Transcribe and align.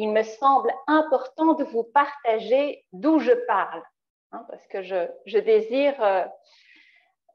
il 0.00 0.10
me 0.12 0.22
semble 0.22 0.72
important 0.86 1.54
de 1.54 1.64
vous 1.64 1.84
partager 1.84 2.84
d'où 2.92 3.18
je 3.18 3.32
parle, 3.46 3.82
hein, 4.32 4.44
parce 4.48 4.66
que 4.68 4.82
je, 4.82 5.38
désire 5.38 6.02
euh, 6.02 6.24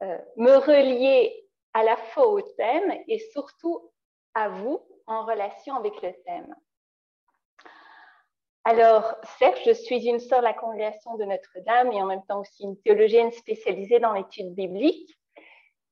me 0.01 0.57
relier 0.57 1.47
à 1.73 1.83
la 1.83 1.97
fois 1.97 2.27
au 2.27 2.41
thème 2.41 2.93
et 3.07 3.19
surtout 3.31 3.91
à 4.33 4.49
vous 4.49 4.81
en 5.07 5.25
relation 5.25 5.75
avec 5.75 6.01
le 6.01 6.13
thème. 6.25 6.55
Alors, 8.63 9.15
certes, 9.37 9.59
je 9.65 9.71
suis 9.71 10.07
une 10.07 10.19
sœur 10.19 10.39
de 10.39 10.45
la 10.45 10.53
congrégation 10.53 11.15
de 11.17 11.25
Notre-Dame 11.25 11.91
et 11.91 12.01
en 12.01 12.05
même 12.05 12.25
temps 12.27 12.41
aussi 12.41 12.63
une 12.63 12.79
théologienne 12.81 13.31
spécialisée 13.31 13.99
dans 13.99 14.13
l'étude 14.13 14.55
biblique. 14.55 15.11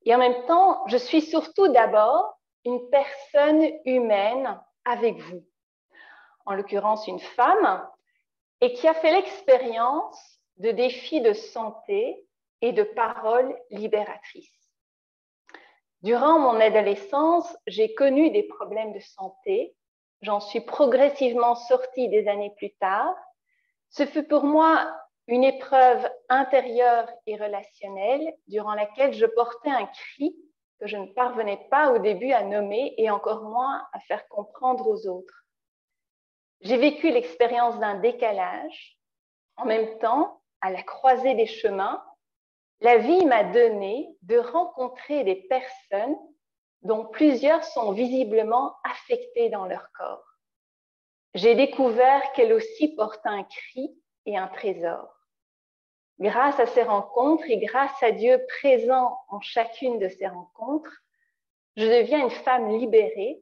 Et 0.05 0.15
en 0.15 0.17
même 0.17 0.45
temps, 0.45 0.85
je 0.87 0.97
suis 0.97 1.21
surtout 1.21 1.67
d'abord 1.67 2.39
une 2.65 2.89
personne 2.89 3.69
humaine 3.85 4.59
avec 4.85 5.17
vous 5.19 5.43
en 6.45 6.53
l'occurrence 6.53 7.07
une 7.07 7.19
femme, 7.19 7.87
et 8.61 8.73
qui 8.73 8.87
a 8.87 8.93
fait 8.93 9.11
l'expérience 9.11 10.39
de 10.57 10.71
défis 10.71 11.21
de 11.21 11.33
santé 11.33 12.25
et 12.63 12.71
de 12.71 12.83
paroles 12.83 13.53
libératrices. 13.71 14.71
Durant 16.01 16.39
mon 16.39 16.61
adolescence, 16.61 17.53
j'ai 17.67 17.93
connu 17.93 18.31
des 18.31 18.43
problèmes 18.43 18.93
de 18.93 19.01
santé. 19.01 19.75
J'en 20.21 20.39
suis 20.39 20.61
progressivement 20.61 21.55
sortie 21.55 22.07
des 22.07 22.25
années 22.29 22.53
plus 22.55 22.73
tard. 22.75 23.15
Ce 23.89 24.05
fut 24.05 24.23
pour 24.23 24.45
moi 24.45 24.97
une 25.27 25.43
épreuve 25.43 26.09
intérieure 26.29 27.09
et 27.25 27.35
relationnelle 27.35 28.33
durant 28.47 28.75
laquelle 28.75 29.13
je 29.13 29.25
portais 29.25 29.69
un 29.69 29.85
cri 29.85 30.33
que 30.79 30.87
je 30.87 30.95
ne 30.95 31.07
parvenais 31.07 31.67
pas 31.69 31.91
au 31.91 31.99
début 31.99 32.31
à 32.31 32.43
nommer 32.43 32.93
et 32.97 33.09
encore 33.09 33.43
moins 33.43 33.85
à 33.91 33.99
faire 34.07 34.25
comprendre 34.29 34.87
aux 34.87 35.05
autres. 35.07 35.43
J'ai 36.61 36.77
vécu 36.77 37.11
l'expérience 37.11 37.77
d'un 37.79 37.99
décalage. 37.99 38.97
En 39.57 39.65
même 39.65 39.99
temps, 39.99 40.41
à 40.61 40.71
la 40.71 40.81
croisée 40.81 41.35
des 41.35 41.45
chemins, 41.45 42.01
la 42.83 42.97
vie 42.97 43.25
m'a 43.25 43.45
donné 43.45 44.09
de 44.23 44.37
rencontrer 44.37 45.23
des 45.23 45.35
personnes 45.35 46.17
dont 46.81 47.05
plusieurs 47.05 47.63
sont 47.63 47.93
visiblement 47.93 48.75
affectées 48.83 49.49
dans 49.49 49.65
leur 49.65 49.89
corps. 49.97 50.25
J'ai 51.33 51.55
découvert 51.55 52.21
qu'elles 52.33 52.51
aussi 52.51 52.93
portent 52.93 53.25
un 53.25 53.45
cri 53.45 53.97
et 54.25 54.37
un 54.37 54.49
trésor. 54.49 55.17
Grâce 56.19 56.59
à 56.59 56.65
ces 56.65 56.83
rencontres 56.83 57.49
et 57.49 57.57
grâce 57.57 58.03
à 58.03 58.11
Dieu 58.11 58.45
présent 58.59 59.17
en 59.29 59.39
chacune 59.39 59.97
de 59.97 60.09
ces 60.09 60.27
rencontres, 60.27 60.93
je 61.77 61.85
deviens 61.85 62.19
une 62.19 62.29
femme 62.29 62.77
libérée 62.77 63.41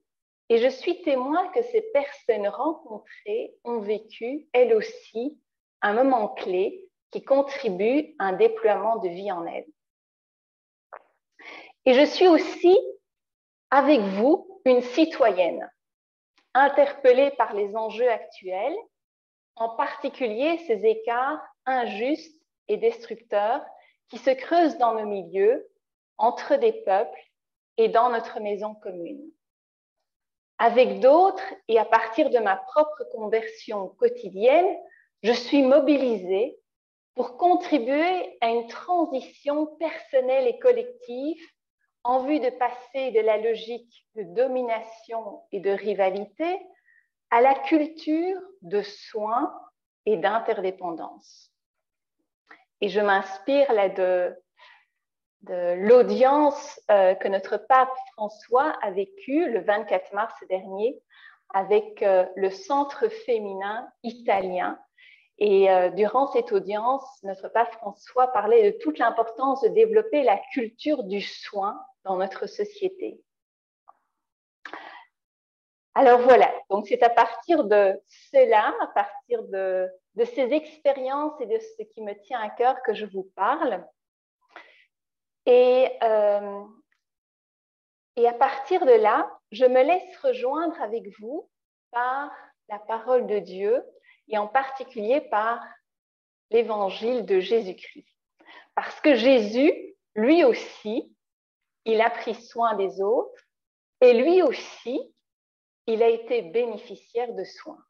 et 0.50 0.59
je 0.59 0.69
suis 0.69 1.02
témoin 1.02 1.47
que 1.47 1.64
ces 1.64 1.81
personnes 1.94 2.47
rencontrées 2.47 3.56
ont 3.64 3.80
vécu, 3.80 4.47
elles 4.53 4.75
aussi, 4.75 5.42
un 5.81 5.94
moment 5.94 6.28
clé 6.30 6.91
qui 7.11 7.23
contribue 7.23 8.15
à 8.19 8.25
un 8.25 8.33
déploiement 8.33 8.97
de 8.97 9.09
vie 9.09 9.31
en 9.31 9.45
elles. 9.45 9.67
Et 11.85 11.93
je 11.93 12.05
suis 12.05 12.27
aussi, 12.27 12.77
avec 13.69 13.99
vous, 14.01 14.61
une 14.65 14.81
citoyenne, 14.81 15.69
interpellée 16.53 17.31
par 17.31 17.53
les 17.53 17.75
enjeux 17.75 18.09
actuels, 18.09 18.75
en 19.55 19.69
particulier 19.69 20.57
ces 20.67 20.85
écarts 20.85 21.41
injustes 21.66 22.41
et 22.67 22.77
destructeurs 22.77 23.66
qui 24.09 24.17
se 24.17 24.29
creusent 24.29 24.77
dans 24.77 24.94
nos 24.94 25.05
milieux, 25.05 25.67
entre 26.17 26.55
des 26.55 26.73
peuples 26.83 27.19
et 27.77 27.89
dans 27.89 28.09
notre 28.09 28.39
maison 28.39 28.75
commune 28.75 29.31
avec 30.61 31.00
d'autres 31.00 31.55
et 31.67 31.79
à 31.79 31.85
partir 31.85 32.29
de 32.29 32.38
ma 32.38 32.55
propre 32.55 33.03
conversion 33.11 33.88
quotidienne, 33.97 34.77
je 35.23 35.31
suis 35.31 35.63
mobilisée 35.63 36.55
pour 37.16 37.38
contribuer 37.38 38.38
à 38.41 38.49
une 38.49 38.67
transition 38.67 39.67
personnelle 39.77 40.47
et 40.47 40.59
collective 40.59 41.41
en 42.03 42.23
vue 42.23 42.39
de 42.39 42.49
passer 42.49 43.11
de 43.11 43.19
la 43.19 43.38
logique 43.38 44.07
de 44.16 44.23
domination 44.23 45.41
et 45.51 45.59
de 45.59 45.69
rivalité 45.69 46.59
à 47.29 47.41
la 47.41 47.53
culture 47.53 48.39
de 48.61 48.81
soins 48.81 49.53
et 50.05 50.17
d'interdépendance. 50.17 51.51
Et 52.81 52.89
je 52.89 53.00
m'inspire 53.00 53.71
là 53.73 53.89
de 53.89 54.35
l'audience 55.75 56.79
euh, 56.89 57.13
que 57.16 57.27
notre 57.27 57.57
pape 57.57 57.94
François 58.13 58.77
a 58.81 58.91
vécue 58.91 59.50
le 59.50 59.61
24 59.61 60.13
mars 60.13 60.33
dernier 60.50 61.01
avec 61.53 62.01
euh, 62.01 62.25
le 62.35 62.50
Centre 62.50 63.07
féminin 63.09 63.88
italien. 64.03 64.79
Et 65.44 65.72
euh, 65.72 65.90
durant 65.90 66.28
cette 66.28 66.52
audience, 66.52 67.03
notre 67.24 67.50
pape 67.50 67.74
François 67.74 68.28
parlait 68.28 68.72
de 68.72 68.78
toute 68.78 69.00
l'importance 69.00 69.63
de 69.63 69.69
développer 69.69 70.22
la 70.22 70.38
culture 70.53 71.03
du 71.03 71.19
soin 71.19 71.84
dans 72.03 72.16
notre 72.16 72.46
société. 72.46 73.19
Alors 75.96 76.19
voilà, 76.22 76.53
donc 76.69 76.85
c'est 76.88 77.01
à 77.01 77.09
partir 77.09 77.63
de 77.63 78.00
cela, 78.07 78.72
à 78.81 78.88
partir 78.94 79.41
de, 79.46 79.90
de 80.13 80.25
ces 80.25 80.53
expériences 80.53 81.41
et 81.41 81.47
de 81.47 81.57
ce 81.57 81.84
qui 81.85 82.03
me 82.03 82.13
tient 82.22 82.40
à 82.40 82.51
cœur 82.51 82.75
que 82.84 82.94
je 82.94 83.07
vous 83.07 83.28
parle. 83.35 83.84
Et, 85.47 85.90
euh, 86.03 86.63
et 88.16 88.28
à 88.28 88.34
partir 88.34 88.85
de 88.85 88.91
là, 88.91 89.28
je 89.51 89.66
me 89.66 89.81
laisse 89.81 90.18
rejoindre 90.18 90.80
avec 90.84 91.07
vous 91.19 91.50
par 91.90 92.31
la 92.69 92.78
parole 92.78 93.25
de 93.25 93.40
Dieu 93.40 93.84
et 94.27 94.37
en 94.37 94.47
particulier 94.47 95.21
par 95.21 95.61
l'évangile 96.49 97.25
de 97.25 97.39
Jésus-Christ. 97.39 98.07
Parce 98.75 98.99
que 99.01 99.15
Jésus, 99.15 99.95
lui 100.15 100.43
aussi, 100.43 101.15
il 101.85 102.01
a 102.01 102.09
pris 102.09 102.35
soin 102.35 102.75
des 102.75 103.01
autres 103.01 103.41
et 104.01 104.13
lui 104.13 104.41
aussi, 104.41 105.13
il 105.87 106.03
a 106.03 106.09
été 106.09 106.41
bénéficiaire 106.41 107.33
de 107.33 107.43
soins. 107.43 107.83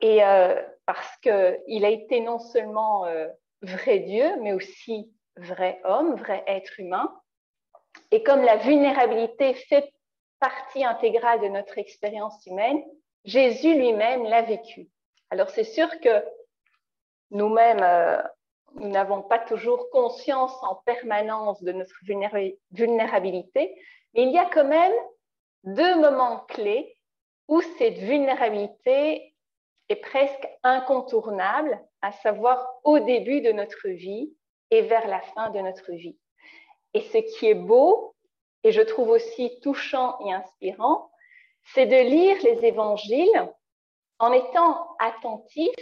Et 0.00 0.22
euh, 0.24 0.62
parce 0.84 1.16
qu'il 1.18 1.84
a 1.84 1.88
été 1.88 2.20
non 2.20 2.38
seulement 2.38 3.06
euh, 3.06 3.28
vrai 3.62 4.00
Dieu, 4.00 4.36
mais 4.42 4.52
aussi 4.52 5.10
vrai 5.36 5.80
homme, 5.84 6.14
vrai 6.16 6.44
être 6.46 6.78
humain. 6.78 7.20
Et 8.10 8.22
comme 8.22 8.42
la 8.42 8.56
vulnérabilité 8.56 9.54
fait 9.54 9.92
partie 10.38 10.84
intégrale 10.84 11.40
de 11.40 11.48
notre 11.48 11.78
expérience 11.78 12.44
humaine, 12.46 12.82
Jésus 13.26 13.74
lui-même 13.74 14.24
l'a 14.24 14.42
vécu. 14.42 14.88
Alors 15.30 15.50
c'est 15.50 15.64
sûr 15.64 15.88
que 16.00 16.24
nous-mêmes, 17.30 17.82
euh, 17.82 18.22
nous 18.76 18.88
n'avons 18.88 19.22
pas 19.22 19.40
toujours 19.40 19.90
conscience 19.90 20.54
en 20.62 20.76
permanence 20.86 21.62
de 21.62 21.72
notre 21.72 21.96
vulnérabilité, 22.72 23.76
mais 24.14 24.22
il 24.22 24.30
y 24.30 24.38
a 24.38 24.48
quand 24.48 24.64
même 24.64 24.92
deux 25.64 25.96
moments 25.96 26.40
clés 26.48 26.96
où 27.48 27.60
cette 27.78 27.98
vulnérabilité 27.98 29.34
est 29.88 29.96
presque 29.96 30.48
incontournable, 30.62 31.80
à 32.02 32.12
savoir 32.12 32.68
au 32.84 33.00
début 33.00 33.40
de 33.40 33.52
notre 33.52 33.88
vie 33.88 34.32
et 34.70 34.82
vers 34.82 35.06
la 35.08 35.20
fin 35.20 35.50
de 35.50 35.58
notre 35.60 35.92
vie. 35.92 36.18
Et 36.94 37.00
ce 37.00 37.18
qui 37.18 37.46
est 37.46 37.54
beau, 37.54 38.14
et 38.62 38.72
je 38.72 38.82
trouve 38.82 39.10
aussi 39.10 39.60
touchant 39.60 40.16
et 40.26 40.32
inspirant, 40.32 41.10
c'est 41.74 41.86
de 41.86 41.96
lire 41.96 42.36
les 42.42 42.64
évangiles 42.64 43.52
en 44.18 44.32
étant 44.32 44.96
attentif 44.98 45.74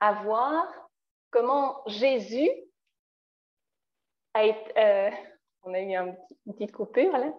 à 0.00 0.12
voir 0.22 0.66
comment 1.30 1.82
Jésus 1.86 2.50
a 4.34 4.44
été... 4.44 4.78
Euh, 4.78 5.10
on 5.62 5.74
a 5.74 5.80
eu 5.80 5.94
une 5.94 6.16
petite 6.52 6.72
coupure 6.72 7.12
là. 7.12 7.32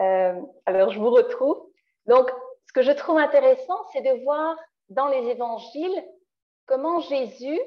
Euh, 0.00 0.40
alors, 0.66 0.90
je 0.90 0.98
vous 0.98 1.10
retrouve. 1.10 1.70
Donc, 2.06 2.30
ce 2.66 2.72
que 2.72 2.82
je 2.82 2.90
trouve 2.90 3.18
intéressant, 3.18 3.84
c'est 3.92 4.02
de 4.02 4.22
voir 4.24 4.56
dans 4.88 5.08
les 5.08 5.28
évangiles 5.28 6.04
comment 6.66 7.00
Jésus 7.00 7.60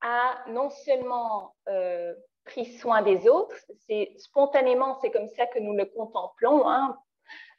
a 0.00 0.44
non 0.48 0.70
seulement 0.70 1.54
euh, 1.68 2.14
pris 2.44 2.66
soin 2.78 3.02
des 3.02 3.28
autres, 3.28 3.56
c'est 3.86 4.14
spontanément, 4.18 4.98
c'est 5.00 5.10
comme 5.10 5.28
ça 5.28 5.46
que 5.46 5.58
nous 5.58 5.76
le 5.76 5.86
contemplons, 5.86 6.68
hein, 6.68 6.98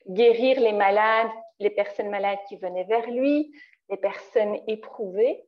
guérir 0.09 0.59
les 0.59 0.73
malades, 0.73 1.31
les 1.59 1.69
personnes 1.69 2.09
malades 2.09 2.39
qui 2.47 2.57
venaient 2.57 2.85
vers 2.85 3.09
lui, 3.09 3.51
les 3.89 3.97
personnes 3.97 4.59
éprouvées, 4.67 5.43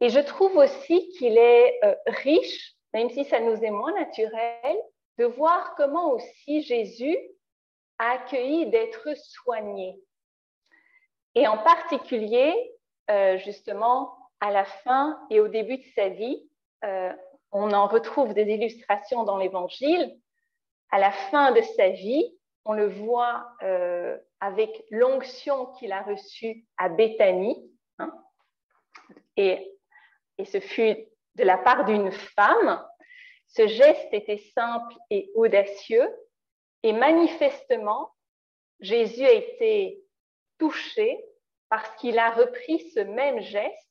Et 0.00 0.10
je 0.10 0.20
trouve 0.20 0.56
aussi 0.56 1.08
qu'il 1.10 1.36
est 1.36 1.78
euh, 1.84 1.94
riche, 2.06 2.74
même 2.94 3.10
si 3.10 3.24
ça 3.24 3.40
nous 3.40 3.56
est 3.64 3.70
moins 3.70 3.92
naturel, 3.94 4.76
de 5.18 5.24
voir 5.24 5.74
comment 5.76 6.12
aussi 6.12 6.62
Jésus 6.62 7.18
a 7.98 8.12
accueilli 8.12 8.66
d'être 8.70 9.08
soigné. 9.16 10.00
Et 11.34 11.46
en 11.48 11.58
particulier, 11.58 12.54
euh, 13.10 13.38
justement, 13.38 14.16
à 14.40 14.50
la 14.52 14.64
fin 14.64 15.20
et 15.30 15.40
au 15.40 15.48
début 15.48 15.78
de 15.78 15.86
sa 15.96 16.08
vie, 16.08 16.48
euh, 16.84 17.12
on 17.50 17.72
en 17.72 17.86
retrouve 17.88 18.34
des 18.34 18.44
illustrations 18.44 19.24
dans 19.24 19.36
l'Évangile. 19.36 20.16
À 20.90 20.98
la 20.98 21.10
fin 21.10 21.52
de 21.52 21.60
sa 21.60 21.90
vie, 21.90 22.37
on 22.68 22.74
le 22.74 22.86
voit 22.86 23.50
euh, 23.62 24.16
avec 24.40 24.84
l'onction 24.90 25.66
qu'il 25.72 25.90
a 25.90 26.02
reçue 26.02 26.66
à 26.76 26.90
Béthanie. 26.90 27.72
Hein. 27.98 28.12
et, 29.36 29.74
et 30.36 30.44
ce 30.44 30.60
fut 30.60 30.96
de 31.34 31.44
la 31.44 31.56
part 31.56 31.86
d'une 31.86 32.12
femme. 32.12 32.86
Ce 33.46 33.66
geste 33.66 34.12
était 34.12 34.42
simple 34.54 34.94
et 35.08 35.32
audacieux. 35.34 36.08
Et 36.82 36.92
manifestement, 36.92 38.12
Jésus 38.80 39.24
a 39.24 39.32
été 39.32 40.04
touché 40.58 41.24
parce 41.70 41.90
qu'il 41.96 42.18
a 42.18 42.30
repris 42.30 42.90
ce 42.90 43.00
même 43.00 43.40
geste 43.40 43.88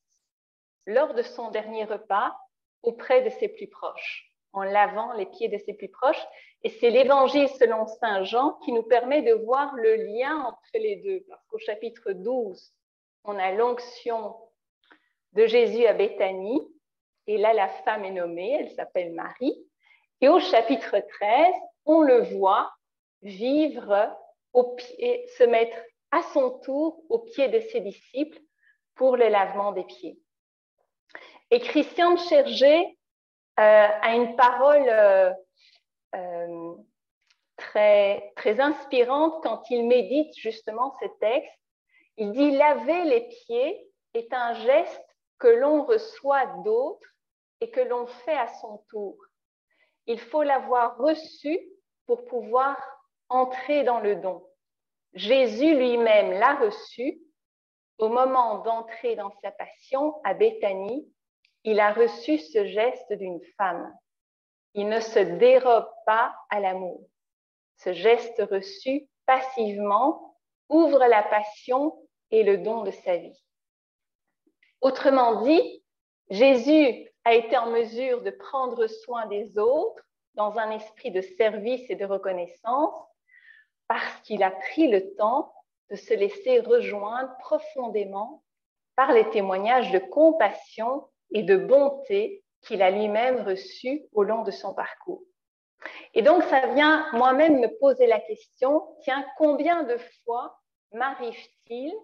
lors 0.86 1.14
de 1.14 1.22
son 1.22 1.50
dernier 1.50 1.84
repas 1.84 2.34
auprès 2.82 3.22
de 3.22 3.30
ses 3.30 3.48
plus 3.48 3.68
proches, 3.68 4.27
en 4.52 4.62
lavant 4.62 5.12
les 5.14 5.26
pieds 5.26 5.48
de 5.48 5.58
ses 5.58 5.74
plus 5.74 5.88
proches. 5.88 6.24
Et 6.62 6.70
c'est 6.70 6.90
l'évangile 6.90 7.48
selon 7.48 7.86
Saint 7.86 8.24
Jean 8.24 8.54
qui 8.64 8.72
nous 8.72 8.82
permet 8.82 9.22
de 9.22 9.32
voir 9.32 9.74
le 9.76 9.96
lien 9.96 10.36
entre 10.44 10.70
les 10.74 10.96
deux. 10.96 11.24
Parce 11.28 11.44
qu'au 11.46 11.58
chapitre 11.58 12.12
12, 12.12 12.72
on 13.24 13.38
a 13.38 13.52
l'onction 13.52 14.36
de 15.32 15.46
Jésus 15.46 15.86
à 15.86 15.92
Béthanie. 15.92 16.62
Et 17.26 17.38
là, 17.38 17.52
la 17.52 17.68
femme 17.68 18.04
est 18.04 18.10
nommée, 18.10 18.56
elle 18.60 18.70
s'appelle 18.70 19.12
Marie. 19.12 19.64
Et 20.20 20.28
au 20.28 20.40
chapitre 20.40 20.96
13, 20.98 21.54
on 21.84 22.00
le 22.00 22.22
voit 22.22 22.72
vivre 23.22 24.16
au 24.52 24.74
pied, 24.74 25.26
se 25.36 25.44
mettre 25.44 25.76
à 26.10 26.22
son 26.32 26.58
tour 26.60 27.02
au 27.08 27.20
pied 27.20 27.48
de 27.48 27.60
ses 27.60 27.80
disciples 27.80 28.38
pour 28.94 29.16
le 29.16 29.28
lavement 29.28 29.72
des 29.72 29.84
pieds. 29.84 30.18
Et 31.50 31.60
Christian 31.60 32.14
de 32.14 32.18
Chergé 32.18 32.97
euh, 33.58 33.88
a 34.02 34.14
une 34.14 34.36
parole 34.36 34.88
euh, 34.88 35.32
euh, 36.14 36.74
très, 37.56 38.60
inspirante 38.60 39.42
quand 39.42 39.68
il 39.70 39.86
médite 39.86 40.34
justement 40.36 40.94
ce 41.00 41.06
texte. 41.20 41.58
Il 42.16 42.32
dit 42.32 42.52
laver 42.52 43.04
les 43.04 43.28
pieds 43.28 43.90
est 44.14 44.32
un 44.32 44.54
geste 44.54 45.04
que 45.38 45.48
l'on 45.48 45.84
reçoit 45.84 46.46
d'autres 46.64 47.08
et 47.60 47.70
que 47.70 47.80
l'on 47.80 48.06
fait 48.06 48.36
à 48.36 48.48
son 48.60 48.78
tour. 48.88 49.16
Il 50.06 50.20
faut 50.20 50.42
l'avoir 50.42 50.96
reçu 50.96 51.58
pour 52.06 52.24
pouvoir 52.26 52.76
entrer 53.28 53.82
dans 53.82 54.00
le 54.00 54.16
don. 54.16 54.46
Jésus 55.14 55.74
lui-même 55.74 56.32
l'a 56.32 56.54
reçu 56.54 57.20
au 57.98 58.08
moment 58.08 58.58
d'entrer 58.58 59.16
dans 59.16 59.32
sa 59.42 59.50
passion 59.50 60.20
à 60.24 60.34
Béthanie. 60.34 61.12
Il 61.70 61.80
a 61.80 61.92
reçu 61.92 62.38
ce 62.38 62.64
geste 62.64 63.12
d'une 63.12 63.42
femme. 63.58 63.94
Il 64.72 64.88
ne 64.88 65.00
se 65.00 65.18
dérobe 65.18 65.90
pas 66.06 66.34
à 66.48 66.60
l'amour. 66.60 67.06
Ce 67.76 67.92
geste 67.92 68.42
reçu 68.50 69.06
passivement 69.26 70.34
ouvre 70.70 71.04
la 71.04 71.22
passion 71.22 71.94
et 72.30 72.42
le 72.42 72.56
don 72.56 72.84
de 72.84 72.90
sa 72.90 73.18
vie. 73.18 73.44
Autrement 74.80 75.42
dit, 75.42 75.84
Jésus 76.30 77.06
a 77.26 77.34
été 77.34 77.58
en 77.58 77.70
mesure 77.70 78.22
de 78.22 78.30
prendre 78.30 78.86
soin 78.86 79.26
des 79.26 79.58
autres 79.58 80.02
dans 80.36 80.56
un 80.56 80.70
esprit 80.70 81.10
de 81.10 81.20
service 81.20 81.84
et 81.90 81.96
de 81.96 82.06
reconnaissance 82.06 82.98
parce 83.88 84.22
qu'il 84.22 84.42
a 84.42 84.52
pris 84.52 84.88
le 84.88 85.14
temps 85.16 85.52
de 85.90 85.96
se 85.96 86.14
laisser 86.14 86.60
rejoindre 86.60 87.36
profondément 87.40 88.42
par 88.96 89.12
les 89.12 89.28
témoignages 89.28 89.92
de 89.92 89.98
compassion 89.98 91.06
et 91.32 91.42
de 91.42 91.56
bonté 91.56 92.44
qu'il 92.62 92.82
a 92.82 92.90
lui-même 92.90 93.46
reçus 93.46 94.02
au 94.12 94.22
long 94.22 94.42
de 94.42 94.50
son 94.50 94.74
parcours. 94.74 95.22
Et 96.14 96.22
donc, 96.22 96.42
ça 96.44 96.66
vient 96.74 97.06
moi-même 97.12 97.60
me 97.60 97.78
poser 97.78 98.06
la 98.06 98.20
question, 98.20 98.96
tiens, 99.02 99.24
combien 99.36 99.84
de 99.84 99.96
fois 100.24 100.58
m'arrive-t-il 100.92 101.94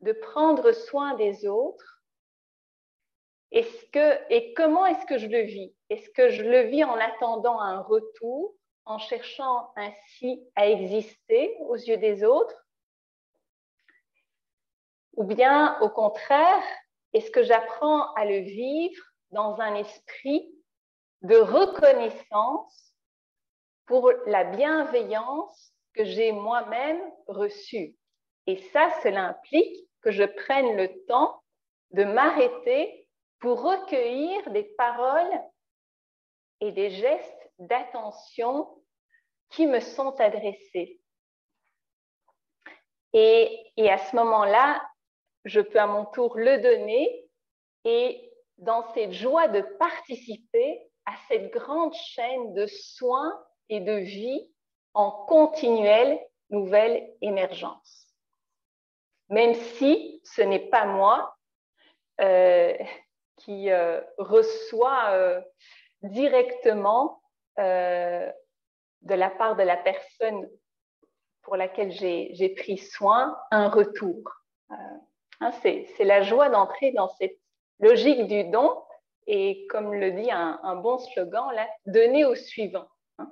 de 0.00 0.12
prendre 0.12 0.72
soin 0.72 1.14
des 1.14 1.46
autres? 1.46 2.02
Est-ce 3.52 3.86
que, 3.86 4.32
Et 4.32 4.52
comment 4.54 4.84
est-ce 4.86 5.06
que 5.06 5.18
je 5.18 5.28
le 5.28 5.42
vis? 5.42 5.74
Est-ce 5.88 6.10
que 6.10 6.28
je 6.28 6.42
le 6.42 6.62
vis 6.62 6.84
en 6.84 6.96
attendant 6.96 7.60
un 7.60 7.80
retour 7.80 8.54
en 8.84 8.98
cherchant 8.98 9.72
ainsi 9.76 10.46
à 10.56 10.68
exister 10.68 11.56
aux 11.60 11.76
yeux 11.76 11.96
des 11.96 12.24
autres? 12.24 12.66
Ou 15.14 15.24
bien, 15.24 15.80
au 15.80 15.88
contraire, 15.88 16.62
est-ce 17.16 17.30
que 17.30 17.42
j'apprends 17.42 18.12
à 18.12 18.26
le 18.26 18.40
vivre 18.40 19.02
dans 19.30 19.58
un 19.58 19.74
esprit 19.76 20.52
de 21.22 21.36
reconnaissance 21.36 22.92
pour 23.86 24.12
la 24.26 24.44
bienveillance 24.44 25.72
que 25.94 26.04
j'ai 26.04 26.32
moi-même 26.32 27.00
reçue 27.26 27.96
Et 28.46 28.58
ça, 28.58 28.90
cela 29.02 29.28
implique 29.28 29.88
que 30.02 30.10
je 30.10 30.24
prenne 30.24 30.76
le 30.76 31.06
temps 31.06 31.42
de 31.92 32.04
m'arrêter 32.04 33.08
pour 33.38 33.62
recueillir 33.62 34.50
des 34.50 34.64
paroles 34.76 35.40
et 36.60 36.70
des 36.72 36.90
gestes 36.90 37.50
d'attention 37.58 38.68
qui 39.48 39.66
me 39.66 39.80
sont 39.80 40.20
adressés. 40.20 41.00
Et, 43.14 43.72
et 43.78 43.90
à 43.90 43.96
ce 43.96 44.14
moment-là, 44.16 44.82
je 45.46 45.60
peux 45.60 45.78
à 45.78 45.86
mon 45.86 46.04
tour 46.06 46.36
le 46.36 46.58
donner 46.60 47.28
et 47.84 48.32
dans 48.58 48.92
cette 48.92 49.12
joie 49.12 49.48
de 49.48 49.62
participer 49.78 50.90
à 51.06 51.12
cette 51.28 51.52
grande 51.52 51.94
chaîne 51.94 52.52
de 52.52 52.66
soins 52.66 53.32
et 53.68 53.80
de 53.80 53.92
vie 53.92 54.50
en 54.92 55.10
continuelle 55.10 56.18
nouvelle 56.50 57.08
émergence. 57.20 58.12
Même 59.28 59.54
si 59.54 60.20
ce 60.24 60.42
n'est 60.42 60.68
pas 60.68 60.84
moi 60.84 61.36
euh, 62.20 62.76
qui 63.36 63.70
euh, 63.70 64.00
reçoit 64.18 65.10
euh, 65.10 65.40
directement 66.02 67.22
euh, 67.58 68.30
de 69.02 69.14
la 69.14 69.30
part 69.30 69.54
de 69.56 69.62
la 69.62 69.76
personne 69.76 70.48
pour 71.42 71.56
laquelle 71.56 71.92
j'ai 71.92 72.54
pris 72.56 72.78
soin 72.78 73.38
un 73.52 73.68
retour. 73.68 74.20
Hein, 75.40 75.52
c'est 75.62 76.04
la 76.04 76.22
joie 76.22 76.48
d'entrer 76.48 76.92
dans 76.92 77.08
cette 77.08 77.38
logique 77.78 78.26
du 78.26 78.44
don 78.44 78.82
et 79.26 79.66
comme 79.68 79.92
le 79.92 80.12
dit 80.12 80.30
un, 80.30 80.76
bon 80.76 80.98
slogan, 80.98 81.52
là, 81.54 81.68
donner 81.86 82.24
au 82.24 82.34
suivant. 82.34 82.86
Hein. 83.18 83.30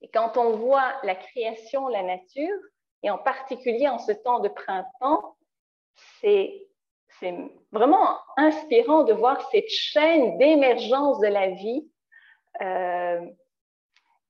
Et 0.00 0.08
quand 0.08 0.36
on 0.36 0.56
voit 0.56 0.94
la 1.02 1.14
création, 1.14 1.88
la 1.88 2.02
nature, 2.02 2.58
et 3.02 3.10
en 3.10 3.18
particulier 3.18 3.88
en 3.88 3.98
ce 3.98 4.12
temps 4.12 4.40
de 4.40 4.48
printemps, 4.48 5.36
c'est 6.20 6.62
vraiment 7.72 8.18
inspirant 8.36 9.04
de 9.04 9.12
voir 9.12 9.40
cette 9.50 9.68
chaîne 9.68 10.38
d'émergence 10.38 11.20
de 11.20 11.28
la 11.28 11.50
vie 11.50 11.88
euh, 12.60 13.20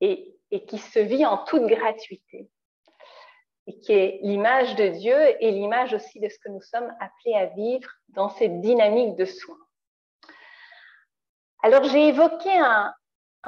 et, 0.00 0.32
qui 0.68 0.78
se 0.78 0.98
vit 0.98 1.26
en 1.26 1.38
toute 1.44 1.66
gratuité 1.66 2.48
et 3.66 3.78
qui 3.80 3.92
est 3.92 4.20
l'image 4.22 4.74
de 4.76 4.88
Dieu 4.88 5.16
et 5.40 5.50
l'image 5.50 5.92
aussi 5.94 6.20
de 6.20 6.28
ce 6.28 6.38
que 6.38 6.48
nous 6.48 6.62
sommes 6.62 6.92
appelés 7.00 7.34
à 7.34 7.46
vivre 7.46 7.90
dans 8.08 8.28
cette 8.28 8.60
dynamique 8.60 9.16
de 9.16 9.24
soins. 9.24 9.58
Alors 11.62 11.84
j'ai 11.84 12.08
évoqué 12.08 12.50
un, 12.50 12.94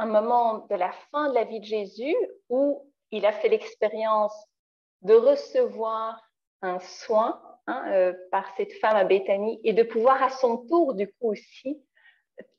moment 0.06 0.66
de 0.70 0.76
la 0.76 0.92
fin 1.10 1.28
de 1.28 1.34
la 1.34 1.44
vie 1.44 1.60
de 1.60 1.64
Jésus 1.64 2.16
où 2.48 2.88
il 3.10 3.26
a 3.26 3.32
fait 3.32 3.48
l'expérience 3.48 4.34
de 5.02 5.14
recevoir 5.14 6.20
un 6.62 6.78
soin 6.78 7.40
hein, 7.66 7.84
euh, 7.88 8.12
par 8.30 8.48
cette 8.56 8.72
femme 8.74 8.96
à 8.96 9.04
Béthanie 9.04 9.60
et 9.64 9.72
de 9.72 9.82
pouvoir 9.82 10.22
à 10.22 10.30
son 10.30 10.66
tour 10.66 10.94
du 10.94 11.08
coup 11.08 11.32
aussi 11.32 11.82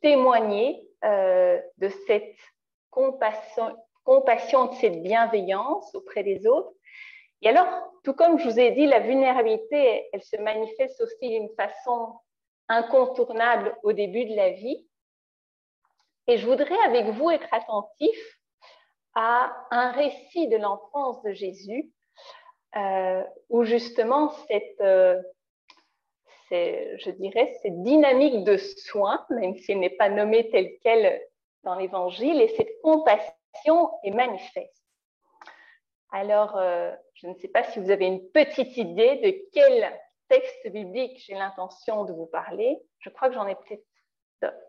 témoigner 0.02 0.86
euh, 1.06 1.60
de 1.78 1.90
cette 2.08 2.36
compassion, 2.90 3.76
compassion, 4.04 4.66
de 4.66 4.76
cette 4.76 5.02
bienveillance 5.02 5.94
auprès 5.96 6.24
des 6.24 6.46
autres. 6.48 6.74
Et 7.42 7.50
alors, 7.50 7.68
tout 8.04 8.14
comme 8.14 8.38
je 8.38 8.50
vous 8.50 8.60
ai 8.60 8.72
dit, 8.72 8.86
la 8.86 9.00
vulnérabilité, 9.00 10.10
elle 10.12 10.24
se 10.24 10.38
manifeste 10.38 11.00
aussi 11.02 11.30
d'une 11.30 11.50
façon 11.56 12.20
incontournable 12.68 13.76
au 13.84 13.94
début 13.94 14.26
de 14.26 14.36
la 14.36 14.52
vie. 14.52 14.86
Et 16.28 16.38
je 16.38 16.46
voudrais 16.46 16.78
avec 16.86 17.06
vous 17.08 17.30
être 17.32 17.48
attentif 17.52 18.40
à 19.16 19.52
un 19.72 19.92
récit 19.92 20.48
de 20.48 20.58
l'enfance 20.58 21.22
de 21.24 21.32
Jésus, 21.32 21.92
euh, 22.76 23.24
où 23.50 23.64
justement 23.64 24.30
cette, 24.48 24.80
euh, 24.82 25.20
je 26.52 27.10
dirais, 27.12 27.58
cette 27.64 27.82
dynamique 27.84 28.44
de 28.44 28.58
soin, 28.58 29.26
même 29.30 29.56
s'il 29.56 29.80
n'est 29.80 29.90
pas 29.90 30.10
nommé 30.10 30.50
tel 30.52 30.78
quel 30.84 31.22
dans 31.64 31.76
l'Évangile, 31.76 32.42
et 32.42 32.50
cette 32.50 32.80
compassion 32.82 33.92
est 34.04 34.12
manifeste. 34.12 34.80
Alors, 36.12 36.58
euh, 36.58 36.96
je 37.22 37.28
ne 37.28 37.36
sais 37.36 37.50
pas 37.50 37.64
si 37.64 37.80
vous 37.80 37.92
avez 37.92 38.06
une 38.06 38.30
petite 38.32 38.78
idée 38.78 39.18
de 39.18 39.50
quel 39.52 39.94
texte 40.30 40.68
biblique 40.70 41.20
j'ai 41.20 41.34
l'intention 41.34 42.06
de 42.06 42.14
vous 42.14 42.28
parler. 42.28 42.80
Je 43.00 43.10
crois 43.10 43.28
que 43.30 43.36
j'en 43.36 43.48
ai 43.48 43.56
peut-être... 43.56 43.84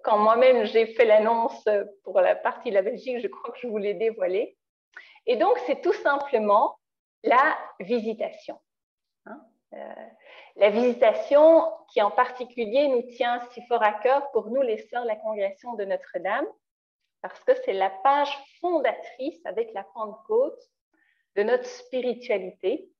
Quand 0.02 0.19
moi-même 0.19 0.64
j'ai 0.64 0.87
fait 0.87 1.04
l'annonce 1.04 1.69
pour 2.02 2.21
la 2.21 2.35
partie 2.35 2.71
de 2.71 2.75
la 2.75 2.83
Belgique, 2.83 3.21
je 3.21 3.28
crois 3.28 3.52
que 3.52 3.59
je 3.61 3.69
vous 3.69 3.78
l'ai 3.78 3.95
dévoilé. 3.95 4.57
Et 5.26 5.37
donc, 5.37 5.57
c'est 5.66 5.80
tout 5.80 5.92
simplement 5.92 6.76
la 7.23 7.57
visitation. 7.78 8.59
Hein. 9.26 9.40
Euh, 9.75 9.95
la 10.57 10.71
visitation 10.71 11.71
qui 11.92 12.02
en 12.02 12.11
particulier 12.11 12.88
nous 12.88 13.02
tient 13.02 13.40
si 13.52 13.62
fort 13.66 13.85
à 13.85 13.92
cœur 13.92 14.28
pour 14.33 14.50
nous, 14.50 14.62
les 14.62 14.78
sœurs 14.88 15.04
de 15.04 15.09
la 15.09 15.16
congrégation 15.16 15.75
de 15.75 15.85
Notre-Dame, 15.85 16.47
parce 17.23 17.38
que 17.45 17.52
c'est 17.64 17.75
la 17.75 17.90
page 17.90 18.37
fondatrice 18.61 19.40
avec 19.45 19.73
la 19.73 19.85
Pentecôte 19.85 20.59
de 21.37 21.42
notre 21.42 21.66
spiritualité. 21.66 22.90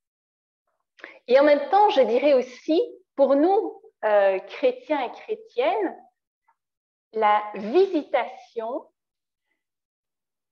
Et 1.29 1.39
en 1.39 1.45
même 1.45 1.69
temps, 1.71 1.91
je 1.91 2.03
dirais 2.03 2.35
aussi, 2.35 2.81
pour 3.17 3.35
nous, 3.35 3.83
euh, 4.05 4.39
chrétiens 4.41 5.01
et 5.01 5.11
chrétiennes, 5.13 5.97
la 7.13 7.43
visitation 7.55 8.87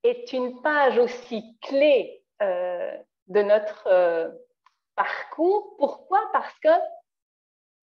est 0.03 0.33
une 0.33 0.61
page 0.61 0.97
aussi 0.97 1.57
clé 1.61 2.23
euh, 2.41 2.97
de 3.27 3.41
notre 3.41 3.87
euh, 3.87 4.29
parcours. 4.95 5.75
Pourquoi? 5.77 6.29
Parce 6.31 6.57
que 6.59 6.69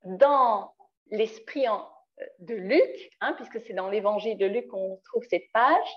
dans 0.05 0.75
l'esprit 1.11 1.67
de 2.39 2.55
Luc, 2.55 3.11
hein, 3.21 3.33
puisque 3.35 3.61
c'est 3.61 3.75
dans 3.75 3.89
l'évangile 3.89 4.39
de 4.39 4.47
Luc 4.47 4.69
qu'on 4.69 5.01
trouve 5.05 5.25
cette 5.29 5.51
page, 5.53 5.89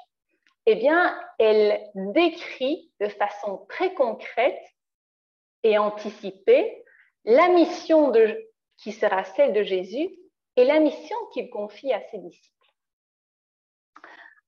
eh 0.72 0.76
bien, 0.76 1.20
elle 1.40 1.90
décrit 1.96 2.92
de 3.00 3.08
façon 3.08 3.66
très 3.70 3.96
concrète 3.96 4.64
et 5.64 5.80
anticipée 5.80 6.84
la 7.26 7.48
mission 7.48 8.12
qui 8.78 8.92
sera 8.92 9.24
celle 9.24 9.54
de 9.54 9.64
Jésus 9.64 10.16
et 10.58 10.66
la 10.66 10.80
mission 10.80 11.18
qu'il 11.34 11.50
confie 11.50 11.92
à 11.92 12.02
ses 12.12 12.20
disciples. 12.20 12.56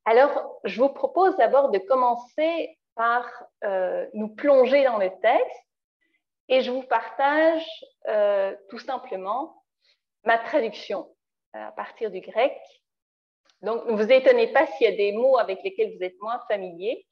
Alors, 0.06 0.60
je 0.64 0.80
vous 0.80 0.90
propose 0.90 1.36
d'abord 1.38 1.72
de 1.72 1.80
commencer 1.80 2.78
par 2.94 3.28
euh, 3.64 4.08
nous 4.14 4.30
plonger 4.30 4.84
dans 4.84 5.00
le 5.00 5.10
texte 5.22 5.68
et 6.50 6.62
je 6.62 6.70
vous 6.70 6.84
partage 6.84 7.66
euh, 8.10 8.56
tout 8.70 8.78
simplement 8.78 9.64
ma 10.24 10.38
traduction 10.38 11.10
euh, 11.56 11.68
à 11.68 11.72
partir 11.72 12.12
du 12.12 12.22
grec 12.22 12.56
donc, 13.62 13.86
ne 13.86 13.92
vous 13.92 14.12
étonnez 14.12 14.52
pas 14.52 14.66
s'il 14.66 14.90
y 14.90 14.94
a 14.94 14.96
des 14.96 15.12
mots 15.12 15.38
avec 15.38 15.62
lesquels 15.64 15.96
vous 15.96 16.04
êtes 16.04 16.20
moins 16.20 16.40
familiers. 16.48 17.06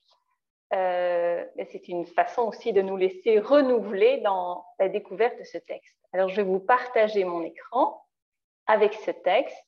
Euh, 0.74 1.46
c'est 1.72 1.88
une 1.88 2.06
façon 2.06 2.44
aussi 2.44 2.74
de 2.74 2.82
nous 2.82 2.98
laisser 2.98 3.39
renouveler 3.39 4.22
dans 4.22 4.65
la 4.79 4.89
découverte 4.89 5.38
de 5.38 5.44
ce 5.44 5.58
texte. 5.60 5.96
Alors, 6.12 6.29
je 6.29 6.38
vais 6.38 6.44
vous 6.44 6.60
partager 6.60 7.24
mon 7.24 7.44
écran 7.44 8.03
avec 8.65 8.94
ce 8.96 9.12
texte. 9.12 9.65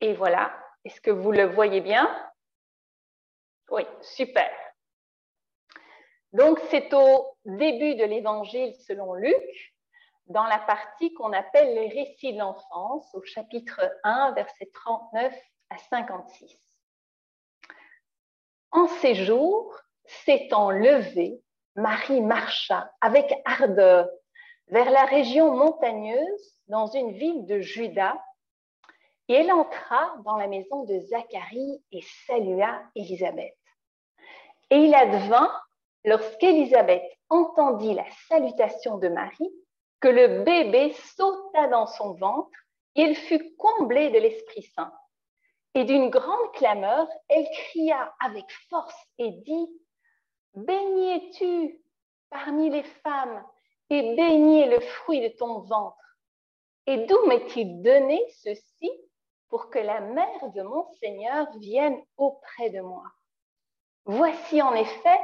Et 0.00 0.12
voilà, 0.12 0.54
est-ce 0.84 1.00
que 1.00 1.10
vous 1.10 1.32
le 1.32 1.44
voyez 1.44 1.80
bien? 1.80 2.08
Oui, 3.70 3.82
super. 4.02 4.50
Donc, 6.32 6.60
c'est 6.70 6.92
au 6.92 7.36
début 7.44 7.94
de 7.94 8.04
l'évangile 8.04 8.74
selon 8.74 9.14
Luc, 9.14 9.73
dans 10.26 10.44
la 10.44 10.58
partie 10.58 11.12
qu'on 11.14 11.32
appelle 11.32 11.74
les 11.74 11.88
récits 11.88 12.32
de 12.32 12.38
l'enfance, 12.38 13.14
au 13.14 13.22
chapitre 13.22 13.80
1, 14.04 14.32
versets 14.32 14.70
39 14.72 15.34
à 15.70 15.78
56. 15.78 16.58
En 18.70 18.86
ces 18.86 19.14
jours, 19.14 19.78
s'étant 20.04 20.70
levé, 20.70 21.40
Marie 21.76 22.20
marcha 22.20 22.90
avec 23.00 23.32
ardeur 23.44 24.08
vers 24.68 24.90
la 24.90 25.04
région 25.04 25.54
montagneuse 25.54 26.60
dans 26.68 26.86
une 26.86 27.12
ville 27.12 27.46
de 27.46 27.60
Juda, 27.60 28.22
et 29.28 29.34
elle 29.34 29.52
entra 29.52 30.14
dans 30.24 30.36
la 30.36 30.46
maison 30.46 30.84
de 30.84 31.00
Zacharie 31.00 31.82
et 31.92 32.02
salua 32.26 32.82
Élisabeth. 32.94 33.56
Et 34.70 34.76
il 34.76 34.94
advint, 34.94 35.52
lorsqu'Élisabeth 36.04 37.04
entendit 37.28 37.94
la 37.94 38.04
salutation 38.28 38.98
de 38.98 39.08
Marie, 39.08 39.52
que 40.00 40.08
le 40.08 40.44
bébé 40.44 40.92
sauta 41.16 41.68
dans 41.68 41.86
son 41.86 42.14
ventre 42.14 42.50
et 42.94 43.02
elle 43.02 43.16
fut 43.16 43.54
comblée 43.56 44.10
de 44.10 44.18
l'Esprit 44.18 44.62
Saint. 44.74 44.92
Et 45.74 45.84
d'une 45.84 46.10
grande 46.10 46.52
clameur, 46.52 47.08
elle 47.28 47.46
cria 47.50 48.14
avec 48.20 48.44
force 48.70 48.96
et 49.18 49.30
dit, 49.30 49.68
Béni 50.54 51.10
es-tu 51.10 51.80
parmi 52.30 52.70
les 52.70 52.84
femmes 52.84 53.44
et 53.90 54.14
béni 54.14 54.66
le 54.66 54.80
fruit 54.80 55.20
de 55.20 55.36
ton 55.36 55.60
ventre. 55.60 55.96
Et 56.86 57.06
d'où 57.06 57.26
m'est-il 57.26 57.82
donné 57.82 58.22
ceci 58.42 58.90
pour 59.48 59.70
que 59.70 59.78
la 59.78 60.00
mère 60.00 60.50
de 60.54 60.62
mon 60.62 60.86
Seigneur 61.00 61.46
vienne 61.58 62.00
auprès 62.16 62.70
de 62.70 62.80
moi? 62.80 63.04
Voici 64.04 64.60
en 64.62 64.74
effet 64.74 65.20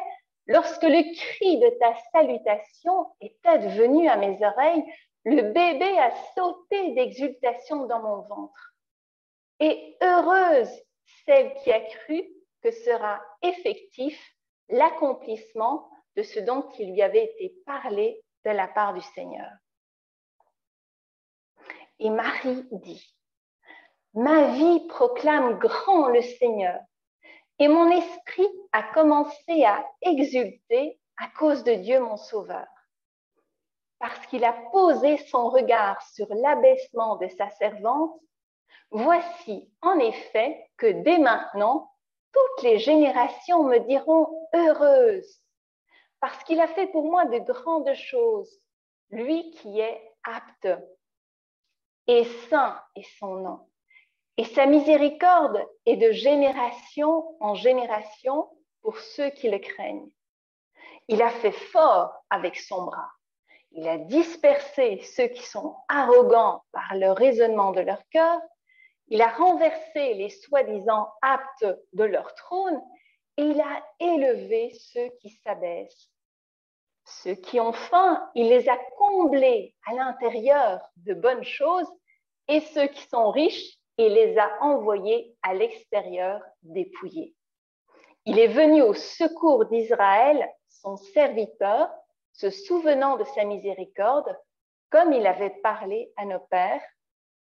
Lorsque 0.47 0.83
le 0.83 1.15
cri 1.15 1.59
de 1.59 1.69
ta 1.79 1.95
salutation 2.13 3.07
est 3.21 3.37
advenu 3.45 4.09
à 4.09 4.17
mes 4.17 4.45
oreilles, 4.45 4.85
le 5.25 5.43
bébé 5.43 5.99
a 5.99 6.11
sauté 6.35 6.93
d'exultation 6.95 7.87
dans 7.87 8.01
mon 8.01 8.23
ventre. 8.23 8.75
Et 9.61 9.97
heureuse 10.03 10.71
celle 11.27 11.55
qui 11.55 11.73
a 11.73 11.81
cru 11.81 12.25
que 12.63 12.71
sera 12.71 13.21
effectif 13.43 14.19
l'accomplissement 14.69 15.91
de 16.17 16.23
ce 16.23 16.41
dont 16.41 16.69
il 16.79 16.93
lui 16.93 17.03
avait 17.03 17.25
été 17.25 17.55
parlé 17.67 18.21
de 18.45 18.51
la 18.51 18.69
part 18.69 18.95
du 18.95 19.01
Seigneur. 19.01 19.51
Et 21.99 22.11
Marie 22.11 22.65
dit, 22.73 23.15
Ma 24.15 24.53
vie 24.55 24.87
proclame 24.89 25.59
grand 25.59 26.09
le 26.09 26.23
Seigneur 26.23 26.81
et 27.61 27.69
mon 27.69 27.91
esprit 27.91 28.49
a 28.73 28.83
commencé 28.83 29.65
à 29.65 29.87
exulter 30.01 30.99
à 31.19 31.29
cause 31.39 31.63
de 31.63 31.75
Dieu 31.75 32.01
mon 32.01 32.17
Sauveur, 32.17 32.67
parce 33.99 34.27
qu'il 34.29 34.45
a 34.45 34.55
posé 34.73 35.19
son 35.19 35.51
regard 35.51 36.01
sur 36.03 36.27
l'abaissement 36.35 37.17
de 37.17 37.29
sa 37.29 37.51
servante. 37.51 38.19
Voici 38.91 39.71
en 39.83 39.99
effet 39.99 40.71
que 40.79 40.87
dès 41.03 41.19
maintenant, 41.19 41.93
toutes 42.33 42.63
les 42.65 42.79
générations 42.79 43.65
me 43.65 43.79
diront 43.81 44.49
heureuse, 44.55 45.43
parce 46.19 46.43
qu'il 46.45 46.61
a 46.61 46.69
fait 46.69 46.87
pour 46.87 47.05
moi 47.05 47.27
de 47.27 47.41
grandes 47.41 47.95
choses, 47.95 48.59
lui 49.11 49.51
qui 49.51 49.81
est 49.81 50.03
apte. 50.25 50.69
Et 52.07 52.25
saint 52.49 52.83
est 52.97 53.19
son 53.19 53.37
nom. 53.37 53.70
Et 54.41 54.45
sa 54.45 54.65
miséricorde 54.65 55.69
est 55.85 55.99
de 55.99 56.13
génération 56.13 57.37
en 57.41 57.55
génération 57.55 58.49
pour 58.81 58.97
ceux 58.99 59.29
qui 59.29 59.51
le 59.51 59.59
craignent. 59.59 60.09
Il 61.09 61.21
a 61.21 61.29
fait 61.29 61.53
fort 61.53 62.15
avec 62.31 62.57
son 62.57 62.85
bras. 62.85 63.11
Il 63.73 63.87
a 63.87 63.99
dispersé 63.99 65.03
ceux 65.03 65.27
qui 65.27 65.43
sont 65.43 65.77
arrogants 65.89 66.63
par 66.73 66.95
le 66.95 67.13
raisonnement 67.13 67.73
de 67.73 67.83
leur 67.83 68.01
cœur. 68.09 68.41
Il 69.09 69.21
a 69.21 69.29
renversé 69.29 70.15
les 70.15 70.31
soi-disant 70.31 71.13
aptes 71.21 71.67
de 71.93 72.05
leur 72.05 72.35
trône 72.35 72.81
et 73.37 73.43
il 73.43 73.61
a 73.61 73.85
élevé 73.99 74.73
ceux 74.73 75.11
qui 75.21 75.29
s'abaissent. 75.29 76.09
Ceux 77.05 77.35
qui 77.35 77.61
ont 77.61 77.75
faim, 77.75 78.27
il 78.35 78.49
les 78.49 78.71
a 78.71 78.79
comblés 78.97 79.77
à 79.85 79.93
l'intérieur 79.93 80.81
de 80.97 81.13
bonnes 81.13 81.45
choses 81.45 81.93
et 82.49 82.61
ceux 82.61 82.87
qui 82.87 83.07
sont 83.07 83.31
riches, 83.31 83.80
et 84.01 84.09
les 84.09 84.39
a 84.39 84.51
envoyés 84.63 85.37
à 85.43 85.53
l'extérieur 85.53 86.41
dépouillés. 86.63 87.37
Il 88.25 88.39
est 88.39 88.49
venu 88.49 88.81
au 88.81 88.95
secours 88.95 89.67
d'Israël, 89.67 90.49
son 90.71 90.97
serviteur, 90.97 91.91
se 92.33 92.49
souvenant 92.49 93.19
de 93.19 93.25
sa 93.25 93.45
miséricorde, 93.45 94.35
comme 94.89 95.13
il 95.13 95.27
avait 95.27 95.61
parlé 95.63 96.11
à 96.17 96.25
nos 96.25 96.41
pères 96.41 96.83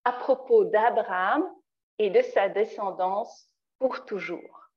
à 0.04 0.12
propos 0.12 0.64
d'Abraham 0.64 1.50
et 1.98 2.10
de 2.10 2.20
sa 2.20 2.50
descendance 2.50 3.48
pour 3.78 4.04
toujours. 4.04 4.68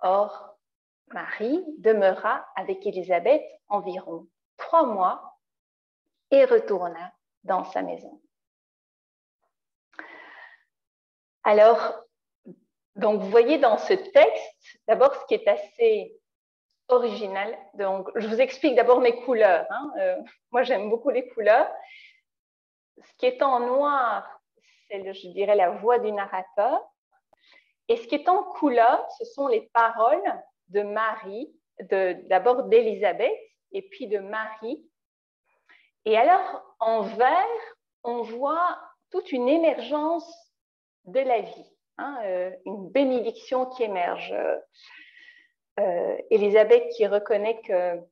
Or, 0.00 0.56
Marie 1.12 1.64
demeura 1.78 2.44
avec 2.56 2.84
Élisabeth 2.84 3.44
environ 3.68 4.26
trois 4.56 4.86
mois 4.86 5.38
et 6.32 6.44
retourna 6.44 7.12
dans 7.44 7.62
sa 7.62 7.82
maison. 7.82 8.20
Alors, 11.44 11.94
donc 12.96 13.20
vous 13.20 13.30
voyez 13.30 13.58
dans 13.58 13.76
ce 13.78 13.92
texte, 13.92 14.78
d'abord 14.88 15.14
ce 15.14 15.26
qui 15.26 15.34
est 15.34 15.48
assez 15.48 16.16
original. 16.88 17.56
Donc, 17.74 18.08
je 18.14 18.26
vous 18.26 18.40
explique 18.40 18.74
d'abord 18.74 19.00
mes 19.00 19.16
couleurs. 19.24 19.66
Hein. 19.70 19.92
Euh, 19.98 20.16
moi, 20.50 20.62
j'aime 20.62 20.90
beaucoup 20.90 21.10
les 21.10 21.28
couleurs. 21.28 21.70
Ce 23.02 23.12
qui 23.18 23.26
est 23.26 23.42
en 23.42 23.60
noir, 23.60 24.26
c'est, 24.88 25.12
je 25.12 25.28
dirais, 25.28 25.56
la 25.56 25.70
voix 25.70 25.98
du 25.98 26.12
narrateur. 26.12 26.80
Et 27.88 27.96
ce 27.96 28.06
qui 28.06 28.14
est 28.14 28.28
en 28.28 28.42
couleur, 28.42 29.06
ce 29.18 29.24
sont 29.24 29.46
les 29.46 29.68
paroles 29.72 30.42
de 30.68 30.82
Marie, 30.82 31.52
d'abord 31.80 32.64
d'Élisabeth 32.64 33.38
et 33.72 33.82
puis 33.82 34.06
de 34.06 34.18
Marie. 34.18 34.82
Et 36.04 36.16
alors, 36.16 36.76
en 36.80 37.02
vert, 37.02 37.44
on 38.02 38.22
voit 38.22 38.78
toute 39.10 39.32
une 39.32 39.48
émergence 39.48 40.43
de 41.06 41.20
la 41.20 41.40
vie, 41.40 41.76
hein, 41.98 42.18
euh, 42.24 42.50
une 42.64 42.88
bénédiction 42.90 43.66
qui 43.66 43.84
émerge. 43.84 44.34
Euh, 45.80 46.16
Élisabeth 46.30 46.88
qui 46.90 47.06
reconnaît 47.06 47.60
qu'elle 47.62 48.06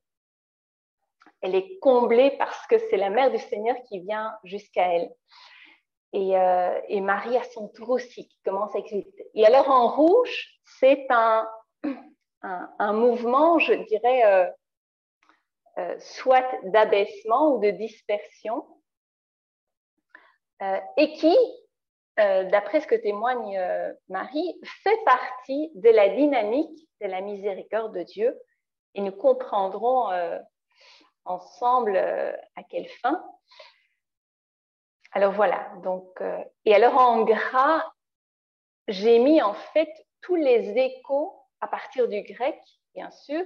est 1.42 1.78
comblée 1.78 2.32
parce 2.38 2.66
que 2.66 2.78
c'est 2.78 2.96
la 2.96 3.10
mère 3.10 3.30
du 3.30 3.38
Seigneur 3.38 3.76
qui 3.88 4.00
vient 4.00 4.36
jusqu'à 4.44 4.94
elle. 4.94 5.10
Et, 6.12 6.36
euh, 6.36 7.00
Marie 7.00 7.36
à 7.36 7.44
son 7.44 7.68
tour 7.68 7.90
aussi 7.90 8.28
qui 8.28 8.38
commence 8.44 8.74
à 8.74 8.78
exister. 8.78 9.30
Et 9.34 9.46
alors 9.46 9.70
en 9.70 9.88
rouge, 9.88 10.60
c'est 10.64 11.06
un, 11.08 11.48
un, 12.42 12.92
mouvement, 12.92 13.58
je 13.58 13.72
dirais, 13.72 14.24
euh, 14.24 14.50
euh, 15.78 15.98
soit 16.00 16.46
d'abaissement 16.64 17.54
ou 17.54 17.60
de 17.60 17.70
dispersion, 17.70 18.66
euh, 20.60 20.78
et 20.96 21.12
qui, 21.14 21.36
d'après 22.16 22.80
ce 22.80 22.86
que 22.86 22.94
témoigne 22.94 23.60
Marie, 24.08 24.58
fait 24.82 24.98
partie 25.04 25.70
de 25.74 25.90
la 25.90 26.10
dynamique 26.10 26.88
de 27.00 27.06
la 27.06 27.20
miséricorde 27.20 27.96
de 27.96 28.02
Dieu. 28.02 28.38
Et 28.94 29.00
nous 29.00 29.12
comprendrons 29.12 30.08
ensemble 31.24 31.96
à 31.96 32.62
quelle 32.68 32.88
fin. 32.88 33.24
Alors 35.12 35.32
voilà, 35.32 35.70
donc, 35.82 36.22
et 36.64 36.74
alors 36.74 36.96
en 36.98 37.22
gras, 37.22 37.84
j'ai 38.88 39.18
mis 39.18 39.42
en 39.42 39.54
fait 39.54 39.90
tous 40.20 40.36
les 40.36 40.76
échos 40.78 41.34
à 41.60 41.68
partir 41.68 42.08
du 42.08 42.22
grec, 42.22 42.58
bien 42.94 43.10
sûr, 43.10 43.44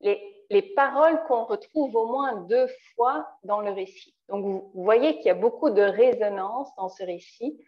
les, 0.00 0.46
les 0.50 0.62
paroles 0.62 1.22
qu'on 1.24 1.44
retrouve 1.44 1.94
au 1.96 2.06
moins 2.06 2.42
deux 2.42 2.66
fois 2.94 3.26
dans 3.42 3.60
le 3.60 3.70
récit. 3.70 4.14
Donc, 4.28 4.44
vous, 4.44 4.70
voyez 4.74 5.16
qu'il 5.16 5.26
y 5.26 5.30
a 5.30 5.34
beaucoup 5.34 5.70
de 5.70 5.82
résonance 5.82 6.74
dans 6.76 6.88
ce 6.88 7.02
récit. 7.02 7.58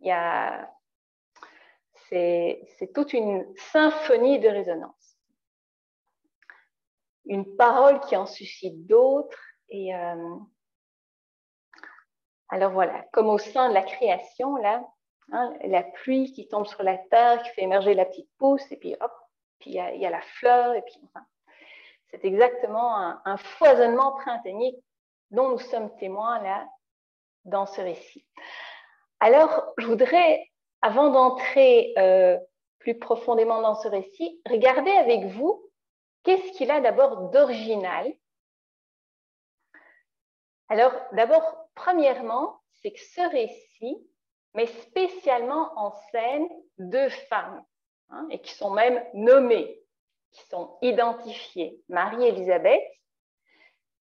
Il 0.00 0.08
y 0.08 0.12
a, 0.12 0.70
c'est, 2.08 2.92
toute 2.94 3.12
une 3.12 3.46
symphonie 3.56 4.38
de 4.38 4.48
résonance. 4.48 5.18
Une 7.24 7.56
parole 7.56 8.00
qui 8.00 8.16
en 8.16 8.26
suscite 8.26 8.86
d'autres. 8.86 9.40
Et 9.68 9.94
euh, 9.94 10.36
alors 12.48 12.72
voilà, 12.72 13.04
comme 13.12 13.28
au 13.28 13.38
sein 13.38 13.68
de 13.68 13.74
la 13.74 13.82
création, 13.82 14.56
là, 14.56 14.86
hein, 15.32 15.52
la 15.64 15.82
pluie 15.82 16.32
qui 16.32 16.46
tombe 16.46 16.66
sur 16.66 16.82
la 16.82 16.98
terre, 16.98 17.42
qui 17.42 17.50
fait 17.50 17.62
émerger 17.62 17.94
la 17.94 18.04
petite 18.04 18.30
pousse, 18.38 18.70
et 18.70 18.76
puis 18.76 18.94
hop, 19.00 19.12
puis 19.58 19.70
il 19.70 20.00
y, 20.00 20.06
a, 20.06 20.10
la 20.10 20.20
fleur, 20.20 20.74
et 20.74 20.82
puis 20.82 21.00
c'est 22.10 22.24
exactement 22.24 22.96
un, 23.24 23.36
foisonnement 23.36 24.12
printanier 24.12 24.76
dont 25.32 25.48
nous 25.50 25.58
sommes 25.58 25.94
témoins 25.96 26.40
là 26.40 26.68
dans 27.44 27.66
ce 27.66 27.80
récit. 27.80 28.24
Alors, 29.20 29.72
je 29.78 29.86
voudrais, 29.86 30.50
avant 30.82 31.10
d'entrer 31.10 31.94
euh, 31.98 32.38
plus 32.78 32.98
profondément 32.98 33.62
dans 33.62 33.74
ce 33.74 33.88
récit, 33.88 34.40
regarder 34.48 34.90
avec 34.90 35.24
vous 35.26 35.70
qu'est-ce 36.22 36.52
qu'il 36.52 36.70
a 36.70 36.80
d'abord 36.80 37.30
d'original? 37.30 38.12
Alors, 40.68 40.92
d'abord, 41.12 41.68
premièrement, 41.74 42.60
c'est 42.82 42.92
que 42.92 43.00
ce 43.00 43.30
récit 43.30 43.96
met 44.54 44.66
spécialement 44.66 45.72
en 45.76 45.92
scène 46.10 46.48
deux 46.78 47.08
femmes. 47.08 47.64
Hein, 48.10 48.28
et 48.30 48.40
qui 48.40 48.54
sont 48.54 48.70
même 48.70 49.04
nommées, 49.14 49.80
qui 50.30 50.46
sont 50.46 50.78
identifiées, 50.80 51.82
Marie 51.88 52.24
et 52.24 52.28
Élisabeth. 52.28 52.84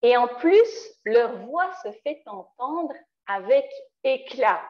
Et 0.03 0.17
en 0.17 0.29
plus, 0.29 0.99
leur 1.05 1.37
voix 1.39 1.73
se 1.83 1.91
fait 2.03 2.23
entendre 2.27 2.95
avec 3.27 3.69
éclat, 4.05 4.63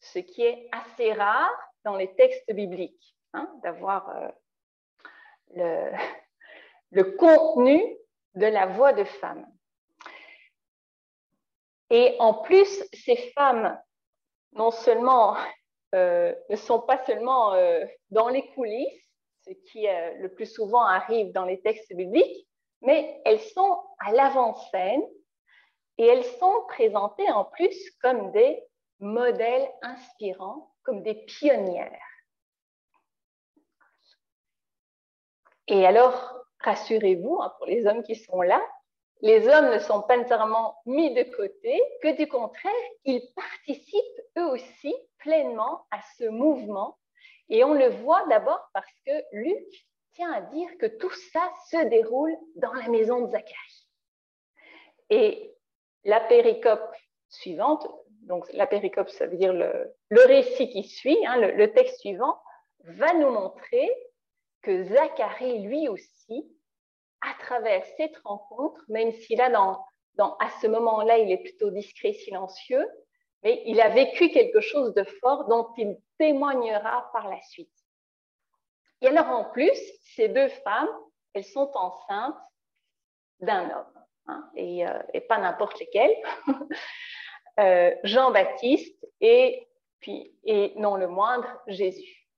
ce 0.00 0.18
qui 0.18 0.42
est 0.42 0.68
assez 0.72 1.12
rare 1.12 1.50
dans 1.84 1.96
les 1.96 2.14
textes 2.14 2.52
bibliques, 2.52 3.16
hein, 3.32 3.50
d'avoir 3.62 4.32
euh, 5.56 5.90
le, 6.90 7.04
contenu 7.16 7.80
de 8.34 8.46
la 8.46 8.66
voix 8.66 8.92
de 8.92 9.04
femme. 9.04 9.46
Et 11.90 12.16
en 12.18 12.34
plus, 12.34 12.84
ces 12.92 13.16
femmes, 13.36 13.80
non 14.52 14.70
seulement 14.70 15.36
euh, 15.94 16.34
ne 16.50 16.56
sont 16.56 16.80
pas 16.80 17.04
seulement 17.04 17.54
euh, 17.54 17.84
dans 18.10 18.28
les 18.28 18.46
coulisses, 18.52 19.08
ce 19.46 19.52
qui 19.52 19.86
le 20.18 20.26
plus 20.34 20.52
souvent 20.52 20.82
arrive 20.82 21.30
dans 21.30 21.44
les 21.44 21.60
textes 21.60 21.94
bibliques, 21.94 22.48
mais 22.82 23.20
elles 23.24 23.40
sont 23.40 23.80
à 24.00 24.10
l'avant-scène 24.10 25.04
et 25.98 26.06
elles 26.06 26.24
sont 26.24 26.64
présentées 26.66 27.30
en 27.30 27.44
plus 27.44 27.90
comme 28.02 28.32
des 28.32 28.60
modèles 29.00 29.68
inspirants, 29.82 30.74
comme 30.82 31.02
des 31.02 31.14
pionnières. 31.14 32.00
Et 35.68 35.84
alors, 35.86 36.44
rassurez-vous, 36.60 37.40
hein, 37.42 37.52
pour 37.58 37.66
les 37.66 37.86
hommes 37.86 38.02
qui 38.02 38.14
sont 38.14 38.40
là, 38.40 38.62
les 39.22 39.48
hommes 39.48 39.70
ne 39.72 39.78
sont 39.78 40.02
pas 40.02 40.16
nécessairement 40.16 40.76
mis 40.84 41.14
de 41.14 41.22
côté, 41.22 41.82
que 42.02 42.16
du 42.16 42.28
contraire, 42.28 42.72
ils 43.04 43.22
participent 43.34 44.22
eux 44.38 44.46
aussi 44.50 44.94
pleinement 45.18 45.86
à 45.90 46.00
ce 46.18 46.24
mouvement. 46.24 46.98
Et 47.48 47.64
on 47.64 47.74
le 47.74 47.88
voit 47.88 48.26
d'abord 48.28 48.68
parce 48.72 48.92
que 49.06 49.12
Luc 49.32 49.86
tient 50.12 50.32
à 50.32 50.40
dire 50.42 50.68
que 50.78 50.86
tout 50.86 51.12
ça 51.32 51.50
se 51.70 51.84
déroule 51.88 52.36
dans 52.56 52.72
la 52.72 52.88
maison 52.88 53.22
de 53.22 53.30
Zacharie. 53.30 53.88
Et 55.10 55.54
la 56.04 56.20
péricope 56.20 56.94
suivante, 57.28 57.88
donc 58.26 58.46
la 58.52 58.66
péricope, 58.66 59.08
ça 59.08 59.26
veut 59.26 59.36
dire 59.36 59.52
le, 59.52 59.94
récit 60.10 60.68
qui 60.68 60.84
suit, 60.84 61.18
hein, 61.26 61.38
le, 61.38 61.72
texte 61.72 62.00
suivant, 62.00 62.38
va 62.84 63.14
nous 63.14 63.30
montrer 63.30 63.90
que 64.62 64.84
Zacharie, 64.84 65.60
lui 65.60 65.88
aussi, 65.88 66.50
à 67.20 67.34
travers 67.38 67.84
cette 67.96 68.16
rencontre, 68.24 68.80
même 68.88 69.12
si 69.12 69.36
là, 69.36 69.48
dans, 69.48 70.36
à 70.38 70.50
ce 70.60 70.66
moment-là, 70.66 71.18
il 71.18 71.30
est 71.30 71.42
plutôt 71.42 71.70
discret, 71.70 72.12
silencieux, 72.12 72.86
mais 73.42 73.62
il 73.66 73.80
a 73.80 73.88
vécu 73.90 74.30
quelque 74.30 74.60
chose 74.60 74.92
de 74.94 75.04
fort 75.20 75.46
dont 75.46 75.72
il 75.76 75.96
témoignera 76.18 77.10
par 77.12 77.28
la 77.28 77.40
suite. 77.42 77.70
Et 79.02 79.08
alors 79.08 79.28
en 79.28 79.44
plus, 79.44 79.78
ces 80.16 80.28
deux 80.28 80.48
femmes, 80.48 80.88
elles 81.34 81.44
sont 81.44 81.70
enceintes 81.74 82.34
d'un 83.40 83.70
homme, 83.70 84.04
hein, 84.26 84.50
euh, 84.56 85.02
et, 85.12 85.20
pas 85.20 85.38
n'importe 85.38 85.78
lequel, 85.78 86.10
euh, 87.58 87.94
Jean-Baptiste 88.04 89.06
et, 89.20 89.66
et 90.44 90.72
non 90.76 90.96
le 90.96 91.08
moindre, 91.08 91.48
Jésus. 91.66 92.28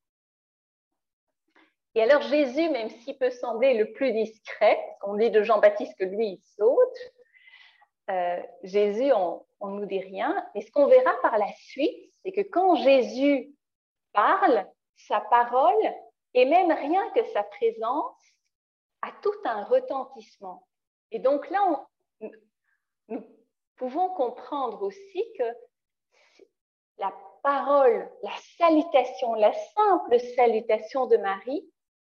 Et 1.94 2.02
alors 2.02 2.22
Jésus, 2.22 2.68
même 2.70 2.90
s'il 2.90 3.18
peut 3.18 3.30
sembler 3.30 3.74
le 3.74 3.92
plus 3.92 4.12
discret, 4.12 4.78
on 5.02 5.16
dit 5.16 5.30
de 5.30 5.42
Jean-Baptiste 5.42 5.96
que 5.98 6.04
lui, 6.04 6.28
il 6.28 6.40
saute, 6.56 7.12
euh, 8.10 8.40
Jésus, 8.62 9.12
on 9.12 9.68
ne 9.68 9.80
nous 9.80 9.86
dit 9.86 10.00
rien. 10.00 10.46
Et 10.54 10.62
ce 10.62 10.70
qu'on 10.70 10.86
verra 10.86 11.12
par 11.22 11.36
la 11.36 11.52
suite, 11.54 12.12
c'est 12.22 12.32
que 12.32 12.42
quand 12.42 12.76
Jésus 12.76 13.52
parle, 14.12 14.66
sa 14.96 15.20
parole, 15.20 15.94
et 16.34 16.44
même 16.44 16.72
rien 16.72 17.08
que 17.10 17.24
sa 17.32 17.42
présence, 17.42 18.16
a 19.02 19.12
tout 19.22 19.34
un 19.44 19.64
retentissement. 19.64 20.66
Et 21.10 21.18
donc 21.18 21.48
là, 21.50 21.86
nous 23.08 23.24
pouvons 23.78 24.10
comprendre 24.10 24.82
aussi 24.82 25.24
que 25.38 25.44
la 26.98 27.14
parole, 27.42 28.10
la 28.22 28.36
salutation, 28.58 29.34
la 29.34 29.52
simple 29.52 30.20
salutation 30.36 31.06
de 31.06 31.16
Marie 31.16 31.64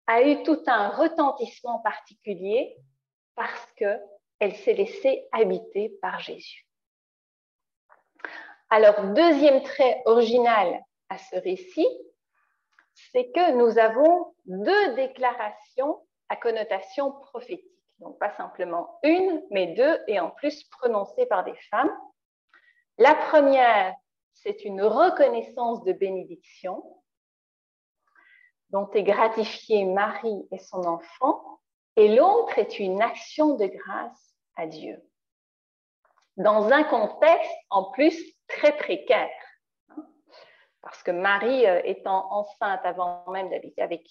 a 0.07 0.21
eu 0.21 0.41
tout 0.43 0.63
un 0.67 0.89
retentissement 0.89 1.79
particulier 1.79 2.77
parce 3.35 3.71
qu'elle 3.73 4.55
s'est 4.55 4.73
laissée 4.73 5.27
habiter 5.33 5.89
par 6.01 6.19
Jésus. 6.19 6.65
Alors, 8.69 9.13
deuxième 9.13 9.61
trait 9.63 10.01
original 10.05 10.81
à 11.09 11.17
ce 11.17 11.35
récit, 11.37 11.87
c'est 13.11 13.31
que 13.31 13.51
nous 13.51 13.77
avons 13.77 14.33
deux 14.45 14.95
déclarations 14.95 16.05
à 16.29 16.35
connotation 16.35 17.11
prophétique. 17.11 17.76
Donc, 17.99 18.19
pas 18.19 18.35
simplement 18.37 18.99
une, 19.03 19.43
mais 19.49 19.67
deux, 19.73 19.99
et 20.07 20.19
en 20.19 20.29
plus 20.29 20.63
prononcées 20.65 21.25
par 21.25 21.43
des 21.43 21.55
femmes. 21.69 21.91
La 22.97 23.15
première, 23.15 23.95
c'est 24.33 24.65
une 24.65 24.83
reconnaissance 24.83 25.83
de 25.83 25.93
bénédiction 25.93 26.83
dont 28.69 28.89
est 28.91 29.03
gratifiée 29.03 29.85
Marie 29.85 30.47
et 30.51 30.59
son 30.59 30.83
enfant. 30.85 31.59
et 31.95 32.15
l'autre 32.15 32.59
est 32.59 32.79
une 32.79 33.01
action 33.01 33.55
de 33.55 33.65
grâce 33.65 34.35
à 34.55 34.67
Dieu. 34.67 35.01
Dans 36.35 36.71
un 36.71 36.83
contexte 36.83 37.51
en 37.71 37.85
plus 37.91 38.15
très 38.47 38.75
précaire, 38.77 39.29
parce 40.81 41.01
que 41.01 41.11
Marie 41.11 41.65
euh, 41.65 41.81
étant 41.83 42.31
enceinte 42.31 42.81
avant 42.83 43.25
même 43.29 43.49
d'habiter 43.49 43.81
avec 43.81 44.07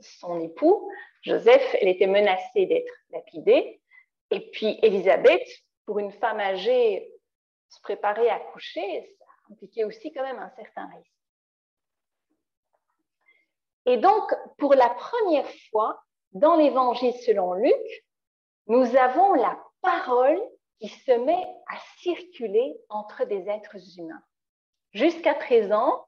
son 0.00 0.40
époux, 0.40 0.90
Joseph, 1.22 1.76
elle 1.80 1.88
était 1.88 2.06
menacée 2.06 2.66
d'être 2.66 2.92
lapidée, 3.10 3.80
et 4.30 4.50
puis 4.50 4.78
Élisabeth, 4.82 5.46
pour 5.86 5.98
une 5.98 6.12
femme 6.12 6.40
âgée, 6.40 7.10
se 7.68 7.80
préparer 7.80 8.28
à 8.30 8.38
coucher, 8.38 9.16
ça 9.18 9.24
impliquait 9.50 9.84
aussi 9.84 10.12
quand 10.12 10.22
même 10.22 10.38
un 10.38 10.50
certain 10.50 10.86
risque. 10.88 11.10
Et 13.86 13.96
donc, 13.98 14.32
pour 14.58 14.74
la 14.74 14.88
première 14.90 15.48
fois, 15.70 16.02
dans 16.32 16.56
l'Évangile 16.56 17.14
selon 17.14 17.54
Luc, 17.54 18.04
nous 18.66 18.96
avons 18.96 19.34
la 19.34 19.62
parole 19.82 20.40
qui 20.80 20.88
se 20.88 21.12
met 21.12 21.46
à 21.68 21.78
circuler 21.98 22.76
entre 22.88 23.24
des 23.24 23.48
êtres 23.48 23.76
humains. 23.98 24.22
Jusqu'à 24.92 25.34
présent, 25.34 26.06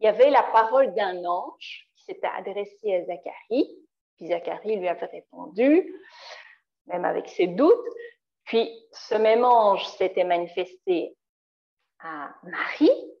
il 0.00 0.06
y 0.06 0.08
avait 0.08 0.30
la 0.30 0.42
parole 0.42 0.92
d'un 0.94 1.24
ange 1.24 1.88
s'était 2.06 2.28
adressé 2.36 2.94
à 2.94 3.04
Zacharie, 3.04 3.78
puis 4.16 4.28
Zacharie 4.28 4.76
lui 4.76 4.88
avait 4.88 5.06
répondu, 5.06 5.94
même 6.86 7.04
avec 7.04 7.28
ses 7.28 7.46
doutes. 7.48 7.86
Puis 8.44 8.70
ce 8.92 9.14
même 9.14 9.44
ange 9.44 9.86
s'était 9.88 10.24
manifesté 10.24 11.16
à 12.00 12.34
Marie, 12.42 13.14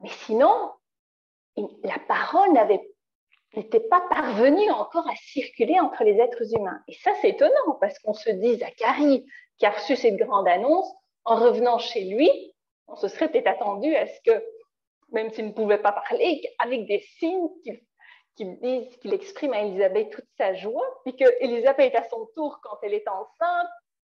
mais 0.00 0.08
sinon, 0.08 0.72
la 1.84 1.98
parole 2.08 2.52
n'était 3.54 3.80
pas 3.80 4.00
parvenue 4.08 4.70
encore 4.70 5.08
à 5.08 5.14
circuler 5.16 5.78
entre 5.80 6.04
les 6.04 6.18
êtres 6.18 6.54
humains. 6.54 6.80
Et 6.88 6.94
ça, 6.94 7.12
c'est 7.20 7.30
étonnant 7.30 7.76
parce 7.80 7.98
qu'on 7.98 8.14
se 8.14 8.30
dit, 8.30 8.56
Zacharie, 8.56 9.26
qui 9.58 9.66
a 9.66 9.70
reçu 9.70 9.96
cette 9.96 10.16
grande 10.16 10.48
annonce, 10.48 10.90
en 11.24 11.36
revenant 11.36 11.78
chez 11.78 12.04
lui, 12.04 12.30
on 12.88 12.96
se 12.96 13.08
serait 13.08 13.30
peut-être 13.30 13.48
attendu 13.48 13.94
à 13.94 14.06
ce 14.06 14.20
que, 14.24 14.44
même 15.10 15.30
s'il 15.30 15.46
ne 15.46 15.52
pouvait 15.52 15.82
pas 15.82 15.92
parler, 15.92 16.42
avec 16.58 16.86
des 16.86 17.00
signes 17.18 17.48
qu'il 17.62 17.80
dise, 18.44 18.96
qu'il 18.98 19.14
exprime 19.14 19.52
à 19.52 19.62
Elisabeth 19.62 20.10
toute 20.10 20.28
sa 20.36 20.54
joie, 20.54 20.86
puis 21.04 21.16
que 21.16 21.24
Elisabeth, 21.40 21.94
à 21.94 22.08
son 22.08 22.26
tour, 22.34 22.60
quand 22.62 22.78
elle 22.82 22.94
est 22.94 23.08
enceinte, 23.08 23.68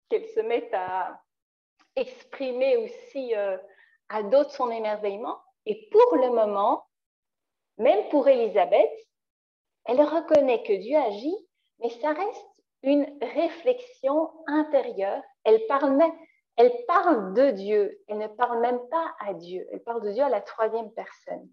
qu'elle 0.09 0.27
se 0.27 0.39
mette 0.39 0.73
à 0.73 1.21
exprimer 1.95 2.77
aussi 2.77 3.35
euh, 3.35 3.57
à 4.09 4.23
d'autres 4.23 4.51
son 4.51 4.71
émerveillement. 4.71 5.39
Et 5.65 5.89
pour 5.91 6.15
le 6.17 6.29
moment, 6.29 6.85
même 7.77 8.09
pour 8.09 8.27
Elisabeth, 8.27 8.91
elle 9.85 10.01
reconnaît 10.01 10.63
que 10.63 10.73
Dieu 10.73 10.97
agit, 10.97 11.35
mais 11.79 11.89
ça 11.89 12.13
reste 12.13 12.47
une 12.83 13.05
réflexion 13.21 14.31
intérieure. 14.47 15.21
Elle 15.43 15.65
parle 15.67 17.33
de 17.33 17.51
Dieu, 17.51 18.01
elle 18.07 18.19
ne 18.19 18.27
parle 18.27 18.61
même 18.61 18.79
pas 18.89 19.15
à 19.19 19.33
Dieu, 19.33 19.67
elle 19.71 19.83
parle 19.83 20.03
de 20.03 20.11
Dieu 20.11 20.23
à 20.23 20.29
la 20.29 20.41
troisième 20.41 20.91
personne. 20.93 21.49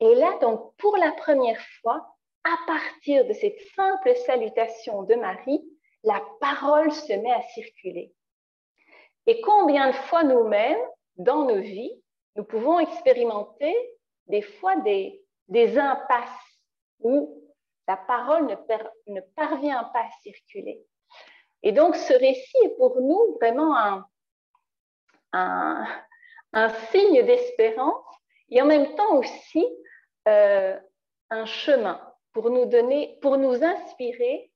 Et 0.00 0.14
là, 0.14 0.38
donc, 0.40 0.74
pour 0.76 0.96
la 0.96 1.12
première 1.12 1.60
fois, 1.80 2.06
à 2.44 2.56
partir 2.66 3.26
de 3.26 3.32
cette 3.32 3.60
simple 3.74 4.14
salutation 4.26 5.02
de 5.02 5.14
Marie, 5.14 5.64
la 6.04 6.22
parole 6.40 6.92
se 6.92 7.12
met 7.12 7.32
à 7.32 7.42
circuler. 7.42 8.12
Et 9.26 9.40
combien 9.40 9.88
de 9.88 9.94
fois 9.94 10.22
nous-mêmes, 10.22 10.78
dans 11.16 11.44
nos 11.44 11.60
vies, 11.60 12.00
nous 12.36 12.44
pouvons 12.44 12.78
expérimenter 12.78 13.74
des 14.26 14.42
fois 14.42 14.76
des, 14.76 15.24
des 15.48 15.78
impasses 15.78 16.60
où 17.00 17.42
la 17.88 17.96
parole 17.96 18.46
ne, 18.46 19.20
parvient 19.34 19.84
pas 19.92 20.00
à 20.00 20.10
circuler. 20.22 20.84
Et 21.62 21.72
donc 21.72 21.96
ce 21.96 22.12
récit 22.12 22.56
est 22.64 22.76
pour 22.76 23.00
nous 23.00 23.36
vraiment 23.40 24.04
un, 25.32 25.66
signe 26.90 27.24
d'espérance 27.24 28.04
et 28.50 28.62
en 28.62 28.66
même 28.66 28.94
temps 28.94 29.16
aussi 29.16 29.66
euh, 30.28 30.78
un 31.30 31.46
chemin 31.46 32.00
pour 32.32 32.50
nous 32.50 32.66
donner, 32.66 33.18
pour 33.22 33.38
nous 33.38 33.62
inspirer 33.64 34.50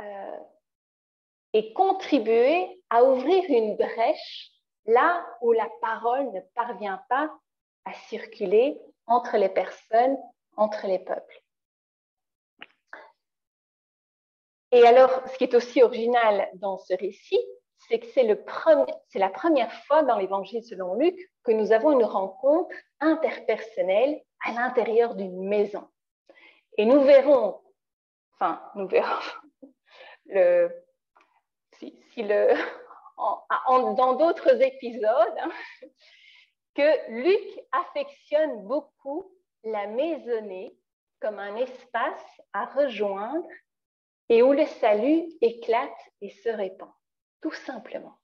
euh, 0.00 0.38
et 1.52 1.72
contribuer 1.72 2.82
à 2.90 3.04
ouvrir 3.04 3.44
une 3.48 3.76
brèche 3.76 4.50
là 4.86 5.26
où 5.40 5.52
la 5.52 5.68
parole 5.80 6.32
ne 6.32 6.40
parvient 6.54 7.02
pas 7.08 7.30
à 7.84 7.92
circuler 8.08 8.80
entre 9.06 9.36
les 9.36 9.48
personnes, 9.48 10.16
entre 10.56 10.86
les 10.86 10.98
peuples. 10.98 11.42
Et 14.70 14.86
alors, 14.86 15.10
ce 15.28 15.36
qui 15.36 15.44
est 15.44 15.54
aussi 15.54 15.82
original 15.82 16.48
dans 16.54 16.78
ce 16.78 16.94
récit, 16.94 17.40
c'est 17.88 17.98
que 17.98 18.06
c'est 18.06 19.18
la 19.18 19.28
première 19.28 19.72
fois 19.84 20.02
dans 20.02 20.16
l'Évangile 20.16 20.64
selon 20.64 20.94
Luc 20.94 21.16
que 21.44 21.52
nous 21.52 21.72
avons 21.72 21.92
une 21.92 22.04
rencontre 22.04 22.74
interpersonnelle 23.00 24.22
à 24.44 24.52
l'intérieur 24.52 25.14
d'une 25.14 25.48
maison. 25.48 25.88
Et 26.78 26.84
nous 26.84 27.02
verrons, 27.02 27.60
enfin, 28.34 28.62
nous 28.74 28.88
verrons, 28.88 29.20
si, 31.78 32.24
dans 33.96 34.14
d'autres 34.14 34.60
épisodes, 34.62 35.36
hein, 35.38 35.50
que 36.74 37.10
Luc 37.10 37.60
affectionne 37.72 38.66
beaucoup 38.66 39.32
la 39.64 39.86
maisonnée 39.86 40.76
comme 41.20 41.38
un 41.38 41.56
espace 41.56 42.40
à 42.52 42.64
rejoindre 42.66 43.46
et 44.28 44.42
où 44.42 44.52
le 44.52 44.66
salut 44.66 45.24
éclate 45.40 45.90
et 46.20 46.30
se 46.30 46.48
répand, 46.48 46.90
tout 47.40 47.52
simplement. 47.52 48.18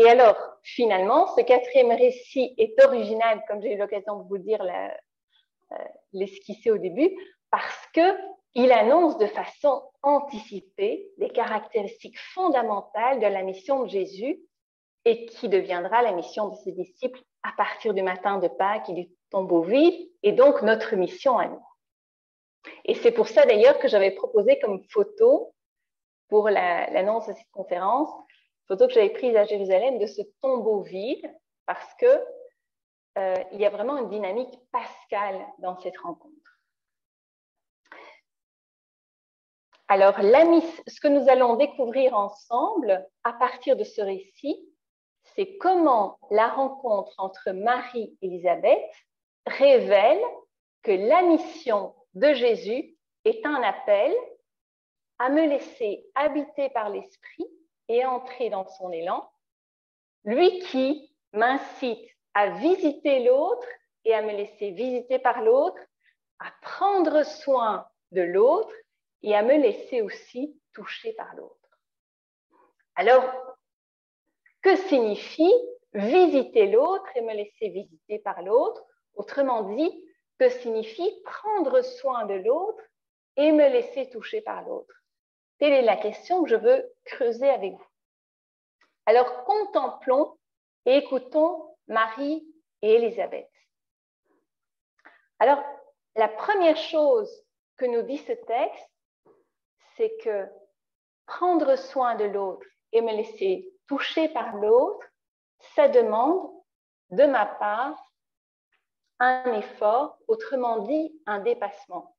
Et 0.00 0.08
alors, 0.08 0.38
finalement, 0.62 1.26
ce 1.36 1.42
quatrième 1.42 1.90
récit 1.90 2.54
est 2.56 2.82
original, 2.82 3.44
comme 3.46 3.60
j'ai 3.60 3.74
eu 3.74 3.76
l'occasion 3.76 4.20
de 4.20 4.28
vous 4.28 4.38
dire, 4.38 4.62
euh, 4.62 5.76
l'esquisser 6.14 6.70
au 6.70 6.78
début, 6.78 7.14
parce 7.50 7.86
qu'il 7.92 8.72
annonce 8.72 9.18
de 9.18 9.26
façon 9.26 9.82
anticipée 10.02 11.06
les 11.18 11.28
caractéristiques 11.28 12.18
fondamentales 12.32 13.20
de 13.20 13.26
la 13.26 13.42
mission 13.42 13.82
de 13.82 13.90
Jésus 13.90 14.40
et 15.04 15.26
qui 15.26 15.50
deviendra 15.50 16.00
la 16.00 16.12
mission 16.12 16.48
de 16.48 16.56
ses 16.56 16.72
disciples 16.72 17.20
à 17.42 17.52
partir 17.58 17.92
du 17.92 18.00
matin 18.02 18.38
de 18.38 18.48
Pâques 18.48 18.88
et 18.88 18.94
du 18.94 19.10
tombeau 19.28 19.60
vide, 19.60 20.10
et 20.22 20.32
donc 20.32 20.62
notre 20.62 20.96
mission 20.96 21.36
à 21.36 21.46
nous. 21.46 21.62
Et 22.86 22.94
c'est 22.94 23.12
pour 23.12 23.28
ça 23.28 23.44
d'ailleurs 23.44 23.78
que 23.78 23.88
j'avais 23.88 24.12
proposé 24.12 24.58
comme 24.60 24.82
photo 24.88 25.52
pour 26.30 26.48
l'annonce 26.48 27.26
de 27.26 27.34
cette 27.34 27.50
conférence, 27.52 28.08
photo 28.70 28.86
que 28.86 28.92
j'avais 28.92 29.10
prise 29.10 29.34
à 29.34 29.44
Jérusalem 29.44 29.98
de 29.98 30.06
ce 30.06 30.22
tombeau 30.40 30.82
vide, 30.82 31.28
parce 31.66 31.92
que 31.94 32.24
euh, 33.18 33.34
il 33.50 33.60
y 33.60 33.66
a 33.66 33.70
vraiment 33.70 33.96
une 33.96 34.08
dynamique 34.08 34.56
pascale 34.70 35.44
dans 35.58 35.76
cette 35.80 35.98
rencontre. 35.98 36.36
Alors, 39.88 40.14
ce 40.14 41.00
que 41.00 41.08
nous 41.08 41.28
allons 41.28 41.56
découvrir 41.56 42.14
ensemble 42.14 43.04
à 43.24 43.32
partir 43.32 43.74
de 43.74 43.82
ce 43.82 44.02
récit, 44.02 44.64
c'est 45.34 45.56
comment 45.56 46.20
la 46.30 46.46
rencontre 46.46 47.12
entre 47.18 47.50
Marie 47.50 48.16
et 48.22 48.26
Élisabeth 48.26 48.92
révèle 49.48 50.22
que 50.84 50.92
la 50.92 51.22
mission 51.22 51.96
de 52.14 52.32
Jésus 52.34 52.96
est 53.24 53.44
un 53.44 53.60
appel 53.64 54.14
à 55.18 55.28
me 55.28 55.44
laisser 55.44 56.06
habiter 56.14 56.70
par 56.70 56.88
l'Esprit 56.88 57.48
et 57.90 58.04
entrer 58.04 58.50
dans 58.50 58.68
son 58.68 58.92
élan, 58.92 59.28
lui 60.22 60.60
qui 60.60 61.12
m'incite 61.32 62.08
à 62.34 62.50
visiter 62.50 63.24
l'autre 63.24 63.66
et 64.04 64.14
à 64.14 64.22
me 64.22 64.30
laisser 64.30 64.70
visiter 64.70 65.18
par 65.18 65.42
l'autre, 65.42 65.80
à 66.38 66.52
prendre 66.62 67.24
soin 67.24 67.88
de 68.12 68.22
l'autre 68.22 68.72
et 69.22 69.34
à 69.34 69.42
me 69.42 69.56
laisser 69.56 70.02
aussi 70.02 70.56
toucher 70.72 71.14
par 71.14 71.34
l'autre. 71.34 71.56
Alors, 72.94 73.24
que 74.62 74.76
signifie 74.76 75.52
visiter 75.92 76.68
l'autre 76.68 77.08
et 77.16 77.22
me 77.22 77.34
laisser 77.34 77.70
visiter 77.70 78.20
par 78.20 78.40
l'autre? 78.42 78.84
Autrement 79.14 79.64
dit, 79.74 80.04
que 80.38 80.48
signifie 80.48 81.20
prendre 81.24 81.82
soin 81.82 82.24
de 82.26 82.34
l'autre 82.34 82.84
et 83.36 83.50
me 83.50 83.68
laisser 83.68 84.08
toucher 84.10 84.42
par 84.42 84.62
l'autre? 84.62 84.99
Telle 85.60 85.74
est 85.74 85.82
la 85.82 85.96
question 85.96 86.42
que 86.42 86.50
je 86.50 86.56
veux 86.56 86.92
creuser 87.04 87.48
avec 87.48 87.72
vous. 87.74 87.86
Alors 89.06 89.44
contemplons 89.44 90.38
et 90.86 90.96
écoutons 90.96 91.76
Marie 91.86 92.44
et 92.82 92.94
Élisabeth. 92.94 93.50
Alors, 95.38 95.62
la 96.16 96.28
première 96.28 96.76
chose 96.76 97.30
que 97.76 97.84
nous 97.84 98.02
dit 98.02 98.18
ce 98.18 98.32
texte, 98.32 98.90
c'est 99.96 100.16
que 100.22 100.46
prendre 101.26 101.76
soin 101.76 102.14
de 102.14 102.24
l'autre 102.24 102.66
et 102.92 103.00
me 103.00 103.12
laisser 103.12 103.70
toucher 103.86 104.28
par 104.28 104.56
l'autre, 104.56 105.06
ça 105.74 105.88
demande 105.88 106.50
de 107.10 107.24
ma 107.24 107.46
part 107.46 107.98
un 109.18 109.52
effort, 109.54 110.18
autrement 110.28 110.78
dit 110.78 111.20
un 111.26 111.40
dépassement. 111.40 112.16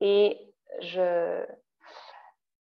Et 0.00 0.54
je, 0.80 1.44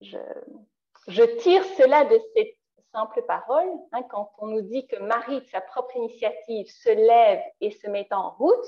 je, 0.02 1.24
tire 1.40 1.64
cela 1.78 2.06
de 2.06 2.20
cette 2.36 2.56
simple 2.92 3.24
parole. 3.24 3.70
Hein, 3.92 4.04
quand 4.10 4.32
on 4.40 4.48
nous 4.48 4.62
dit 4.62 4.88
que 4.88 4.98
Marie, 4.98 5.42
de 5.42 5.46
sa 5.48 5.62
propre 5.62 5.96
initiative, 5.96 6.68
se 6.68 6.90
lève 6.90 7.42
et 7.62 7.72
se 7.72 7.88
met 7.88 8.08
en 8.12 8.32
route, 8.32 8.68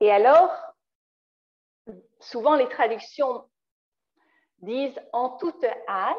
et 0.00 0.10
alors, 0.10 0.50
souvent 2.18 2.56
les 2.56 2.68
traductions 2.68 3.48
disent 4.58 5.00
en 5.12 5.30
toute 5.36 5.64
hâte. 5.88 6.18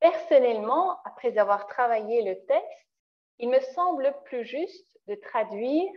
Personnellement, 0.00 1.00
après 1.04 1.38
avoir 1.38 1.66
travaillé 1.66 2.22
le 2.22 2.44
texte, 2.46 2.88
il 3.38 3.50
me 3.50 3.60
semble 3.60 4.16
plus 4.24 4.44
juste 4.44 4.96
de 5.06 5.14
traduire 5.16 5.92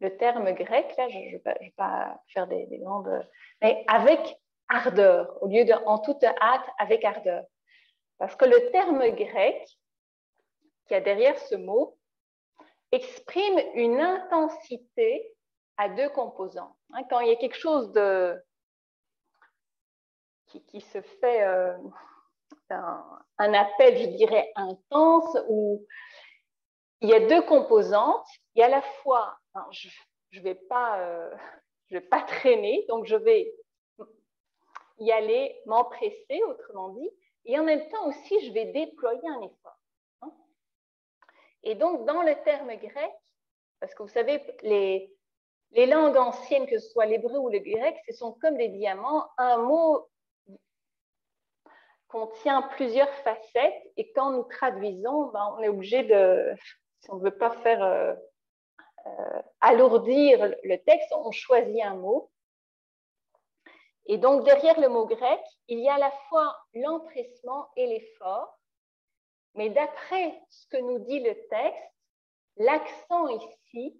le 0.00 0.16
terme 0.16 0.52
grec, 0.52 0.94
là 0.96 1.08
je 1.08 1.18
ne 1.18 1.38
vais, 1.38 1.74
pas 1.76 2.20
faire 2.28 2.46
des, 2.46 2.66
des, 2.66 2.78
grandes, 2.78 3.26
mais 3.62 3.84
avec 3.88 4.38
ardeur, 4.74 5.42
au 5.42 5.46
lieu 5.46 5.64
de 5.64 5.72
en 5.86 5.98
toute 5.98 6.24
hâte, 6.24 6.66
avec 6.78 7.04
ardeur. 7.04 7.44
Parce 8.18 8.36
que 8.36 8.44
le 8.44 8.70
terme 8.70 9.08
grec 9.10 9.66
qui 10.86 10.94
a 10.94 11.00
derrière 11.00 11.38
ce 11.38 11.54
mot 11.54 11.96
exprime 12.92 13.60
une 13.74 14.00
intensité 14.00 15.34
à 15.76 15.88
deux 15.88 16.08
composants. 16.10 16.76
Hein, 16.92 17.02
quand 17.10 17.20
il 17.20 17.28
y 17.28 17.32
a 17.32 17.36
quelque 17.36 17.58
chose 17.58 17.92
de, 17.92 18.40
qui, 20.46 20.80
se 20.80 21.00
fait 21.00 21.42
euh, 21.42 21.76
un, 22.70 23.54
appel, 23.54 23.98
je 23.98 24.16
dirais, 24.16 24.52
intense, 24.54 25.36
où 25.48 25.84
il 27.00 27.08
y 27.08 27.14
a 27.14 27.26
deux 27.26 27.42
composantes. 27.42 28.26
Il 28.54 28.60
y 28.60 28.62
a 28.62 28.66
à 28.66 28.70
la 28.70 28.82
fois, 28.82 29.36
je 29.70 29.88
ne 30.38 30.44
vais, 30.44 30.54
pas, 30.54 31.00
euh, 31.00 31.34
vais 31.90 32.00
pas 32.00 32.22
traîner, 32.22 32.84
donc 32.88 33.06
je 33.06 33.16
vais 33.16 33.52
y 34.98 35.12
aller, 35.12 35.60
m'empresser, 35.66 36.42
autrement 36.48 36.90
dit, 36.90 37.10
et 37.44 37.58
en 37.58 37.64
même 37.64 37.88
temps 37.88 38.06
aussi, 38.06 38.46
je 38.46 38.52
vais 38.52 38.66
déployer 38.66 39.28
un 39.28 39.42
effort. 39.42 39.78
Hein. 40.22 40.32
Et 41.62 41.74
donc, 41.74 42.06
dans 42.06 42.22
le 42.22 42.34
terme 42.44 42.74
grec, 42.76 43.12
parce 43.80 43.94
que 43.94 44.02
vous 44.02 44.08
savez, 44.08 44.40
les, 44.62 45.14
les 45.72 45.86
langues 45.86 46.16
anciennes, 46.16 46.66
que 46.66 46.78
ce 46.78 46.88
soit 46.88 47.06
l'hébreu 47.06 47.38
ou 47.38 47.50
le 47.50 47.58
grec, 47.58 47.96
ce 48.08 48.14
sont 48.14 48.32
comme 48.40 48.56
des 48.56 48.68
diamants. 48.68 49.26
Un 49.36 49.58
mot 49.58 50.08
contient 52.08 52.62
plusieurs 52.62 53.12
facettes 53.16 53.82
et 53.96 54.12
quand 54.12 54.30
nous 54.30 54.44
traduisons, 54.44 55.26
ben, 55.32 55.54
on 55.58 55.62
est 55.62 55.68
obligé 55.68 56.04
de, 56.04 56.54
si 57.00 57.10
on 57.10 57.16
ne 57.16 57.24
veut 57.24 57.36
pas 57.36 57.50
faire 57.50 57.82
euh, 57.82 58.14
euh, 59.06 59.42
alourdir 59.60 60.54
le 60.62 60.76
texte, 60.76 61.12
on 61.12 61.32
choisit 61.32 61.82
un 61.82 61.96
mot. 61.96 62.30
Et 64.06 64.18
donc 64.18 64.44
derrière 64.44 64.78
le 64.80 64.88
mot 64.88 65.06
grec, 65.06 65.40
il 65.68 65.80
y 65.80 65.88
a 65.88 65.94
à 65.94 65.98
la 65.98 66.10
fois 66.28 66.56
l'empressement 66.74 67.68
et 67.76 67.86
l'effort, 67.86 68.58
mais 69.54 69.70
d'après 69.70 70.40
ce 70.50 70.66
que 70.68 70.76
nous 70.76 70.98
dit 71.00 71.20
le 71.20 71.34
texte, 71.48 71.94
l'accent 72.56 73.28
ici, 73.28 73.98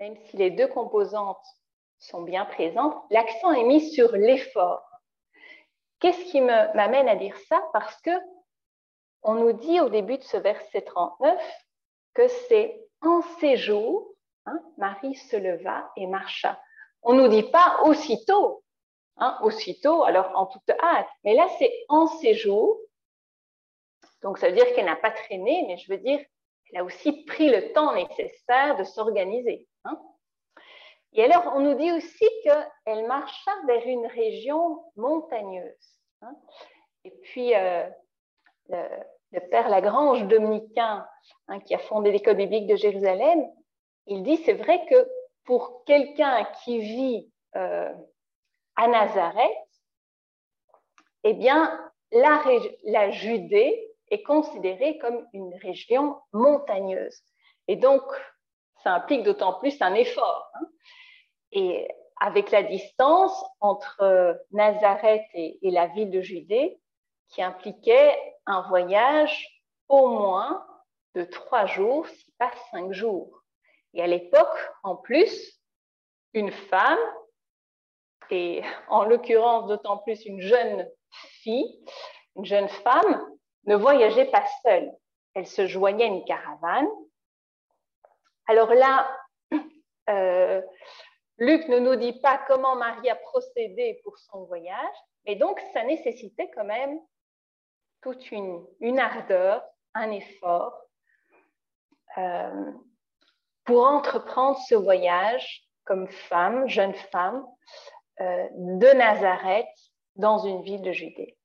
même 0.00 0.16
si 0.26 0.36
les 0.36 0.50
deux 0.50 0.68
composantes 0.68 1.46
sont 1.98 2.22
bien 2.22 2.44
présentes, 2.44 2.96
l'accent 3.10 3.52
est 3.52 3.64
mis 3.64 3.92
sur 3.92 4.12
l'effort. 4.12 4.84
Qu'est-ce 6.00 6.24
qui 6.30 6.40
m'amène 6.40 7.08
à 7.08 7.16
dire 7.16 7.36
ça? 7.48 7.62
Parce 7.72 8.00
que 8.02 8.10
on 9.22 9.34
nous 9.34 9.52
dit 9.52 9.80
au 9.80 9.88
début 9.88 10.18
de 10.18 10.24
ce 10.24 10.36
verset 10.36 10.82
39 10.82 11.40
que 12.14 12.26
c'est 12.26 12.84
en 13.02 13.22
ces 13.40 13.56
jours, 13.56 14.12
hein, 14.46 14.58
Marie 14.76 15.14
se 15.14 15.36
leva 15.36 15.90
et 15.96 16.06
marcha. 16.06 16.60
On 17.02 17.14
ne 17.14 17.22
nous 17.22 17.28
dit 17.28 17.48
pas 17.50 17.80
aussitôt, 17.84 18.64
hein, 19.16 19.38
aussitôt, 19.42 20.04
alors 20.04 20.30
en 20.34 20.46
toute 20.46 20.70
hâte, 20.70 21.08
mais 21.24 21.34
là 21.34 21.48
c'est 21.58 21.72
en 21.88 22.06
ces 22.06 22.34
jours. 22.34 22.78
Donc 24.22 24.38
ça 24.38 24.48
veut 24.48 24.54
dire 24.54 24.72
qu'elle 24.74 24.86
n'a 24.86 24.96
pas 24.96 25.10
traîné, 25.10 25.64
mais 25.66 25.76
je 25.78 25.92
veux 25.92 25.98
dire 25.98 26.20
qu'elle 26.66 26.80
a 26.80 26.84
aussi 26.84 27.24
pris 27.24 27.48
le 27.48 27.72
temps 27.72 27.94
nécessaire 27.94 28.76
de 28.76 28.84
s'organiser. 28.84 29.66
Hein. 29.84 30.00
Et 31.14 31.22
alors, 31.22 31.52
on 31.54 31.60
nous 31.60 31.74
dit 31.74 31.92
aussi 31.92 32.26
qu'elle 32.42 33.06
marcha 33.06 33.50
vers 33.66 33.86
une 33.86 34.06
région 34.06 34.82
montagneuse. 34.96 36.00
Hein. 36.22 36.34
Et 37.04 37.10
puis, 37.10 37.54
euh, 37.54 37.86
le, 38.68 39.40
père 39.50 39.68
Lagrange, 39.68 40.26
dominicain, 40.26 41.06
qui 41.66 41.74
a 41.74 41.78
fondé 41.78 42.12
l'école 42.12 42.36
biblique 42.36 42.66
de 42.66 42.76
Jérusalem, 42.76 43.46
il 44.06 44.22
dit 44.22 44.38
c'est 44.38 44.54
vrai 44.54 44.86
que 44.86 45.08
pour 45.44 45.84
quelqu'un 45.84 46.44
qui 46.64 46.78
vit 46.78 47.30
euh, 47.56 47.92
à 48.76 48.88
Nazareth, 48.88 49.50
eh 51.24 51.34
bien, 51.34 51.90
la, 52.10 53.10
Judée 53.10 53.94
est 54.10 54.22
considérée 54.22 54.98
comme 54.98 55.26
une 55.32 55.54
région 55.56 56.18
montagneuse. 56.32 57.22
Et 57.68 57.76
donc, 57.76 58.02
ça 58.82 58.94
implique 58.94 59.22
d'autant 59.22 59.54
plus 59.54 59.80
un 59.80 59.94
effort. 59.94 60.50
Hein. 60.54 60.66
Et 61.52 61.88
avec 62.20 62.50
la 62.50 62.62
distance 62.62 63.44
entre 63.60 64.38
Nazareth 64.50 65.24
et, 65.34 65.58
la 65.62 65.86
ville 65.88 66.10
de 66.10 66.20
Judée, 66.20 66.78
qui 67.28 67.42
impliquait 67.42 68.16
un 68.46 68.62
voyage 68.68 69.62
au 69.88 70.08
moins 70.08 70.66
de 71.14 71.24
trois 71.24 71.66
jours, 71.66 72.06
si 72.06 72.32
pas 72.38 72.52
cinq 72.70 72.92
jours. 72.92 73.42
Et 73.94 74.02
à 74.02 74.06
l'époque, 74.06 74.70
en 74.82 74.96
plus, 74.96 75.60
une 76.32 76.50
femme, 76.50 76.98
et 78.30 78.62
en 78.88 79.04
l'occurrence 79.04 79.66
d'autant 79.68 79.98
plus 79.98 80.24
une 80.24 80.40
jeune 80.40 80.88
fille, 81.42 81.84
une 82.36 82.44
jeune 82.44 82.68
femme, 82.68 83.30
ne 83.66 83.76
voyageait 83.76 84.30
pas 84.30 84.44
seule. 84.62 84.90
Elle 85.34 85.46
se 85.46 85.66
joignait 85.66 86.04
à 86.04 86.08
une 86.08 86.24
caravane. 86.24 86.88
Alors 88.46 88.74
là, 88.74 89.08
euh, 90.10 90.62
Luc 91.38 91.68
ne 91.68 91.78
nous 91.78 91.96
dit 91.96 92.20
pas 92.20 92.38
comment 92.46 92.76
Marie 92.76 93.10
a 93.10 93.16
procédé 93.16 94.00
pour 94.04 94.18
son 94.18 94.44
voyage, 94.44 94.96
mais 95.26 95.36
donc 95.36 95.60
ça 95.72 95.84
nécessitait 95.84 96.50
quand 96.54 96.64
même 96.64 96.98
toute 98.02 98.30
une, 98.32 98.98
ardeur, 98.98 99.64
un 99.94 100.10
effort 100.10 100.76
euh, 102.18 102.72
pour 103.64 103.84
entreprendre 103.84 104.58
ce 104.68 104.74
voyage 104.74 105.64
comme 105.84 106.08
femme, 106.08 106.68
jeune 106.68 106.94
femme, 106.94 107.46
de 108.20 108.96
Nazareth 108.96 109.66
dans 110.16 110.38
une 110.38 110.62
ville 110.62 110.82
de 110.82 110.92
Judée. 110.92 111.36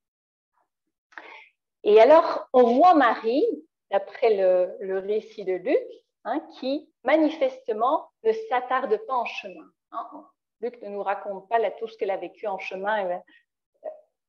Et 1.84 2.02
alors, 2.02 2.48
on 2.54 2.64
voit 2.76 2.96
Marie, 2.96 3.46
d'après 3.92 4.36
le, 4.36 5.00
récit 5.00 5.46
de 5.46 5.54
Luc, 5.54 5.88
hein, 6.26 6.42
qui 6.60 6.90
manifestement 7.04 8.10
ne 8.24 8.32
s'attarde 8.50 8.98
pas 9.08 9.14
en 9.14 9.26
chemin. 9.26 9.66
Hein, 9.92 10.28
Luc 10.60 10.82
ne 10.82 10.90
nous 10.90 11.04
raconte 11.04 11.48
pas 11.48 11.60
tout 11.72 11.88
ce 11.88 11.98
qu'elle 11.98 12.12
a 12.12 12.18
vécu 12.18 12.48
en 12.48 12.58
chemin. 12.58 13.06
Euh, 13.06 13.18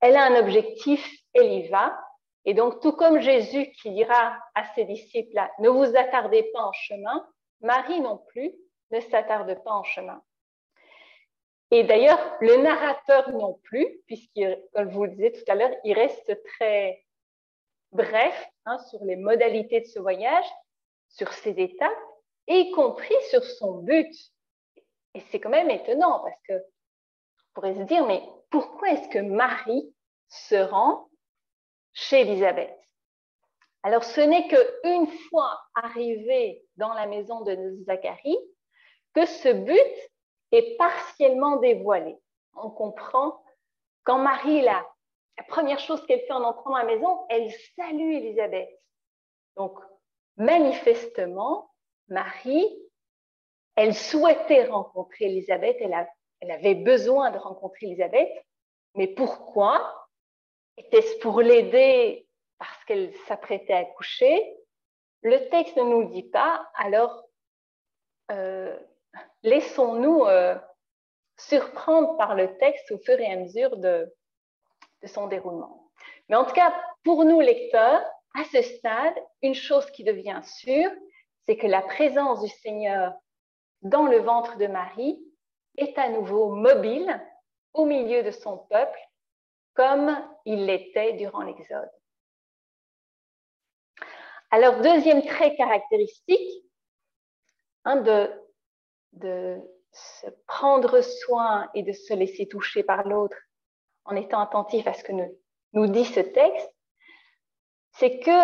elle 0.01 0.16
a 0.16 0.24
un 0.24 0.37
objectif, 0.37 1.05
elle 1.35 1.53
y 1.53 1.68
va. 1.68 1.98
Et 2.44 2.55
donc, 2.55 2.81
tout 2.81 2.92
comme 2.92 3.20
Jésus 3.20 3.72
qui 3.72 3.90
dira 3.90 4.38
à 4.55 4.64
ses 4.74 4.85
disciples, 4.85 5.40
ne 5.59 5.68
vous 5.68 5.96
attardez 5.96 6.44
pas 6.55 6.62
en 6.62 6.72
chemin, 6.72 7.27
Marie 7.61 8.01
non 8.01 8.18
plus 8.29 8.55
ne 8.90 9.01
s'attarde 9.01 9.62
pas 9.64 9.72
en 9.72 9.83
chemin. 9.83 10.22
Et 11.70 11.85
d'ailleurs, 11.85 12.18
le 12.40 12.57
narrateur 12.57 13.31
non 13.33 13.61
plus, 13.64 13.87
puisqu'il, 14.07 14.59
comme 14.72 14.90
je 14.90 14.94
vous 14.94 15.04
le 15.04 15.11
disais 15.11 15.33
tout 15.33 15.50
à 15.50 15.54
l'heure, 15.54 15.74
il 15.85 15.92
reste 15.92 16.42
très 16.44 17.04
bref 17.92 18.48
hein, 18.64 18.78
sur 18.90 19.04
les 19.04 19.16
modalités 19.16 19.81
de 19.81 19.87
ce 19.87 19.98
voyage, 19.98 20.46
sur 21.09 21.33
ses 21.33 21.61
étapes, 21.61 21.92
y 22.46 22.70
compris 22.70 23.14
sur 23.31 23.42
son 23.44 23.78
but. 23.78 24.12
Et 25.14 25.20
c'est 25.31 25.40
quand 25.40 25.50
même 25.50 25.70
étonnant 25.70 26.20
parce 26.20 26.40
que 26.48 26.54
on 26.54 27.61
pourrait 27.61 27.74
se 27.74 27.83
dire, 27.83 28.07
mais 28.07 28.22
pourquoi 28.50 28.90
est-ce 28.90 29.09
que 29.09 29.18
Marie 29.18 29.92
se 30.28 30.54
rend 30.54 31.09
chez 31.92 32.20
Élisabeth? 32.20 32.74
Alors, 33.83 34.04
ce 34.04 34.20
n'est 34.20 34.48
qu'une 34.48 35.07
fois 35.28 35.61
arrivée 35.74 36.62
dans 36.76 36.92
la 36.94 37.07
maison 37.07 37.42
de 37.42 37.76
Zacharie 37.85 38.38
que 39.14 39.26
ce 39.26 39.52
but 39.52 40.11
est 40.52 40.76
partiellement 40.76 41.56
dévoilé. 41.56 42.16
On 42.54 42.70
comprend 42.70 43.42
quand 44.04 44.18
Marie, 44.18 44.62
la, 44.62 44.87
la 45.37 45.44
première 45.44 45.78
chose 45.78 46.04
qu'elle 46.06 46.20
fait 46.20 46.32
en 46.32 46.42
entrant 46.42 46.70
dans 46.70 46.78
la 46.78 46.84
maison, 46.84 47.26
elle 47.28 47.52
salue 47.76 48.12
Élisabeth. 48.14 48.70
Donc, 49.56 49.78
manifestement, 50.37 51.70
Marie 52.08 52.88
elle 53.78 53.94
souhaitait 53.94 54.64
rencontrer 54.64 55.26
Elisabeth, 55.26 55.76
elle, 55.80 56.50
avait 56.50 56.74
besoin 56.74 57.30
de 57.30 57.38
rencontrer 57.38 57.87
Elisabeth, 57.87 58.28
mais 58.96 59.06
pourquoi? 59.06 60.08
Était-ce 60.76 61.16
pour 61.20 61.40
l'aider 61.40 62.26
parce 62.58 62.84
qu'elle 62.87 63.14
s'apprêtait 63.28 63.74
à 63.74 63.84
coucher? 63.84 64.56
Le 65.22 65.48
texte 65.50 65.76
ne 65.76 65.84
nous 65.84 66.11
dit 66.11 66.24
pas, 66.24 66.68
alors 66.74 67.22
euh, 68.32 68.76
laissons-nous 69.42 70.24
euh, 70.24 70.57
surprendre 71.37 72.16
par 72.16 72.35
le 72.35 72.57
texte 72.59 72.90
au 72.90 72.98
fur 72.98 73.18
et 73.18 73.31
à 73.31 73.37
mesure 73.37 73.76
de, 73.76 74.12
son 75.04 75.28
déroulement. 75.28 75.90
Mais 76.28 76.37
en 76.37 76.44
tout 76.44 76.54
cas, 76.54 76.74
pour 77.04 77.24
nous 77.24 77.40
lecteurs, 77.40 78.02
à 78.35 78.44
ce 78.52 78.62
stade, 78.62 79.14
une 79.42 79.54
chose 79.54 79.90
qui 79.90 80.04
devient 80.04 80.40
sûre, 80.44 80.90
c'est 81.46 81.57
que 81.57 81.66
la 81.66 81.83
présence 81.83 82.42
du 82.42 82.48
Seigneur 82.48 83.14
dans 83.83 84.07
le 84.07 84.18
ventre 84.18 84.59
de 84.59 84.66
Marie 84.66 85.18
est 85.76 85.96
à 85.98 86.11
nouveau 86.11 86.50
mobile 86.54 87.24
au 87.72 87.85
milieu 87.87 88.22
de 88.22 88.31
son 88.31 88.59
peuple, 88.59 88.98
comme 89.74 90.18
il 90.44 90.66
l'était 90.66 91.12
durant 91.14 91.42
l'Exode. 91.42 91.90
Alors, 94.50 94.81
deuxième 94.81 95.24
trait 95.24 95.54
caractéristique, 95.57 96.64
hein, 97.85 97.96
de, 97.96 98.31
de 99.12 99.59
se 99.92 100.27
prendre 100.47 101.01
soin 101.01 101.68
et 101.75 101.83
de 101.83 101.92
se 101.92 102.14
laisser 102.14 102.47
toucher 102.47 102.83
par 102.83 103.07
l'autre 103.07 103.37
en 104.05 104.16
étant 104.16 104.40
attentif 104.40 104.87
à 104.87 104.94
ce 104.94 105.05
que 105.05 105.12
nous, 105.12 105.38
nous 105.73 105.87
dit 105.87 106.05
ce 106.05 106.21
texte, 106.21 106.71
c'est 107.92 108.21
que 108.21 108.40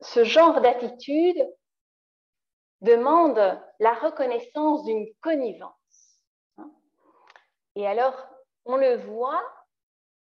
ce 0.00 0.24
genre 0.24 0.60
d'attitude 0.60 1.48
demande 2.80 3.60
la 3.78 3.94
reconnaissance 3.94 4.84
d'une 4.84 5.06
connivence. 5.20 6.20
Hein. 6.58 6.70
Et 7.76 7.86
alors, 7.86 8.26
on 8.64 8.76
le 8.76 8.96
voit 8.96 9.42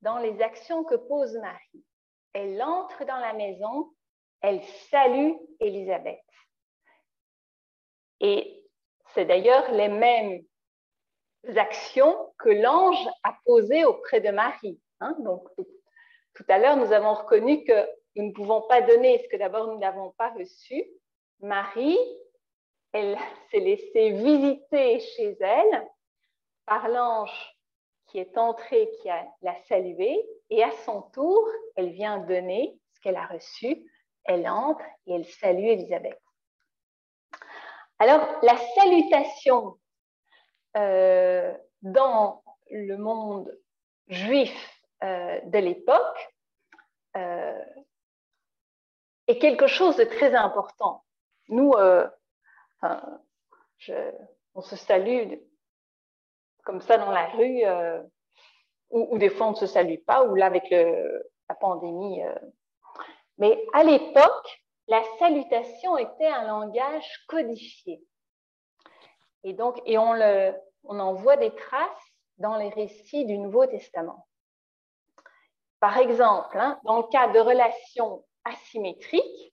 dans 0.00 0.18
les 0.18 0.40
actions 0.40 0.84
que 0.84 0.94
pose 0.94 1.36
Marie. 1.36 1.84
Elle 2.32 2.62
entre 2.62 3.04
dans 3.04 3.18
la 3.18 3.34
maison, 3.34 3.92
elle 4.40 4.62
salue 4.90 5.32
Élisabeth. 5.60 6.24
Et 8.20 8.57
c'est 9.18 9.24
d'ailleurs 9.24 9.68
les 9.72 9.88
mêmes 9.88 10.44
actions 11.56 12.16
que 12.38 12.50
l'ange 12.50 13.04
a 13.24 13.36
posées 13.44 13.84
auprès 13.84 14.20
de 14.20 14.30
Marie. 14.30 14.80
Hein. 15.00 15.16
Tout 16.34 16.44
à 16.46 16.58
l'heure, 16.58 16.76
nous 16.76 16.92
avons 16.92 17.14
reconnu 17.14 17.64
que 17.64 17.84
nous 18.14 18.26
ne 18.28 18.32
pouvons 18.32 18.62
pas 18.68 18.80
donner 18.80 19.18
ce 19.18 19.28
que 19.28 19.36
d'abord 19.36 19.66
nous 19.66 19.78
n'avons 19.80 20.12
pas 20.12 20.30
reçu. 20.30 20.84
Marie, 21.40 21.98
elle 22.92 23.18
s'est 23.50 23.58
laissée 23.58 24.12
visiter 24.12 25.00
chez 25.00 25.36
elle 25.40 25.88
par 26.64 26.88
l'ange 26.88 27.56
qui 28.06 28.20
est 28.20 28.38
entré, 28.38 28.88
qui 29.02 29.08
l'a 29.42 29.56
saluée, 29.68 30.24
et 30.48 30.62
à 30.62 30.70
son 30.84 31.02
tour, 31.02 31.44
elle 31.74 31.90
vient 31.90 32.18
donner 32.18 32.78
ce 32.92 33.00
qu'elle 33.00 33.16
a 33.16 33.26
reçu. 33.26 33.84
Elle 34.22 34.48
entre 34.48 34.84
et 35.08 35.14
elle 35.14 35.26
salue 35.26 35.64
Élisabeth. 35.64 36.20
Alors, 38.00 38.20
la 38.42 38.56
salutation 38.76 39.76
euh, 40.76 41.52
dans 41.82 42.44
le 42.70 42.96
monde 42.96 43.52
juif 44.06 44.54
euh, 45.02 45.40
de 45.40 45.58
l'époque 45.58 46.32
euh, 47.16 47.64
est 49.26 49.38
quelque 49.38 49.66
chose 49.66 49.96
de 49.96 50.04
très 50.04 50.32
important. 50.36 51.04
Nous, 51.48 51.72
on 52.82 54.62
se 54.62 54.76
salue 54.76 55.34
comme 56.62 56.80
ça 56.80 56.98
dans 56.98 57.10
la 57.10 57.26
rue, 57.30 57.62
ou, 58.90 59.18
des 59.18 59.30
fois 59.30 59.48
on 59.48 59.52
ne 59.52 59.56
se 59.56 59.66
salue 59.66 59.98
pas, 60.06 60.24
ou 60.24 60.34
là 60.34 60.46
avec 60.46 60.70
la 60.70 61.54
pandémie. 61.54 62.20
Mais 63.38 63.64
à 63.72 63.82
l'époque, 63.82 64.62
la 64.88 65.02
salutation 65.18 65.98
était 65.98 66.26
un 66.26 66.44
langage 66.44 67.24
codifié. 67.28 68.02
Et 69.44 69.52
donc, 69.52 69.80
et 69.84 69.98
on, 69.98 70.14
le, 70.14 70.54
on 70.84 70.98
en 70.98 71.12
voit 71.12 71.36
des 71.36 71.54
traces 71.54 72.12
dans 72.38 72.56
les 72.56 72.70
récits 72.70 73.26
du 73.26 73.38
Nouveau 73.38 73.66
Testament. 73.66 74.26
Par 75.80 75.98
exemple, 75.98 76.58
hein, 76.58 76.80
dans 76.84 76.98
le 76.98 77.02
cas 77.04 77.28
de 77.28 77.38
relations 77.38 78.24
asymétriques 78.44 79.52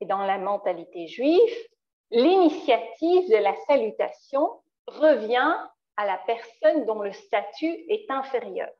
et 0.00 0.06
dans 0.06 0.24
la 0.24 0.38
mentalité 0.38 1.06
juive, 1.06 1.68
l'initiative 2.10 3.28
de 3.28 3.36
la 3.36 3.54
salutation 3.66 4.62
revient 4.86 5.56
à 5.96 6.06
la 6.06 6.18
personne 6.26 6.86
dont 6.86 7.02
le 7.02 7.12
statut 7.12 7.84
est 7.88 8.10
inférieur. 8.10 8.70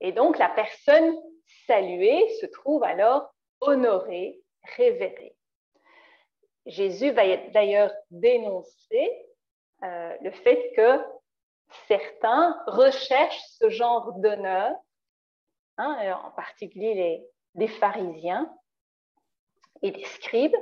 Et 0.00 0.12
donc, 0.12 0.38
la 0.38 0.48
personne 0.48 1.16
saluée 1.66 2.28
se 2.40 2.46
trouve 2.46 2.82
alors 2.84 3.33
honorer, 3.68 4.40
révérer. 4.76 5.36
Jésus 6.66 7.10
va 7.10 7.36
d'ailleurs 7.52 7.92
dénoncer 8.10 9.26
euh, 9.82 10.16
le 10.22 10.30
fait 10.30 10.72
que 10.76 11.04
certains 11.88 12.58
recherchent 12.66 13.44
ce 13.58 13.68
genre 13.68 14.12
d'honneur, 14.14 14.72
hein, 15.76 16.14
en 16.24 16.30
particulier 16.30 17.26
les, 17.54 17.68
pharisiens 17.68 18.50
et 19.82 19.90
les 19.90 20.04
scribes. 20.04 20.56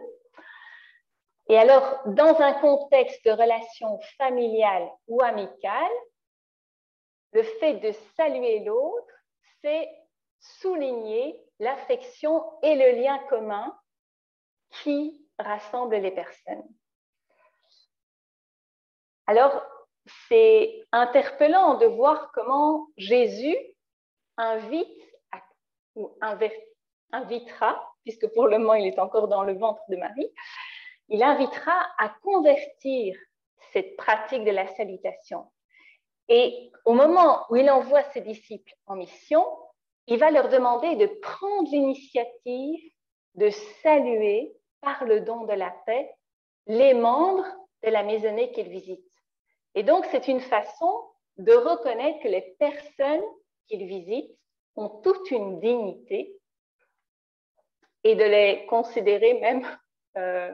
Et 1.48 1.58
alors, 1.58 2.00
dans 2.06 2.40
un 2.40 2.54
contexte 2.54 3.24
de 3.24 3.30
relation 3.30 4.00
familiale 4.18 4.88
ou 5.06 5.22
amicale, 5.22 5.92
le 7.32 7.42
fait 7.42 7.74
de 7.74 7.92
saluer 8.16 8.60
l'autre, 8.60 9.06
c'est 9.60 9.88
souligner 10.40 11.40
l'affection 11.62 12.44
et 12.62 12.74
le 12.74 13.00
lien 13.00 13.18
commun 13.28 13.78
qui 14.82 15.24
rassemblent 15.38 15.96
les 15.96 16.10
personnes. 16.10 16.64
Alors, 19.28 19.62
c'est 20.28 20.84
interpellant 20.90 21.74
de 21.74 21.86
voir 21.86 22.32
comment 22.32 22.88
Jésus 22.96 23.56
invite 24.36 24.88
ou 25.94 26.10
invitera, 27.12 27.94
puisque 28.02 28.26
pour 28.34 28.48
le 28.48 28.58
moment 28.58 28.74
il 28.74 28.88
est 28.88 28.98
encore 28.98 29.28
dans 29.28 29.44
le 29.44 29.56
ventre 29.56 29.82
de 29.88 29.96
Marie, 29.96 30.32
il 31.08 31.22
invitera 31.22 31.86
à 31.98 32.08
convertir 32.22 33.16
cette 33.72 33.96
pratique 33.96 34.44
de 34.44 34.50
la 34.50 34.66
salutation. 34.74 35.48
Et 36.28 36.72
au 36.84 36.94
moment 36.94 37.46
où 37.50 37.56
il 37.56 37.70
envoie 37.70 38.02
ses 38.10 38.22
disciples 38.22 38.72
en 38.86 38.96
mission, 38.96 39.46
il 40.06 40.18
va 40.18 40.30
leur 40.30 40.48
demander 40.48 40.96
de 40.96 41.06
prendre 41.06 41.70
l'initiative 41.70 42.92
de 43.34 43.50
saluer 43.82 44.52
par 44.80 45.04
le 45.04 45.20
don 45.20 45.44
de 45.44 45.52
la 45.52 45.70
paix 45.86 46.10
les 46.66 46.94
membres 46.94 47.46
de 47.82 47.90
la 47.90 48.02
maisonnée 48.02 48.52
qu'ils 48.52 48.68
visitent. 48.68 49.12
Et 49.74 49.82
donc, 49.82 50.04
c'est 50.06 50.28
une 50.28 50.40
façon 50.40 51.04
de 51.38 51.52
reconnaître 51.52 52.20
que 52.20 52.28
les 52.28 52.54
personnes 52.58 53.24
qu'ils 53.68 53.86
visitent 53.86 54.36
ont 54.76 54.88
toute 54.88 55.30
une 55.30 55.60
dignité 55.60 56.36
et 58.04 58.14
de 58.14 58.24
les 58.24 58.66
considérer 58.66 59.34
même 59.34 59.66
euh, 60.16 60.52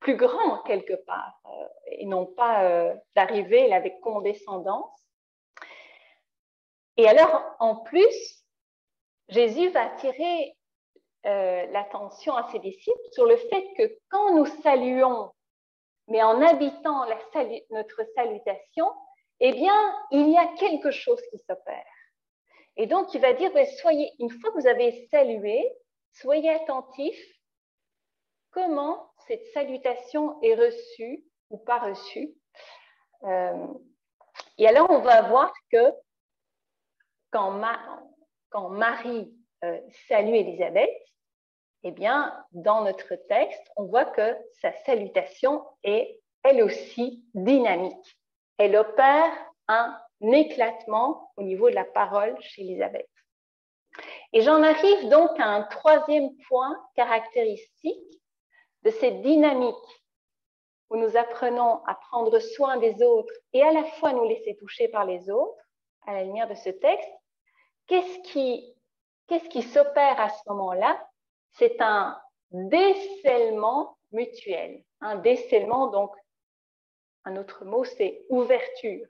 plus 0.00 0.16
grands 0.16 0.58
quelque 0.62 0.94
part 1.06 1.40
euh, 1.46 1.68
et 1.92 2.04
non 2.04 2.26
pas 2.26 2.64
euh, 2.64 2.94
d'arriver 3.16 3.72
avec 3.72 4.00
condescendance 4.00 5.03
et 6.96 7.08
alors, 7.08 7.56
en 7.58 7.76
plus, 7.76 8.44
Jésus 9.28 9.68
va 9.70 9.86
attirer 9.86 10.56
euh, 11.26 11.66
l'attention 11.66 12.34
à 12.34 12.50
ses 12.52 12.58
disciples 12.58 13.08
sur 13.12 13.26
le 13.26 13.36
fait 13.36 13.66
que 13.76 13.98
quand 14.10 14.34
nous 14.34 14.46
saluons, 14.62 15.32
mais 16.08 16.22
en 16.22 16.40
habitant 16.42 17.06
notre 17.70 18.02
salutation, 18.14 18.92
eh 19.40 19.52
bien, 19.52 19.96
il 20.10 20.28
y 20.30 20.36
a 20.36 20.46
quelque 20.58 20.90
chose 20.90 21.20
qui 21.30 21.38
s'opère. 21.38 21.84
Et 22.76 22.86
donc, 22.86 23.14
il 23.14 23.20
va 23.20 23.32
dire, 23.32 23.50
soyez, 23.80 24.12
une 24.18 24.30
fois 24.30 24.50
que 24.50 24.60
vous 24.60 24.66
avez 24.66 25.08
salué, 25.10 25.66
soyez 26.12 26.50
attentifs 26.50 27.40
comment 28.50 29.10
cette 29.26 29.46
salutation 29.52 30.40
est 30.42 30.54
reçue 30.54 31.24
ou 31.50 31.58
pas 31.58 31.78
reçue. 31.78 32.34
Euh, 33.24 33.66
et 34.58 34.68
alors, 34.68 34.90
on 34.90 35.00
va 35.00 35.22
voir 35.22 35.52
que 35.72 35.92
quand, 38.50 38.68
Marie 38.70 39.34
euh, 39.64 39.80
salue 40.08 40.34
Élisabeth, 40.34 40.90
eh 41.82 41.90
bien, 41.90 42.32
dans 42.52 42.82
notre 42.82 43.14
texte, 43.28 43.70
on 43.76 43.84
voit 43.84 44.04
que 44.04 44.36
sa 44.60 44.72
salutation 44.84 45.64
est 45.82 46.20
elle 46.44 46.62
aussi 46.62 47.24
dynamique. 47.34 48.18
Elle 48.58 48.76
opère 48.76 49.32
un 49.68 49.98
éclatement 50.20 51.32
au 51.36 51.42
niveau 51.42 51.68
de 51.68 51.74
la 51.74 51.84
parole 51.84 52.36
chez 52.40 52.62
Élisabeth. 52.62 53.08
Et 54.32 54.42
j'en 54.42 54.62
arrive 54.62 55.08
donc 55.08 55.38
à 55.38 55.46
un 55.46 55.62
troisième 55.62 56.36
point 56.48 56.76
caractéristique 56.94 58.22
de 58.82 58.90
cette 58.90 59.22
dynamique 59.22 59.74
où 60.90 60.96
nous 60.96 61.16
apprenons 61.16 61.84
à 61.86 61.94
prendre 61.94 62.38
soin 62.38 62.76
des 62.76 63.02
autres 63.02 63.32
et 63.52 63.62
à 63.62 63.72
la 63.72 63.84
fois 63.84 64.12
nous 64.12 64.28
laisser 64.28 64.56
toucher 64.56 64.88
par 64.88 65.04
les 65.04 65.30
autres, 65.30 65.64
à 66.06 66.12
la 66.12 66.24
lumière 66.24 66.48
de 66.48 66.54
ce 66.54 66.70
texte, 66.70 67.10
Qu'est-ce 67.86 69.48
qui, 69.48 69.62
s'opère 69.62 70.20
à 70.20 70.30
ce 70.30 70.42
moment-là? 70.48 71.06
C'est 71.52 71.80
un 71.80 72.20
décèlement 72.50 73.98
mutuel, 74.12 74.82
un 75.00 75.16
décèlement 75.16 75.88
donc 75.88 76.14
un 77.24 77.36
autre 77.36 77.64
mot, 77.64 77.84
c'est 77.84 78.24
ouverture. 78.28 79.06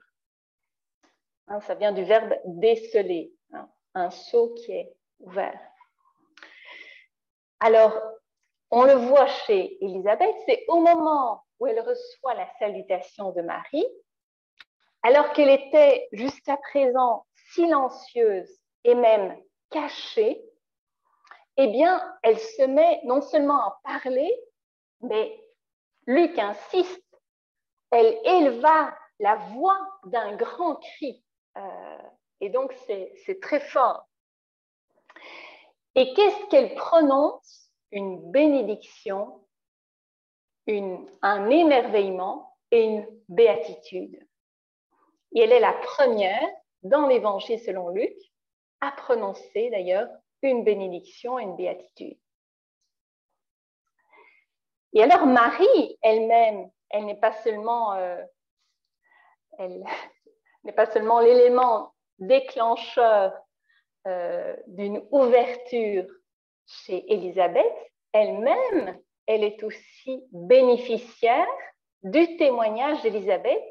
Hein, 1.47 1.59
ça 1.61 1.75
vient 1.75 1.91
du 1.91 2.03
verbe 2.03 2.33
déceler, 2.45 3.33
hein, 3.53 3.69
un 3.93 4.09
seau 4.09 4.53
qui 4.53 4.71
est 4.71 4.95
ouvert. 5.19 5.59
Alors, 7.59 7.93
on 8.71 8.83
le 8.83 8.93
voit 8.93 9.27
chez 9.27 9.77
Élisabeth, 9.83 10.35
c'est 10.45 10.65
au 10.67 10.79
moment 10.79 11.43
où 11.59 11.67
elle 11.67 11.79
reçoit 11.79 12.33
la 12.33 12.47
salutation 12.57 13.31
de 13.31 13.41
Marie, 13.41 13.85
alors 15.03 15.33
qu'elle 15.33 15.49
était 15.49 16.07
jusqu'à 16.11 16.57
présent 16.57 17.25
silencieuse 17.53 18.64
et 18.85 18.95
même 18.95 19.35
cachée, 19.71 20.41
eh 21.57 21.67
bien, 21.67 22.01
elle 22.21 22.39
se 22.39 22.61
met 22.61 23.01
non 23.03 23.21
seulement 23.21 23.59
à 23.59 23.79
parler, 23.83 24.31
mais 25.01 25.41
Luc 26.05 26.37
insiste, 26.37 27.03
elle 27.91 28.19
éleva 28.23 28.95
la 29.19 29.35
voix 29.35 29.79
d'un 30.05 30.35
grand 30.35 30.75
cri. 30.75 31.23
Euh, 31.57 31.97
et 32.41 32.49
donc, 32.49 32.73
c'est 32.85 33.39
très 33.41 33.59
fort. 33.59 34.07
Et 35.95 36.13
qu'est-ce 36.13 36.45
qu'elle 36.47 36.75
prononce? 36.75 37.63
Une 37.91 38.29
bénédiction, 38.31 39.41
un 40.67 41.49
émerveillement 41.49 42.57
et 42.71 42.83
une 42.83 43.07
béatitude. 43.29 44.19
Et 45.33 45.39
elle 45.41 45.53
est 45.53 45.61
la 45.61 45.73
première 45.73 46.49
dans 46.83 47.07
l'Évangile 47.07 47.59
selon 47.59 47.89
Luc 47.89 48.13
prononcer 48.91 49.69
d'ailleurs 49.69 50.07
une 50.41 50.63
bénédiction 50.63 51.39
une 51.39 51.55
béatitude. 51.55 52.17
Et 54.93 55.03
alors 55.03 55.25
Marie 55.25 55.97
elle-même, 56.01 56.69
elle 56.89 57.05
n'est 57.05 57.19
pas 57.19 57.33
seulement, 57.43 57.93
euh, 57.93 58.23
n'est 60.63 60.73
pas 60.73 60.85
seulement 60.85 61.19
l'élément 61.19 61.93
déclencheur 62.19 63.33
euh, 64.07 64.55
d'une 64.67 65.05
ouverture 65.11 66.05
chez 66.65 67.11
Élisabeth, 67.11 67.91
elle-même, 68.13 68.99
elle 69.27 69.43
est 69.43 69.63
aussi 69.63 70.23
bénéficiaire 70.31 71.47
du 72.03 72.37
témoignage 72.37 73.01
d'Élisabeth 73.01 73.63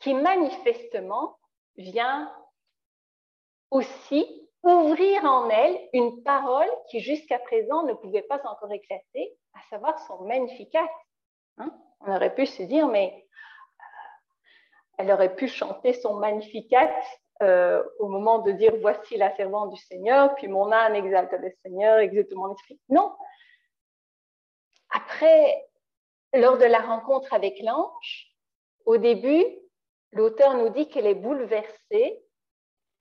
qui 0.00 0.14
manifestement 0.14 1.38
vient 1.76 2.32
aussi 3.70 4.39
ouvrir 4.62 5.24
en 5.24 5.48
elle 5.48 5.78
une 5.92 6.22
parole 6.22 6.68
qui 6.90 7.00
jusqu'à 7.00 7.38
présent 7.38 7.84
ne 7.84 7.94
pouvait 7.94 8.22
pas 8.22 8.40
encore 8.44 8.72
éclater, 8.72 9.36
à 9.54 9.60
savoir 9.70 9.98
son 10.06 10.24
magnificat. 10.24 10.88
Hein. 11.58 11.72
On 12.00 12.14
aurait 12.14 12.34
pu 12.34 12.46
se 12.46 12.62
dire, 12.62 12.88
mais 12.88 13.26
euh, 13.80 13.84
elle 14.98 15.12
aurait 15.12 15.34
pu 15.34 15.48
chanter 15.48 15.92
son 15.92 16.14
magnificat 16.14 16.90
euh, 17.42 17.82
au 17.98 18.08
moment 18.08 18.40
de 18.40 18.52
dire 18.52 18.74
voici 18.80 19.16
la 19.16 19.34
servante 19.36 19.70
du 19.70 19.80
Seigneur, 19.80 20.34
puis 20.34 20.48
mon 20.48 20.70
âme 20.72 20.94
exalte 20.94 21.32
le 21.32 21.50
Seigneur, 21.62 21.98
exalte 21.98 22.32
mon 22.34 22.52
esprit. 22.52 22.78
Non. 22.88 23.14
Après, 24.90 25.66
lors 26.34 26.58
de 26.58 26.64
la 26.64 26.80
rencontre 26.80 27.32
avec 27.32 27.58
l'ange, 27.60 28.26
au 28.84 28.98
début, 28.98 29.44
l'auteur 30.12 30.54
nous 30.54 30.68
dit 30.68 30.88
qu'elle 30.88 31.06
est 31.06 31.14
bouleversée 31.14 32.22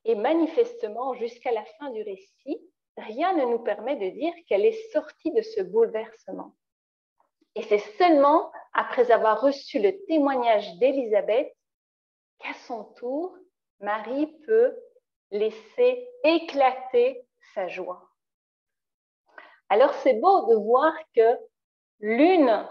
et 0.05 0.15
manifestement, 0.15 1.13
jusqu'à 1.13 1.51
la 1.51 1.65
fin 1.77 1.91
du 1.91 2.01
récit, 2.03 2.61
rien 2.97 3.33
ne 3.33 3.45
nous 3.45 3.59
permet 3.59 3.95
de 3.95 4.09
dire 4.09 4.33
qu'elle 4.47 4.65
est 4.65 4.91
sortie 4.91 5.31
de 5.31 5.41
ce 5.41 5.61
bouleversement. 5.61 6.55
Et 7.55 7.63
c'est 7.63 7.83
seulement 7.97 8.51
après 8.73 9.11
avoir 9.11 9.41
reçu 9.41 9.79
le 9.79 10.05
témoignage 10.05 10.77
d'Élisabeth 10.77 11.51
qu'à 12.39 12.53
son 12.67 12.85
tour, 12.95 13.35
Marie 13.79 14.27
peut 14.45 14.77
laisser 15.31 16.07
éclater 16.23 17.25
sa 17.53 17.67
joie. 17.67 18.09
Alors 19.69 19.93
c'est 19.95 20.15
beau 20.15 20.47
de 20.47 20.55
voir 20.55 20.93
que 21.15 21.37
l'une 21.99 22.67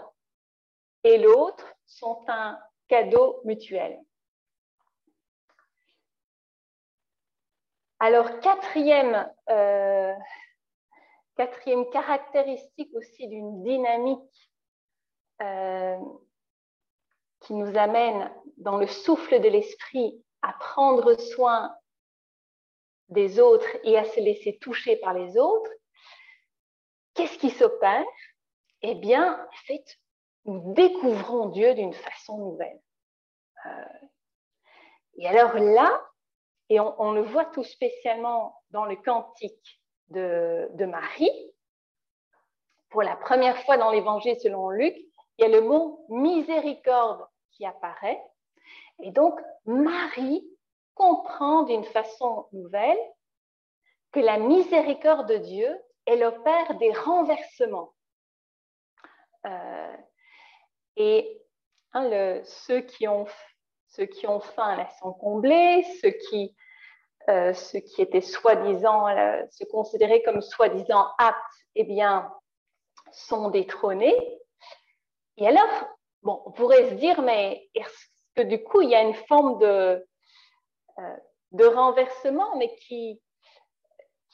et 1.03 1.17
l'autre 1.17 1.65
sont 1.85 2.23
un 2.27 2.59
cadeau 2.87 3.41
mutuel. 3.45 3.99
Alors, 7.99 8.39
quatrième, 8.39 9.29
euh, 9.49 10.13
quatrième 11.35 11.89
caractéristique 11.89 12.89
aussi 12.95 13.27
d'une 13.27 13.61
dynamique 13.63 14.51
euh, 15.41 15.97
qui 17.41 17.53
nous 17.53 17.77
amène 17.77 18.31
dans 18.57 18.77
le 18.77 18.87
souffle 18.87 19.41
de 19.41 19.49
l'esprit 19.49 20.23
à 20.41 20.53
prendre 20.53 21.19
soin 21.19 21.75
des 23.09 23.39
autres 23.39 23.67
et 23.83 23.97
à 23.97 24.05
se 24.05 24.19
laisser 24.21 24.57
toucher 24.59 24.95
par 24.97 25.13
les 25.13 25.37
autres, 25.37 25.71
qu'est-ce 27.15 27.37
qui 27.37 27.49
s'opère? 27.49 28.05
Eh 28.81 28.95
bien, 28.95 29.45
en 29.45 29.57
fait, 29.65 29.99
nous 30.45 30.73
découvrons 30.73 31.49
Dieu 31.49 31.73
d'une 31.73 31.93
façon 31.93 32.37
nouvelle. 32.37 32.79
Euh, 33.65 34.07
et 35.17 35.27
alors 35.27 35.55
là, 35.55 36.08
et 36.69 36.79
on, 36.79 37.11
le 37.13 37.21
voit 37.21 37.45
tout 37.45 37.63
spécialement 37.63 38.61
dans 38.69 38.85
le 38.85 38.95
cantique 38.95 39.81
de, 40.09 40.85
Marie. 40.85 41.53
Pour 42.89 43.01
la 43.01 43.15
première 43.15 43.57
fois 43.65 43.77
dans 43.77 43.91
l'évangile 43.91 44.39
selon 44.39 44.69
Luc, 44.69 44.95
il 44.95 45.41
y 45.41 45.45
a 45.45 45.47
le 45.47 45.61
mot 45.61 46.05
miséricorde 46.09 47.25
qui 47.51 47.65
apparaît. 47.65 48.21
Et 49.01 49.11
donc, 49.11 49.39
Marie 49.65 50.47
comprend 50.93 51.63
d'une 51.63 51.85
façon 51.85 52.47
nouvelle 52.51 52.99
que 54.11 54.19
la 54.19 54.37
miséricorde 54.37 55.29
de 55.29 55.37
Dieu, 55.37 55.79
elle 56.05 56.23
opère 56.23 56.75
des 56.75 56.91
renversements. 56.91 57.93
Euh, 59.45 59.97
et 60.97 61.41
hein, 61.93 62.41
ceux 62.43 62.81
qui 62.81 63.07
ont 63.07 63.25
ceux 63.89 64.05
qui 64.05 64.27
ont 64.27 64.39
faim 64.39 64.75
la 64.75 64.89
sont 64.99 65.13
comblés, 65.13 65.83
ceux 66.01 66.11
qui, 66.11 66.55
euh, 67.29 67.53
ceux 67.53 67.79
qui 67.79 68.01
étaient 68.01 68.21
soi-disant, 68.21 69.07
euh, 69.07 69.43
se 69.51 69.63
considéraient 69.65 70.23
comme 70.23 70.41
soi-disant 70.41 71.07
aptes, 71.17 71.37
eh 71.75 71.83
bien, 71.83 72.31
sont 73.11 73.49
détrônés. 73.49 74.15
Et 75.37 75.47
alors, 75.47 75.87
bon, 76.21 76.41
on 76.45 76.51
pourrait 76.51 76.89
se 76.89 76.95
dire, 76.95 77.21
mais 77.21 77.67
est-ce 77.73 78.05
que 78.35 78.43
du 78.43 78.63
coup, 78.63 78.81
il 78.81 78.89
y 78.89 78.95
a 78.95 79.01
une 79.01 79.15
forme 79.15 79.59
de, 79.59 80.05
euh, 80.99 81.17
de 81.51 81.65
renversement, 81.65 82.55
mais 82.57 82.75
qui, 82.75 83.21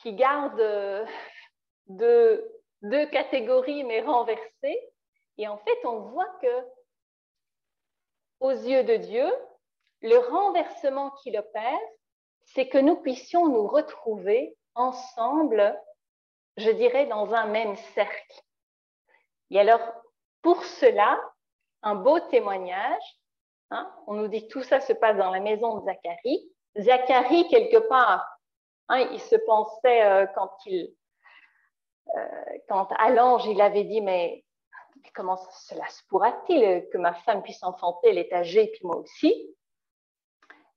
qui 0.02 0.14
garde 0.14 0.62
deux, 1.88 2.52
deux 2.82 3.06
catégories, 3.08 3.84
mais 3.84 4.02
renversées? 4.02 4.80
Et 5.38 5.48
en 5.48 5.58
fait, 5.58 5.86
on 5.86 6.00
voit 6.00 6.30
que 6.42 6.75
aux 8.40 8.52
yeux 8.52 8.84
de 8.84 8.96
Dieu, 8.96 9.26
le 10.02 10.18
renversement 10.18 11.12
qu'il 11.12 11.38
opère, 11.38 11.80
c'est 12.44 12.68
que 12.68 12.78
nous 12.78 12.98
puissions 12.98 13.48
nous 13.48 13.68
retrouver 13.68 14.56
ensemble, 14.76 15.80
je 16.58 16.70
dirais, 16.70 17.08
dans 17.08 17.34
un 17.34 17.48
même 17.48 17.76
cercle. 17.94 18.42
Et 19.52 19.60
alors, 19.60 19.82
pour 20.42 20.64
cela, 20.64 21.20
un 21.82 21.96
beau 21.96 22.20
témoignage, 22.20 23.20
hein, 23.72 23.92
on 24.08 24.14
nous 24.14 24.28
dit 24.28 24.48
tout 24.48 24.64
ça 24.64 24.80
se 24.80 24.94
passe 24.94 25.18
dans 25.18 25.32
la 25.32 25.40
maison 25.40 25.80
de 25.80 25.86
Zacharie. 25.86 26.52
Zacharie, 26.78 27.48
quelque 27.48 27.88
part, 27.88 28.28
hein, 28.90 29.00
il 29.12 29.20
se 29.20 29.36
pensait 29.36 30.04
euh, 30.04 30.28
quand 30.36 30.52
il, 30.66 30.94
euh, 32.16 32.58
quand 32.68 32.88
à 32.98 33.10
l'ange, 33.10 33.46
il 33.48 33.62
avait 33.62 33.86
dit, 33.86 34.02
mais 34.02 34.44
comment 35.14 35.38
cela 35.68 35.88
se 35.90 36.02
pourra-t-il 36.08 36.88
que 36.90 36.98
ma 36.98 37.14
femme 37.14 37.44
puisse 37.44 37.64
enfanter, 37.64 38.10
elle 38.10 38.18
est 38.18 38.34
âgée, 38.34 38.68
puis 38.68 38.82
moi 38.84 38.98
aussi? 38.98 39.56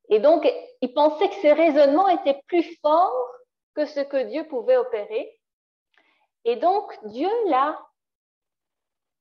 Et 0.08 0.20
donc, 0.20 0.48
il 0.80 0.92
pensait 0.94 1.28
que 1.28 1.34
ses 1.36 1.52
raisonnements 1.52 2.08
étaient 2.08 2.42
plus 2.46 2.78
forts 2.80 3.32
que 3.74 3.84
ce 3.86 4.00
que 4.00 4.24
Dieu 4.24 4.46
pouvait 4.48 4.76
opérer. 4.76 5.38
Et 6.44 6.56
donc, 6.56 6.98
Dieu 7.04 7.30
l'a 7.46 7.78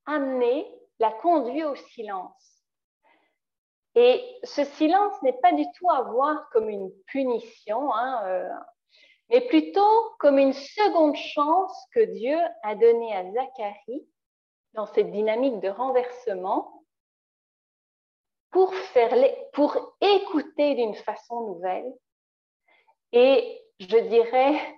amené, 0.05 0.66
l'a 0.99 1.12
conduit 1.12 1.64
au 1.64 1.76
silence. 1.76 2.64
Et 3.95 4.24
ce 4.43 4.64
silence 4.64 5.22
n'est 5.24 5.39
pas 5.41 5.51
du 5.53 5.66
tout 5.78 5.89
à 5.89 6.03
voir 6.03 6.49
comme 6.51 6.70
une 6.70 6.91
punition, 7.08 7.93
hein, 7.93 8.22
euh, 8.26 8.49
mais 9.30 9.41
plutôt 9.41 10.16
comme 10.20 10.38
une 10.38 10.53
seconde 10.53 11.16
chance 11.16 11.76
que 11.93 11.99
Dieu 11.99 12.38
a 12.64 12.76
donnée 12.76 13.16
à 13.16 13.24
Zacharie 13.24 14.08
dans 14.78 14.86
cette 14.86 15.11
dynamique 15.11 15.59
de 15.59 15.69
renversement 15.69 16.84
pour, 18.51 18.73
faire 18.75 19.11
pour 19.51 19.97
écouter 19.99 20.75
d'une 20.75 20.93
façon 20.93 21.47
nouvelle 21.47 21.91
et, 23.11 23.65
je 23.80 23.97
dirais, 23.97 24.75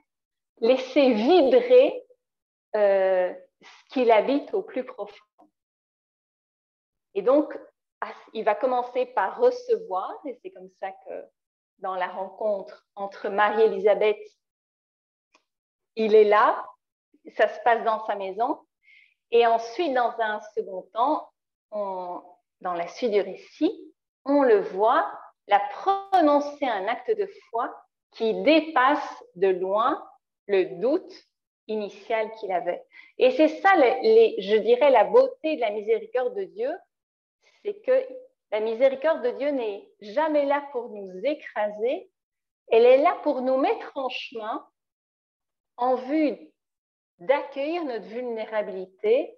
laisser 0.61 1.13
vibrer 1.13 2.07
euh, 2.77 3.33
ce 3.61 3.93
qu'il 3.93 4.09
habite 4.09 4.53
au 4.53 4.61
plus 4.61 4.85
profond. 4.85 5.49
Et 7.13 7.21
donc, 7.21 7.53
il 8.33 8.45
va 8.45 8.55
commencer 8.55 9.05
par 9.07 9.37
recevoir, 9.37 10.13
et 10.25 10.39
c'est 10.41 10.51
comme 10.51 10.69
ça 10.79 10.91
que 10.91 11.25
dans 11.79 11.95
la 11.95 12.07
rencontre 12.07 12.87
entre 12.95 13.27
Marie 13.27 13.63
et 13.63 13.65
Elisabeth, 13.65 14.21
il 15.97 16.15
est 16.15 16.23
là, 16.23 16.65
ça 17.35 17.49
se 17.49 17.59
passe 17.61 17.83
dans 17.83 18.05
sa 18.05 18.15
maison, 18.15 18.65
et 19.31 19.45
ensuite, 19.45 19.93
dans 19.93 20.13
un 20.19 20.39
second 20.55 20.83
temps, 20.93 21.29
dans 21.71 22.73
la 22.73 22.87
suite 22.87 23.11
du 23.11 23.21
récit, 23.21 23.93
on 24.25 24.43
le 24.43 24.59
voit 24.59 25.11
la 25.47 25.59
prononcer 25.59 26.65
un 26.65 26.87
acte 26.87 27.15
de 27.15 27.27
foi 27.49 27.73
qui 28.11 28.41
dépasse 28.41 29.23
de 29.35 29.47
loin 29.47 30.03
le 30.47 30.79
doute 30.79 31.13
initial 31.67 32.31
qu'il 32.39 32.51
avait. 32.51 32.83
Et 33.17 33.31
c'est 33.31 33.59
ça, 33.61 33.69
je 33.75 34.57
dirais, 34.57 34.89
la 34.89 35.03
beauté 35.03 35.55
de 35.55 35.61
la 35.61 35.71
miséricorde 35.71 36.35
de 36.35 36.45
Dieu, 36.45 36.71
c'est 37.63 37.79
que 37.81 38.07
la 38.51 38.59
miséricorde 38.61 39.21
de 39.21 39.31
Dieu 39.31 39.49
n'est 39.49 39.87
jamais 40.01 40.45
là 40.45 40.67
pour 40.71 40.89
nous 40.89 41.19
écraser, 41.23 42.09
elle 42.71 42.85
est 42.85 43.01
là 43.01 43.17
pour 43.23 43.41
nous 43.41 43.57
mettre 43.57 43.91
en 43.95 44.09
chemin 44.09 44.67
en 45.77 45.95
vue 45.95 46.37
d'accueillir 47.19 47.83
notre 47.85 48.05
vulnérabilité 48.05 49.37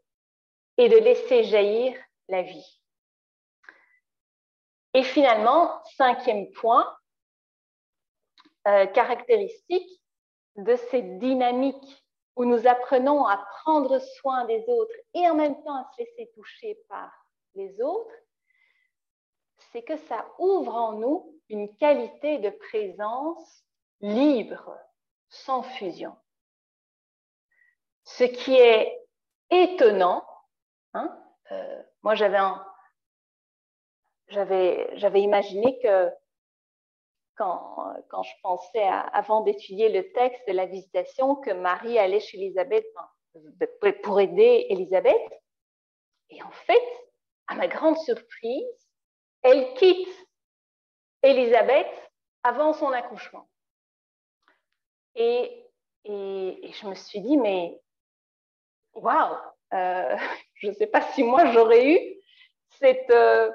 et 0.77 0.89
de 0.89 0.97
laisser 0.97 1.43
jaillir 1.43 1.97
la 2.27 2.41
vie. 2.41 2.81
Et 4.93 5.03
finalement, 5.03 5.81
cinquième 5.95 6.51
point, 6.51 6.95
euh, 8.67 8.85
caractéristique 8.87 10.01
de 10.55 10.75
cette 10.75 11.17
dynamique 11.19 12.05
où 12.35 12.45
nous 12.45 12.67
apprenons 12.67 13.25
à 13.25 13.37
prendre 13.37 13.99
soin 13.99 14.45
des 14.45 14.63
autres 14.67 14.95
et 15.13 15.29
en 15.29 15.35
même 15.35 15.61
temps 15.63 15.75
à 15.75 15.89
se 15.91 16.01
laisser 16.01 16.31
toucher 16.35 16.79
par 16.87 17.11
les 17.55 17.81
autres, 17.81 18.13
c'est 19.71 19.83
que 19.83 19.97
ça 19.97 20.27
ouvre 20.39 20.75
en 20.75 20.93
nous 20.93 21.39
une 21.49 21.75
qualité 21.77 22.39
de 22.39 22.49
présence 22.49 23.63
libre, 24.01 24.77
sans 25.29 25.63
fusion. 25.63 26.15
Ce 28.03 28.23
qui 28.23 28.55
est 28.55 28.99
étonnant, 29.49 30.25
hein, 30.93 31.17
euh, 31.51 31.83
moi 32.03 32.15
j'avais, 32.15 32.41
imaginé 35.15 35.79
que 35.81 36.09
quand, 37.35 38.23
je 38.23 38.31
pensais 38.43 38.83
avant 39.13 39.41
d'étudier 39.41 39.89
le 39.89 40.11
texte 40.13 40.47
de 40.47 40.53
la 40.53 40.65
visitation, 40.65 41.35
que 41.35 41.51
Marie 41.51 41.97
allait 41.97 42.19
chez 42.19 42.37
Élisabeth 42.37 42.85
pour 44.03 44.19
aider 44.19 44.67
Élisabeth. 44.69 45.41
Et 46.29 46.41
en 46.43 46.51
fait, 46.51 46.83
à 47.47 47.55
ma 47.55 47.67
grande 47.67 47.97
surprise, 47.97 48.89
elle 49.41 49.73
quitte 49.73 50.27
Élisabeth 51.23 52.11
avant 52.43 52.73
son 52.73 52.91
accouchement. 52.91 53.47
Et, 55.15 55.57
je 56.05 56.87
me 56.87 56.95
suis 56.95 57.21
dit, 57.21 57.37
mais 57.37 57.79
waouh, 58.93 59.37
euh, 59.73 60.17
je 60.55 60.67
ne 60.67 60.73
sais 60.73 60.87
pas 60.87 61.01
si 61.13 61.23
moi 61.23 61.51
j'aurais 61.51 61.93
eu 61.93 61.99
cette, 62.79 63.09
euh, 63.11 63.51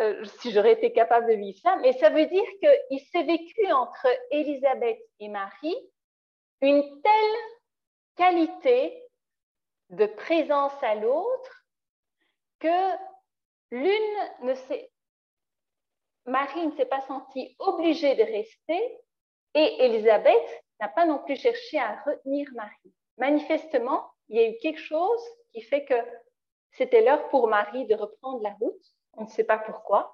euh, 0.00 0.24
si 0.40 0.50
j'aurais 0.52 0.72
été 0.72 0.92
capable 0.92 1.28
de 1.28 1.34
vivre 1.34 1.58
ça, 1.62 1.76
mais 1.76 1.92
ça 1.94 2.10
veut 2.10 2.26
dire 2.26 2.44
qu'il 2.60 3.00
s'est 3.00 3.22
vécu 3.22 3.70
entre 3.72 4.06
Élisabeth 4.30 5.00
et 5.20 5.28
Marie 5.28 5.76
une 6.60 6.82
telle 7.02 7.40
qualité 8.16 9.02
de 9.90 10.06
présence 10.06 10.82
à 10.82 10.94
l'autre 10.94 11.66
que 12.58 12.96
l'une 13.70 14.30
ne 14.42 14.54
s'est, 14.54 14.90
Marie 16.26 16.66
ne 16.66 16.72
s'est 16.72 16.86
pas 16.86 17.02
sentie 17.02 17.54
obligée 17.58 18.14
de 18.14 18.22
rester 18.22 18.98
et 19.54 19.84
Élisabeth 19.84 20.64
n'a 20.80 20.88
pas 20.88 21.06
non 21.06 21.18
plus 21.18 21.36
cherché 21.36 21.78
à 21.78 22.00
retenir 22.02 22.48
Marie. 22.54 22.94
Manifestement, 23.18 24.10
il 24.28 24.36
y 24.36 24.44
a 24.44 24.48
eu 24.48 24.56
quelque 24.58 24.80
chose 24.80 25.22
qui 25.52 25.62
fait 25.62 25.84
que 25.84 25.94
c'était 26.72 27.02
l'heure 27.02 27.28
pour 27.28 27.48
Marie 27.48 27.86
de 27.86 27.94
reprendre 27.94 28.42
la 28.42 28.50
route 28.60 28.94
on 29.16 29.24
ne 29.24 29.28
sait 29.28 29.44
pas 29.44 29.58
pourquoi. 29.58 30.12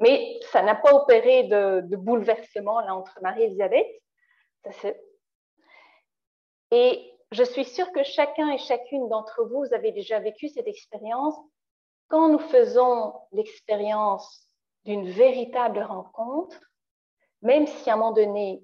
Mais 0.00 0.38
ça 0.50 0.62
n'a 0.62 0.74
pas 0.74 0.94
opéré 0.94 1.44
de, 1.44 1.96
bouleversement 1.96 2.80
là, 2.80 2.94
entre 2.94 3.18
Marie 3.22 3.42
et 3.42 3.46
Elisabeth. 3.46 3.86
et 6.70 7.08
je 7.30 7.44
suis 7.44 7.64
sûre 7.64 7.90
que 7.92 8.02
chacun 8.02 8.50
et 8.50 8.58
chacune 8.58 9.08
d'entre 9.08 9.44
vous, 9.44 9.64
vous 9.64 9.74
avez 9.74 9.92
déjà 9.92 10.18
vécu 10.18 10.48
cette 10.48 10.66
expérience. 10.66 11.34
Quand 12.08 12.28
nous 12.28 12.38
faisons 12.38 13.14
l'expérience 13.32 14.50
d'une 14.84 15.08
véritable 15.08 15.82
rencontre, 15.82 16.60
même 17.40 17.66
si 17.66 17.88
à 17.88 17.94
un 17.94 17.96
moment 17.96 18.12
donné 18.12 18.62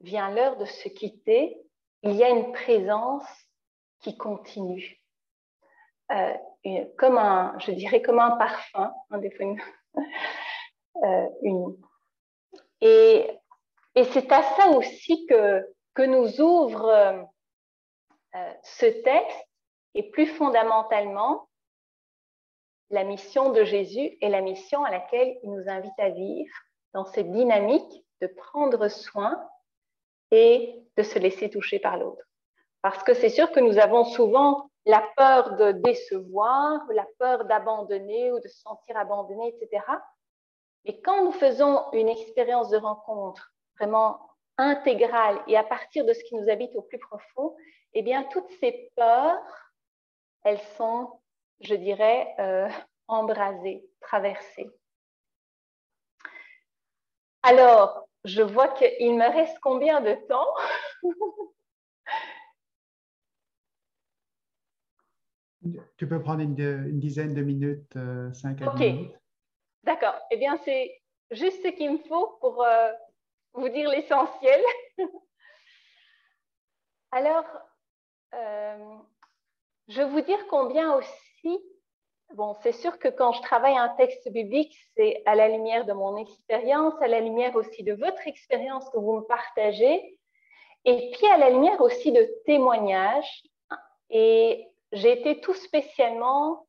vient 0.00 0.30
l'heure 0.30 0.56
de 0.56 0.66
se 0.66 0.88
quitter, 0.88 1.59
il 2.02 2.12
y 2.12 2.24
a 2.24 2.28
une 2.28 2.52
présence 2.52 3.24
qui 4.00 4.16
continue. 4.16 5.00
Euh, 6.12 6.34
comme 6.98 7.18
un, 7.18 7.58
je 7.58 7.72
dirais 7.72 8.02
comme 8.02 8.18
un 8.18 8.32
parfum, 8.32 8.92
hein, 9.10 9.18
des 9.18 9.30
fois 9.30 9.46
euh, 11.04 11.28
une, 11.42 11.76
Et, 12.80 13.30
et 13.94 14.04
c'est 14.04 14.30
à 14.32 14.42
ça 14.42 14.68
aussi 14.68 15.26
que, 15.26 15.66
que 15.94 16.02
nous 16.02 16.40
ouvre 16.40 16.88
euh, 18.34 18.52
ce 18.62 18.86
texte 18.86 19.48
et 19.94 20.10
plus 20.10 20.26
fondamentalement 20.26 21.48
la 22.90 23.04
mission 23.04 23.52
de 23.52 23.64
Jésus 23.64 24.18
et 24.20 24.28
la 24.28 24.40
mission 24.40 24.84
à 24.84 24.90
laquelle 24.90 25.38
il 25.42 25.50
nous 25.50 25.68
invite 25.68 25.98
à 25.98 26.10
vivre 26.10 26.54
dans 26.92 27.04
cette 27.04 27.30
dynamique 27.30 28.04
de 28.20 28.26
prendre 28.26 28.88
soin 28.88 29.40
et 30.30 30.82
de 30.96 31.02
se 31.02 31.18
laisser 31.18 31.50
toucher 31.50 31.78
par 31.78 31.98
l'autre. 31.98 32.24
Parce 32.82 33.02
que 33.02 33.14
c'est 33.14 33.28
sûr 33.28 33.50
que 33.52 33.60
nous 33.60 33.78
avons 33.78 34.04
souvent 34.04 34.70
la 34.86 35.04
peur 35.16 35.56
de 35.56 35.72
décevoir, 35.72 36.80
la 36.92 37.06
peur 37.18 37.44
d'abandonner 37.44 38.32
ou 38.32 38.40
de 38.40 38.48
se 38.48 38.60
sentir 38.60 38.96
abandonné, 38.96 39.54
etc. 39.54 39.84
Mais 40.84 41.00
quand 41.02 41.24
nous 41.24 41.32
faisons 41.32 41.90
une 41.92 42.08
expérience 42.08 42.70
de 42.70 42.78
rencontre 42.78 43.52
vraiment 43.78 44.20
intégrale 44.56 45.42
et 45.46 45.56
à 45.56 45.64
partir 45.64 46.04
de 46.04 46.12
ce 46.12 46.24
qui 46.24 46.34
nous 46.34 46.48
habite 46.48 46.74
au 46.74 46.82
plus 46.82 46.98
profond, 46.98 47.54
eh 47.92 48.02
bien, 48.02 48.24
toutes 48.24 48.50
ces 48.60 48.90
peurs, 48.96 49.42
elles 50.44 50.60
sont, 50.76 51.20
je 51.60 51.74
dirais, 51.74 52.34
euh, 52.38 52.68
embrasées, 53.08 53.84
traversées. 54.00 54.70
Alors, 57.42 58.06
je 58.24 58.42
vois 58.42 58.68
qu'il 58.68 59.16
me 59.16 59.32
reste 59.32 59.58
combien 59.60 60.00
de 60.00 60.14
temps? 60.28 60.54
Tu 65.96 66.08
peux 66.08 66.20
prendre 66.22 66.40
une, 66.40 66.98
dizaine 66.98 67.34
de 67.34 67.42
minutes, 67.42 67.94
euh, 67.96 68.32
cinq 68.32 68.62
à 68.62 68.72
minutes. 68.74 69.14
D'accord. 69.84 70.18
Eh 70.30 70.36
bien, 70.36 70.56
c'est 70.64 71.00
juste 71.30 71.62
ce 71.62 71.68
qu'il 71.68 71.92
me 71.92 71.98
faut 71.98 72.38
pour 72.40 72.62
euh, 72.62 72.92
vous 73.54 73.68
dire 73.68 73.88
l'essentiel. 73.90 74.60
Alors, 77.12 77.44
euh, 78.34 78.96
je 79.88 80.00
veux 80.00 80.08
vous 80.08 80.20
dire 80.20 80.46
combien 80.48 80.94
aussi, 80.94 81.58
bon, 82.34 82.54
c'est 82.62 82.72
sûr 82.72 82.98
que 82.98 83.08
quand 83.08 83.32
je 83.32 83.42
travaille 83.42 83.76
un 83.76 83.88
texte 83.90 84.30
biblique, 84.30 84.76
c'est 84.96 85.22
à 85.26 85.34
la 85.34 85.48
lumière 85.48 85.84
de 85.84 85.92
mon 85.92 86.16
expérience, 86.16 86.94
à 87.00 87.08
la 87.08 87.20
lumière 87.20 87.54
aussi 87.56 87.82
de 87.82 87.94
votre 87.94 88.26
expérience 88.26 88.88
que 88.90 88.98
vous 88.98 89.16
me 89.16 89.22
partagez, 89.22 90.18
et 90.84 91.10
puis 91.12 91.26
à 91.26 91.36
la 91.36 91.50
lumière 91.50 91.80
aussi 91.80 92.12
de 92.12 92.28
témoignages. 92.46 93.42
Et 94.10 94.68
j'ai 94.92 95.12
été 95.12 95.40
tout 95.40 95.54
spécialement 95.54 96.66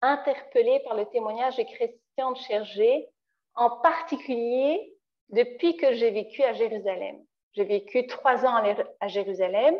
interpellée 0.00 0.80
par 0.80 0.94
le 0.94 1.06
témoignage 1.06 1.56
de 1.56 1.64
Christian 1.64 2.32
de 2.32 2.38
Chergé, 2.38 3.08
en 3.54 3.70
particulier 3.70 4.94
depuis 5.30 5.76
que 5.76 5.92
j'ai 5.92 6.10
vécu 6.10 6.42
à 6.42 6.52
Jérusalem. 6.52 7.18
J'ai 7.52 7.64
vécu 7.64 8.06
trois 8.06 8.46
ans 8.46 8.62
à 9.00 9.08
Jérusalem 9.08 9.74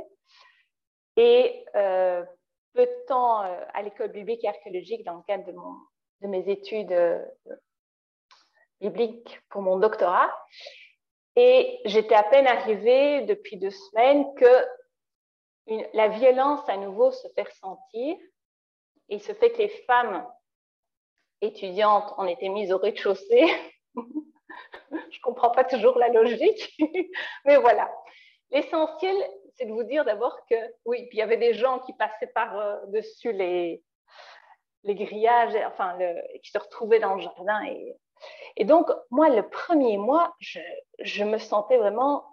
et 1.17 1.65
euh, 1.77 2.25
peu 2.75 2.87
de 2.87 3.07
temps 3.07 3.43
euh, 3.43 3.65
à 3.75 3.83
l'école 3.83 4.13
biblique 4.13 4.45
et 4.45 4.49
archéologique 4.49 5.05
dans 5.05 5.17
le 5.17 5.23
cadre 5.23 5.45
de, 5.47 6.27
mes 6.27 6.49
études 6.49 6.93
euh, 6.93 7.25
bibliques 8.81 9.41
pour 9.51 9.63
mon 9.63 9.79
doctorat. 9.79 10.33
Et 11.37 11.81
j'étais 11.85 12.15
à 12.15 12.25
peine 12.25 12.47
arrivée 12.47 13.23
depuis 13.23 13.57
deux 13.57 13.71
semaines 13.71 14.35
que 14.35 14.67
la 15.93 16.09
violence 16.09 16.67
à 16.69 16.77
nouveau 16.77 17.13
se 17.13 17.29
fait 17.29 17.43
ressentir. 17.43 18.17
Il 19.09 19.23
se 19.23 19.33
fait 19.33 19.53
que 19.53 19.59
les 19.59 19.69
femmes 19.69 20.27
étudiantes 21.41 22.13
ont 22.19 22.27
été 22.27 22.49
mises 22.49 22.73
au 22.73 22.79
rez-de-chaussée. 22.79 23.47
Je 24.91 24.97
ne 24.97 25.23
comprends 25.23 25.51
pas 25.51 25.65
toujours 25.65 25.99
la 25.99 26.09
logique, 26.09 26.77
mais 27.45 27.57
voilà. 27.57 27.91
L'essentiel, 28.51 29.17
c'est 29.59 29.67
de 29.67 29.73
vous 29.73 29.83
dire 29.83 30.05
d'abord 30.05 30.39
que, 30.49 30.55
oui, 30.85 31.09
il 31.13 31.19
y 31.19 31.23
avait 31.23 31.37
des 31.37 31.55
gens 31.55 31.81
qui 31.81 31.93
passaient 31.93 32.29
par-dessus 32.29 33.29
euh, 33.29 33.33
les, 33.33 33.83
les 34.85 34.95
grillages, 34.95 35.55
enfin, 35.67 35.99
qui 36.43 36.51
se 36.51 36.59
retrouvaient 36.59 37.01
dans 37.01 37.17
le 37.17 37.23
jardin. 37.23 37.61
Et, 38.57 38.65
donc, 38.65 38.91
moi, 39.11 39.29
le 39.29 39.49
premier 39.49 39.97
mois, 39.99 40.35
je, 40.39 40.61
je 41.01 41.25
me 41.25 41.39
sentais 41.39 41.77
vraiment 41.77 42.25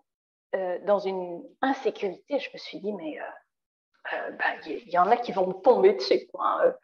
euh, 0.55 0.79
dans 0.83 0.99
une 0.99 1.43
insécurité. 1.61 2.39
Je 2.39 2.49
me 2.53 2.57
suis 2.57 2.79
dit, 2.79 2.93
mais 2.93 3.19
euh, 3.19 4.31
ben, 4.31 4.59
il 4.65 4.89
y, 4.89 4.97
en 4.97 5.09
a 5.09 5.17
qui 5.17 5.31
vont 5.31 5.47
me 5.47 5.53
tomber 5.53 5.93
dessus. 5.93 6.27
Quoi. 6.27 6.45
Hein, 6.45 6.75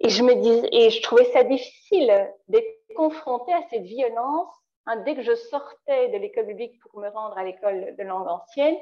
et 0.00 0.08
je 0.08 0.22
me 0.22 0.34
dis, 0.34 0.68
et 0.72 0.90
je 0.90 1.02
trouvais 1.02 1.24
ça 1.32 1.44
difficile 1.44 2.30
d'être 2.48 2.94
confrontée 2.96 3.52
à 3.52 3.62
cette 3.70 3.84
violence. 3.84 4.54
Hein, 4.86 4.98
dès 4.98 5.14
que 5.14 5.22
je 5.22 5.34
sortais 5.34 6.08
de 6.08 6.18
l'école 6.18 6.46
publique 6.46 6.78
pour 6.80 7.00
me 7.00 7.08
rendre 7.08 7.38
à 7.38 7.44
l'école 7.44 7.96
de 7.96 8.02
langue 8.02 8.28
ancienne, 8.28 8.76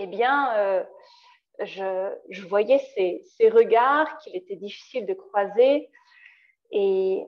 eh 0.00 0.06
bien, 0.06 0.54
euh, 0.56 0.84
je, 1.60 2.46
voyais 2.46 2.78
ces, 2.94 3.48
regards 3.48 4.18
qu'il 4.18 4.36
était 4.36 4.56
difficile 4.56 5.06
de 5.06 5.14
croiser. 5.14 5.90
Et, 6.70 7.24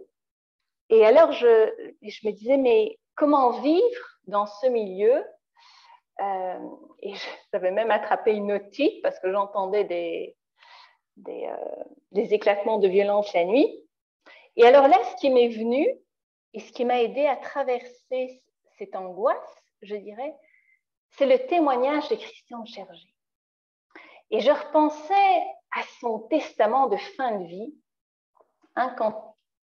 alors, 0.91 1.33
je, 1.33 1.47
me 1.47 2.31
disais, 2.31 2.57
mais 2.57 2.99
comment 3.17 3.61
vivre 3.61 4.19
dans 4.27 4.47
ce 4.47 4.67
milieu? 4.69 5.25
Euh, 6.21 6.59
Et 7.03 7.15
j'avais 7.53 7.71
même 7.71 7.91
attrapé 7.91 8.33
une 8.33 8.53
otite 8.53 9.03
parce 9.03 9.19
que 9.19 9.33
j'entendais 9.33 9.85
des, 9.85 10.37
euh, 11.29 11.85
des, 12.13 12.35
éclatements 12.35 12.79
de 12.79 12.89
violence 12.89 13.33
la 13.35 13.45
nuit. 13.45 13.69
Et 14.57 14.65
alors 14.65 14.89
là, 14.89 14.99
ce 15.05 15.17
qui 15.17 15.31
m'est 15.31 15.49
venu 15.49 15.87
et 16.55 16.61
ce 16.61 16.73
qui 16.73 16.85
m'a 16.85 17.03
aidé 17.03 17.27
à 17.27 17.37
traverser 17.37 18.43
cette 18.79 18.95
angoisse, 18.95 19.63
je 19.83 19.97
dirais, 19.97 20.35
c'est 21.13 21.27
le 21.27 21.47
témoignage 21.47 22.09
de 22.09 22.17
Christian 22.17 22.65
Chergé. 22.65 23.15
Et 24.31 24.41
je 24.41 24.51
repensais 24.51 25.43
à 25.73 25.83
son 26.01 26.21
testament 26.29 26.89
de 26.89 26.97
fin 27.17 27.39
de 27.39 27.45
vie, 27.45 27.75
hein, 28.77 28.95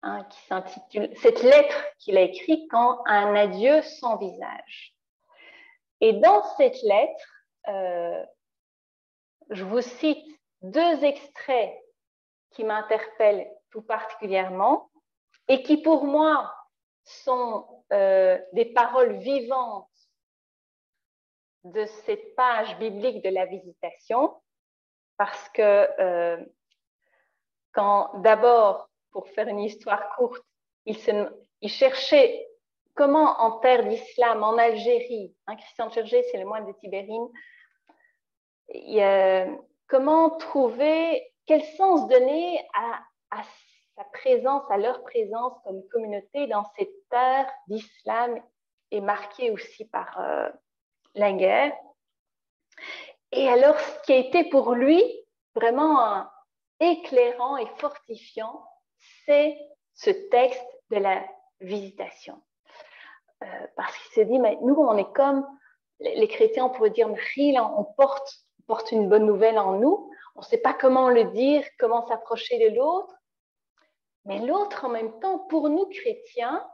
hein, 0.03 0.25
qui 0.25 0.41
s'intitule 0.47 1.11
Cette 1.17 1.43
lettre 1.43 1.85
qu'il 1.99 2.17
a 2.17 2.23
écrite 2.23 2.71
quand 2.71 3.03
un 3.07 3.35
adieu 3.35 3.83
sans 3.83 4.17
visage. 4.17 4.95
Et 6.01 6.15
dans 6.15 6.43
cette 6.57 6.81
lettre, 6.83 7.45
euh, 7.69 8.25
je 9.51 9.65
vous 9.65 9.81
cite 9.81 10.25
deux 10.63 11.05
extraits 11.05 11.73
qui 12.51 12.65
m'interpellent 12.65 13.51
tout 13.71 13.83
particulièrement 13.83 14.91
et 15.49 15.63
qui 15.63 15.77
pour 15.77 16.05
moi 16.05 16.53
sont 17.05 17.85
euh, 17.93 18.39
des 18.53 18.67
paroles 18.67 19.17
vivantes 19.19 19.89
de 21.73 21.85
cette 22.05 22.35
page 22.35 22.79
biblique 22.79 23.23
de 23.23 23.31
la 23.31 23.47
visitation, 23.47 24.35
parce 25.17 25.49
que 25.51 25.89
euh, 26.01 26.45
quand 27.73 28.19
d'abord, 28.21 28.89
pour 29.11 29.29
faire 29.29 29.49
une 29.49 29.61
histoire 29.61 30.15
courte, 30.17 30.45
il, 30.85 30.97
il 31.61 31.69
cherchait 31.71 32.47
comment 32.95 33.39
en 33.41 33.59
terre 33.59 33.87
d'islam, 33.87 34.43
en 34.43 34.57
Algérie, 34.57 35.35
hein, 35.47 35.57
Christian 35.57 35.91
Chergé, 35.91 36.25
c'est 36.31 36.39
le 36.39 36.47
moine 36.47 36.67
de 36.67 36.73
Tibérine, 36.73 37.29
comment 39.87 40.31
trouver, 40.31 41.33
quel 41.47 41.63
sens 41.63 42.09
donner 42.09 42.67
à, 42.75 43.43
sa 43.97 44.05
présence, 44.13 44.63
à 44.71 44.79
leur 44.79 45.03
présence 45.03 45.55
comme 45.65 45.87
communauté 45.89 46.47
dans 46.49 46.65
cette 46.77 47.09
terre 47.11 47.51
d'islam 47.69 48.41
et 48.91 49.01
marquée 49.01 49.51
aussi 49.51 49.85
par 49.87 50.21
euh, 50.21 50.49
la 51.17 51.33
guerre. 51.33 51.73
Et 53.33 53.49
alors, 53.49 53.79
ce 53.79 54.03
qui 54.05 54.13
a 54.13 54.17
été 54.17 54.45
pour 54.45 54.75
lui 54.75 55.03
vraiment 55.55 56.25
éclairant 56.81 57.57
et 57.57 57.67
fortifiant, 57.79 58.65
c'est 59.25 59.59
ce 59.95 60.11
texte 60.11 60.67
de 60.91 60.97
la 60.99 61.25
visitation. 61.61 62.41
Euh, 63.43 63.67
parce 63.77 63.97
qu'il 63.97 64.13
s'est 64.13 64.25
dit, 64.25 64.39
mais 64.39 64.57
nous, 64.63 64.75
on 64.75 64.97
est 64.97 65.13
comme 65.13 65.47
les 66.01 66.29
chrétiens, 66.29 66.67
on 66.67 66.71
pourrait 66.71 66.91
dire, 66.91 67.09
Marie, 67.09 67.57
on 67.59 67.85
porte 67.85 68.47
porte 68.67 68.93
une 68.93 69.09
bonne 69.09 69.27
nouvelle 69.27 69.59
en 69.59 69.79
nous. 69.79 70.11
On 70.35 70.41
ne 70.41 70.45
sait 70.45 70.59
pas 70.59 70.75
comment 70.75 71.09
le 71.09 71.25
dire, 71.25 71.65
comment 71.79 72.07
s'approcher 72.07 72.59
de 72.69 72.77
l'autre. 72.77 73.15
Mais 74.25 74.41
l'autre, 74.41 74.85
en 74.85 74.89
même 74.89 75.19
temps, 75.21 75.39
pour 75.39 75.69
nous 75.69 75.87
chrétiens, 75.87 76.67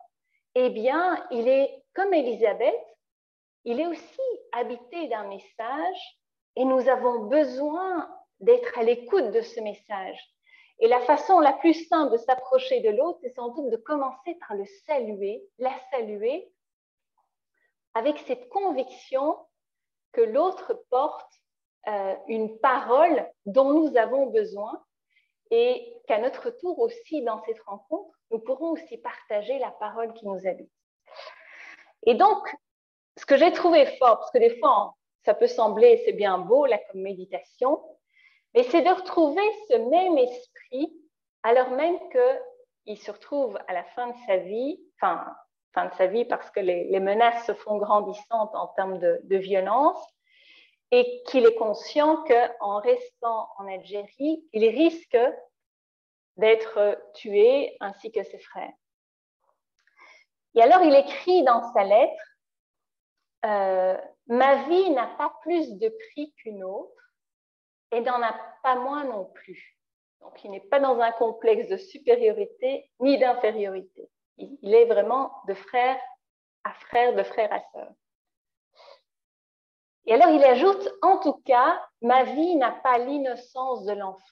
eh 0.55 0.71
bien, 0.71 1.25
il 1.31 1.49
est 1.49 1.85
comme 1.95 2.13
Élisabeth, 2.15 2.75
il 3.65 3.81
est 3.81 3.87
aussi 3.87 4.21
habité 4.53 5.09
d'un 5.09 5.29
message 5.29 6.19
et 6.57 6.65
nous 6.65 6.89
avons 6.89 7.27
besoin 7.27 8.09
d'être 8.41 8.79
à 8.79 8.83
l'écoute 8.83 9.31
de 9.31 9.41
ce 9.41 9.61
message. 9.61 10.19
Et 10.81 10.89
la 10.89 11.01
façon 11.01 11.39
la 11.39 11.53
plus 11.53 11.75
simple 11.87 12.13
de 12.13 12.17
s'approcher 12.17 12.81
de 12.81 12.91
l'autre, 12.91 13.19
c'est 13.23 13.35
sans 13.35 13.51
doute 13.51 13.71
de 13.71 13.77
commencer 13.77 14.35
par 14.47 14.57
le 14.57 14.65
saluer, 14.87 15.45
la 15.59 15.73
saluer, 15.91 16.53
avec 17.95 18.19
cette 18.19 18.49
conviction 18.49 19.39
que 20.13 20.23
l'autre 20.23 20.75
porte 20.91 21.33
euh, 21.87 22.15
une 22.29 22.59
parole 22.59 23.29
dont 23.47 23.73
nous 23.73 23.97
avons 23.97 24.27
besoin 24.27 24.85
et 25.51 26.01
qu'à 26.09 26.19
notre 26.19 26.51
tour 26.51 26.79
aussi 26.79 27.23
dans 27.23 27.43
cette 27.45 27.61
rencontre, 27.63 28.19
nous 28.31 28.39
pourrons 28.39 28.71
aussi 28.71 28.99
partager 28.99 29.59
la 29.59 29.71
parole 29.71 30.13
qui 30.15 30.27
nous 30.27 30.47
habite. 30.47 30.73
Et 32.07 32.15
donc, 32.15 32.55
ce 33.17 33.27
que 33.27 33.37
j'ai 33.37 33.53
trouvé 33.53 33.87
fort, 33.99 34.19
parce 34.19 34.31
que 34.31 34.39
des 34.39 34.59
fois, 34.59 34.95
ça 35.25 35.35
peut 35.35 35.47
sembler, 35.47 36.03
c'est 36.05 36.13
bien 36.13 36.39
beau, 36.39 36.67
là, 36.67 36.79
comme 36.91 37.03
méditation, 37.03 37.83
mais 38.55 38.65
c'est 38.65 38.83
de 38.83 38.91
retrouver 38.91 39.43
ce 39.69 39.77
même 39.77 40.19
esprit 40.19 40.93
alors 41.43 41.71
même 41.71 41.99
qu'il 42.11 42.99
se 42.99 43.11
retrouve 43.11 43.59
à 43.67 43.73
la 43.73 43.85
fin 43.85 44.09
de 44.09 44.17
sa 44.27 44.37
vie, 44.37 44.81
enfin, 44.97 45.27
fin 45.75 45.87
de 45.87 45.95
sa 45.95 46.07
vie 46.07 46.25
parce 46.25 46.51
que 46.51 46.61
les, 46.61 47.01
menaces 47.01 47.47
se 47.47 47.55
font 47.55 47.79
grandissantes 47.79 48.55
en 48.55 48.69
termes 48.69 48.99
de, 48.99 49.21
de 49.25 49.37
violence, 49.37 49.99
et 50.91 51.23
qu'il 51.27 51.47
est 51.47 51.55
conscient 51.55 52.23
qu'en 52.25 52.79
restant 52.79 53.49
en 53.57 53.67
Algérie, 53.67 54.45
il 54.53 54.69
risque 54.69 55.19
d'être 56.37 56.99
tué 57.15 57.77
ainsi 57.81 58.13
que 58.13 58.23
ses 58.23 58.39
frères. 58.39 58.73
Et 60.55 60.63
alors 60.63 60.83
il 60.83 60.95
écrit 60.95 61.43
dans 61.45 61.73
sa 61.73 61.85
lettre, 61.85 62.23
euh, 63.45 63.97
Ma 64.29 64.65
vie 64.65 64.91
n'a 64.91 65.09
pas 65.19 65.35
plus 65.43 65.79
de 65.79 65.89
prix 65.89 66.33
qu'une 66.37 66.63
autre 66.63 67.13
et 67.91 68.01
n'en 68.01 68.23
a 68.23 68.35
pas 68.63 68.77
moins 68.77 69.05
non 69.05 69.27
plus. 69.27 69.79
Donc 70.21 70.43
il 70.45 70.51
n'est 70.53 70.61
pas 70.61 70.79
dans 70.79 70.99
un 71.01 71.13
complexe 71.13 71.69
de 71.69 71.77
supériorité 71.77 72.91
ni 73.01 73.19
d'infériorité. 73.19 74.09
Il 74.39 74.75
est 74.75 74.87
vraiment 74.87 75.33
de 75.49 75.55
frère 75.55 75.99
à 76.65 76.73
frère, 76.73 77.15
de 77.15 77.23
frère 77.25 77.53
à 77.53 77.61
sœur. 77.73 77.93
Et 80.07 80.15
alors 80.15 80.31
il 80.31 80.43
ajoute, 80.45 80.89
en 81.03 81.19
tout 81.19 81.41
cas, 81.45 81.85
ma 82.01 82.25
vie 82.25 82.57
n'a 82.57 82.73
pas 82.73 82.99
l'innocence 82.99 83.85
de 83.85 83.93
l'enfance. 83.93 84.23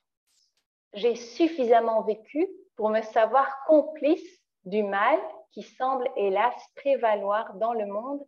J'ai 0.94 1.14
suffisamment 1.14 2.02
vécu 2.02 2.48
pour 2.76 2.90
me 2.90 3.02
savoir 3.02 3.64
complice 3.66 4.40
du 4.64 4.82
mal 4.82 5.20
qui 5.52 5.62
semble 5.62 6.08
hélas 6.16 6.54
prévaloir 6.76 7.54
dans 7.54 7.72
le 7.72 7.86
monde 7.86 8.24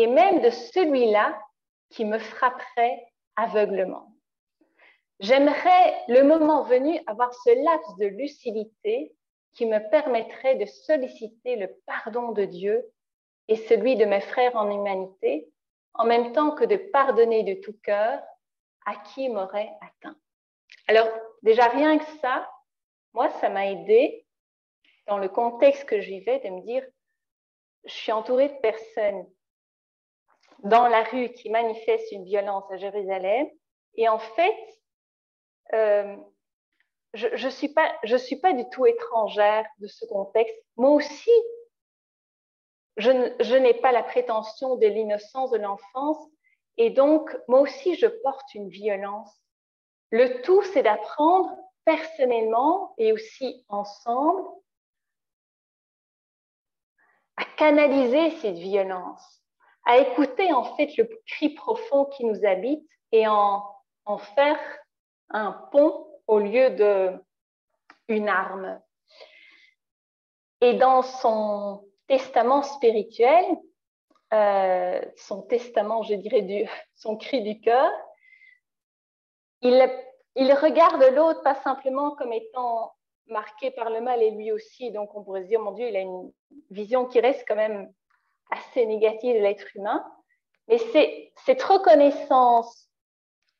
et 0.00 0.06
même 0.06 0.40
de 0.40 0.48
celui-là 0.48 1.38
qui 1.90 2.06
me 2.06 2.18
frapperait 2.18 3.06
aveuglement. 3.36 4.14
J'aimerais, 5.18 5.94
le 6.08 6.22
moment 6.22 6.62
venu, 6.62 6.98
avoir 7.06 7.34
ce 7.34 7.50
laps 7.50 7.96
de 7.98 8.06
lucidité 8.06 9.12
qui 9.52 9.66
me 9.66 9.78
permettrait 9.90 10.54
de 10.54 10.64
solliciter 10.64 11.56
le 11.56 11.68
pardon 11.84 12.32
de 12.32 12.46
Dieu 12.46 12.82
et 13.48 13.56
celui 13.56 13.96
de 13.96 14.06
mes 14.06 14.22
frères 14.22 14.56
en 14.56 14.70
humanité 14.70 15.50
en 15.92 16.06
même 16.06 16.32
temps 16.32 16.52
que 16.52 16.64
de 16.64 16.76
pardonner 16.76 17.42
de 17.42 17.60
tout 17.60 17.76
cœur 17.82 18.22
à 18.86 18.96
qui 18.96 19.28
m'aurait 19.28 19.72
atteint. 19.82 20.16
Alors, 20.88 21.08
déjà 21.42 21.68
rien 21.68 21.98
que 21.98 22.10
ça, 22.22 22.50
moi, 23.12 23.28
ça 23.40 23.50
m'a 23.50 23.66
aidé 23.70 24.24
dans 25.06 25.18
le 25.18 25.28
contexte 25.28 25.84
que 25.84 26.00
je 26.00 26.08
vivais 26.08 26.38
de 26.38 26.48
me 26.48 26.62
dire, 26.62 26.86
je 27.84 27.92
suis 27.92 28.12
entourée 28.12 28.48
de 28.48 28.60
personnes 28.60 29.26
dans 30.64 30.88
la 30.88 31.02
rue 31.04 31.30
qui 31.30 31.50
manifestent 31.50 32.12
une 32.12 32.24
violence 32.24 32.64
à 32.70 32.76
Jérusalem. 32.76 33.48
Et 33.94 34.08
en 34.08 34.18
fait, 34.18 34.80
euh, 35.72 36.16
je 37.14 37.28
ne 37.28 37.50
suis, 37.50 37.72
suis 38.18 38.36
pas 38.36 38.52
du 38.52 38.68
tout 38.70 38.86
étrangère 38.86 39.66
de 39.78 39.86
ce 39.86 40.04
contexte. 40.06 40.56
Moi 40.76 40.90
aussi, 40.90 41.30
je, 43.00 43.56
n'ai 43.56 43.74
pas 43.74 43.92
la 43.92 44.02
prétention 44.02 44.76
de 44.76 44.86
l'innocence 44.86 45.50
de 45.50 45.58
l'enfance 45.58 46.18
et 46.76 46.90
donc 46.90 47.36
moi 47.48 47.60
aussi 47.60 47.94
je 47.96 48.06
porte 48.06 48.54
une 48.54 48.68
violence. 48.68 49.30
Le 50.10 50.42
tout, 50.42 50.62
c'est 50.62 50.82
d'apprendre 50.82 51.56
personnellement 51.84 52.94
et 52.98 53.12
aussi 53.12 53.64
ensemble 53.68 54.42
à 57.36 57.44
canaliser 57.56 58.30
cette 58.38 58.58
violence, 58.58 59.39
à 59.84 59.98
écouter 59.98 60.52
en 60.52 60.76
fait 60.76 60.96
le 60.96 61.08
cri 61.26 61.50
profond 61.50 62.04
qui 62.06 62.24
nous 62.24 62.44
habite 62.44 62.86
et 63.12 63.26
en, 63.26 63.64
en 64.04 64.18
faire 64.18 64.58
un 65.30 65.52
pont 65.72 66.06
au 66.26 66.38
lieu 66.38 66.70
de 66.70 67.12
une 68.08 68.28
arme. 68.28 68.80
Et 70.60 70.74
dans 70.74 71.02
son 71.02 71.84
testament 72.06 72.62
spirituel, 72.62 73.44
euh, 74.32 75.00
son 75.16 75.42
testament, 75.42 76.02
je 76.02 76.14
dirais, 76.14 76.68
son 76.94 77.16
cri 77.16 77.42
du 77.42 77.60
cœur, 77.60 77.90
il, 79.62 79.90
il 80.36 80.52
regarde 80.52 81.02
l'autre 81.14 81.42
pas 81.42 81.54
simplement 81.56 82.12
comme 82.16 82.32
étant 82.32 82.92
marqué 83.26 83.70
par 83.70 83.90
le 83.90 84.00
mal 84.00 84.22
et 84.22 84.32
lui 84.32 84.52
aussi. 84.52 84.90
Donc 84.90 85.14
on 85.14 85.22
pourrait 85.22 85.42
se 85.42 85.48
dire, 85.48 85.60
mon 85.60 85.72
Dieu, 85.72 85.88
il 85.88 85.96
a 85.96 86.00
une 86.00 86.32
vision 86.70 87.06
qui 87.06 87.20
reste 87.20 87.44
quand 87.46 87.56
même 87.56 87.92
assez 88.50 88.86
négative 88.86 89.36
de 89.36 89.40
l'être 89.40 89.76
humain. 89.76 90.04
Mais 90.68 90.78
c'est 90.78 91.32
cette 91.44 91.62
reconnaissance, 91.62 92.88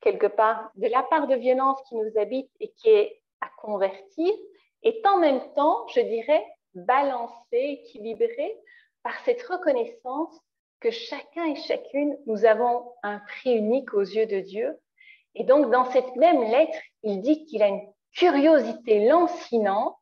quelque 0.00 0.26
part, 0.26 0.70
de 0.76 0.88
la 0.88 1.02
part 1.02 1.26
de 1.26 1.34
violence 1.34 1.80
qui 1.88 1.96
nous 1.96 2.18
habite 2.18 2.50
et 2.60 2.70
qui 2.72 2.88
est 2.90 3.22
à 3.40 3.48
convertir, 3.58 4.32
est 4.82 5.06
en 5.06 5.18
même 5.18 5.40
temps, 5.54 5.86
je 5.88 6.00
dirais, 6.00 6.44
balancée, 6.74 7.82
équilibrée 7.82 8.56
par 9.02 9.18
cette 9.24 9.42
reconnaissance 9.42 10.40
que 10.80 10.90
chacun 10.90 11.44
et 11.44 11.56
chacune, 11.56 12.16
nous 12.26 12.44
avons 12.44 12.92
un 13.02 13.18
prix 13.18 13.52
unique 13.52 13.92
aux 13.92 14.00
yeux 14.00 14.26
de 14.26 14.40
Dieu. 14.40 14.78
Et 15.34 15.44
donc, 15.44 15.70
dans 15.70 15.84
cette 15.90 16.16
même 16.16 16.42
lettre, 16.42 16.78
il 17.02 17.20
dit 17.20 17.44
qu'il 17.44 17.62
a 17.62 17.68
une 17.68 17.86
curiosité 18.16 19.06
lancinante 19.06 19.96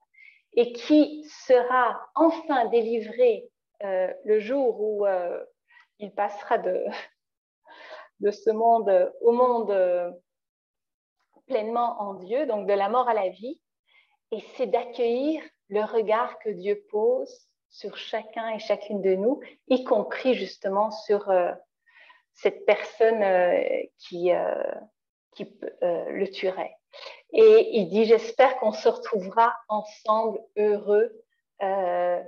et 0.55 0.73
qui 0.73 1.25
sera 1.29 2.01
enfin 2.15 2.67
délivré 2.67 3.48
euh, 3.85 4.13
le 4.25 4.41
jour 4.41 4.81
où 4.81 5.07
euh, 5.07 5.45
il 5.99 6.13
passera 6.13 6.59
de, 8.21 8.31
ce 8.31 8.51
monde 8.51 9.13
au 9.21 9.33
monde 9.33 9.71
euh, 9.71 10.11
pleinement 11.47 12.01
en 12.01 12.15
Dieu, 12.15 12.47
donc 12.47 12.67
de 12.67 12.75
la 12.75 12.89
mort 12.89 13.09
à 13.09 13.15
la 13.15 13.29
vie. 13.29 13.61
Et 14.31 14.41
c'est 14.57 14.67
d'accueillir 14.67 15.43
le 15.69 15.83
regard 15.83 16.39
que 16.41 16.51
Dieu 16.51 16.85
pose 16.91 17.49
sur 17.71 17.97
chacun 17.97 18.49
et 18.51 18.59
chacune 18.59 19.01
de 19.01 19.15
nous, 19.15 19.41
y 19.69 19.85
compris 19.85 20.35
justement 20.35 20.91
sur 20.91 21.31
cette 22.35 22.67
personne 22.67 23.23
qui, 23.99 24.31
qui 25.35 25.59
le 25.81 26.27
tuerait. 26.31 26.79
Et 27.33 27.79
il 27.79 27.89
dit, 27.89 28.05
j'espère 28.05 28.59
qu'on 28.59 28.73
se 28.73 28.89
retrouvera 28.89 29.55
ensemble 29.69 30.41
heureux, 30.57 31.13
euh, 31.63 32.23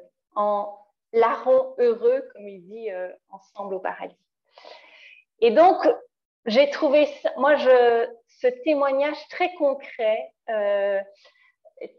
en 1.12 1.18
larron 1.18 1.74
heureux, 1.78 2.28
comme 2.32 2.48
il 2.48 2.64
dit, 2.66 2.90
euh, 2.90 3.12
ensemble 3.30 3.74
au 3.74 3.80
paradis. 3.80 4.16
Et 5.40 5.50
donc, 5.50 5.76
j'ai 6.46 6.70
trouvé, 6.70 7.08
moi, 7.36 7.56
je, 7.56 8.08
ce 8.40 8.46
témoignage 8.64 9.16
très 9.28 9.52
concret, 9.54 10.32
euh, 10.48 11.00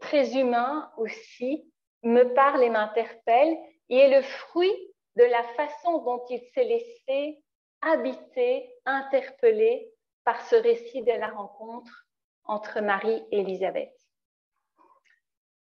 très 0.00 0.36
humain 0.38 0.90
aussi, 0.96 1.64
me 2.02 2.24
parle 2.34 2.62
et 2.62 2.70
m'interpelle 2.70 3.56
et 3.88 3.98
est 3.98 4.16
le 4.16 4.22
fruit 4.22 4.76
de 5.16 5.24
la 5.24 5.42
façon 5.54 5.98
dont 5.98 6.24
il 6.30 6.40
s'est 6.54 6.64
laissé 6.64 7.42
habiter, 7.80 8.72
interpeller 8.86 9.88
par 10.24 10.40
ce 10.46 10.56
récit 10.56 11.02
de 11.02 11.12
la 11.12 11.28
rencontre 11.28 12.06
entre 12.44 12.80
Marie 12.80 13.22
et 13.30 13.40
Élisabeth. 13.40 13.92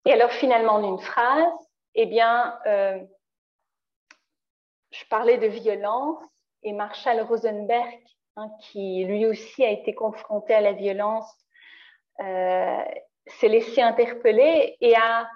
Et 0.05 0.13
alors 0.13 0.31
finalement, 0.31 0.73
en 0.73 0.83
une 0.83 0.99
phrase, 0.99 1.53
eh 1.95 2.05
bien, 2.05 2.59
euh, 2.65 2.99
je 4.93 5.05
parlais 5.09 5.37
de 5.37 5.47
violence 5.47 6.23
et 6.61 6.71
Marshall 6.71 7.21
Rosenberg, 7.21 7.99
hein, 8.35 8.49
qui 8.61 9.03
lui 9.05 9.25
aussi 9.25 9.65
a 9.65 9.71
été 9.71 9.93
confronté 9.93 10.53
à 10.53 10.61
la 10.61 10.73
violence, 10.73 11.29
euh, 12.19 12.83
s'est 13.25 13.47
laissé 13.47 13.81
interpeller 13.81 14.77
et 14.79 14.95
a, 14.95 15.27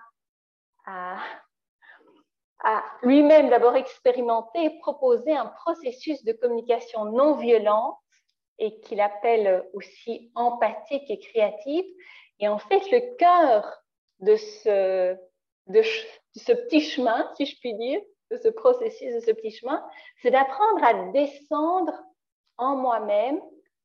lui-même 3.01 3.49
d'abord 3.49 3.75
expérimenté 3.75 4.65
et 4.65 4.79
proposé 4.79 5.35
un 5.35 5.47
processus 5.47 6.23
de 6.23 6.33
communication 6.33 7.05
non 7.05 7.35
violente 7.35 7.97
et 8.57 8.79
qu'il 8.79 9.01
appelle 9.01 9.63
aussi 9.73 10.31
empathique 10.33 11.09
et 11.09 11.19
créative. 11.19 11.85
Et 12.39 12.47
en 12.47 12.57
fait, 12.57 12.89
le 12.91 13.15
cœur 13.17 13.81
de 14.19 14.35
ce 14.35 15.17
petit 16.51 16.81
chemin, 16.81 17.31
si 17.35 17.45
je 17.45 17.59
puis 17.59 17.75
dire, 17.75 18.01
de 18.31 18.37
ce 18.37 18.49
processus, 18.49 19.13
de 19.13 19.19
ce 19.19 19.31
petit 19.31 19.51
chemin, 19.51 19.83
c'est 20.21 20.31
d'apprendre 20.31 20.83
à 20.83 20.93
descendre 21.11 21.93
en 22.57 22.75
moi-même 22.75 23.41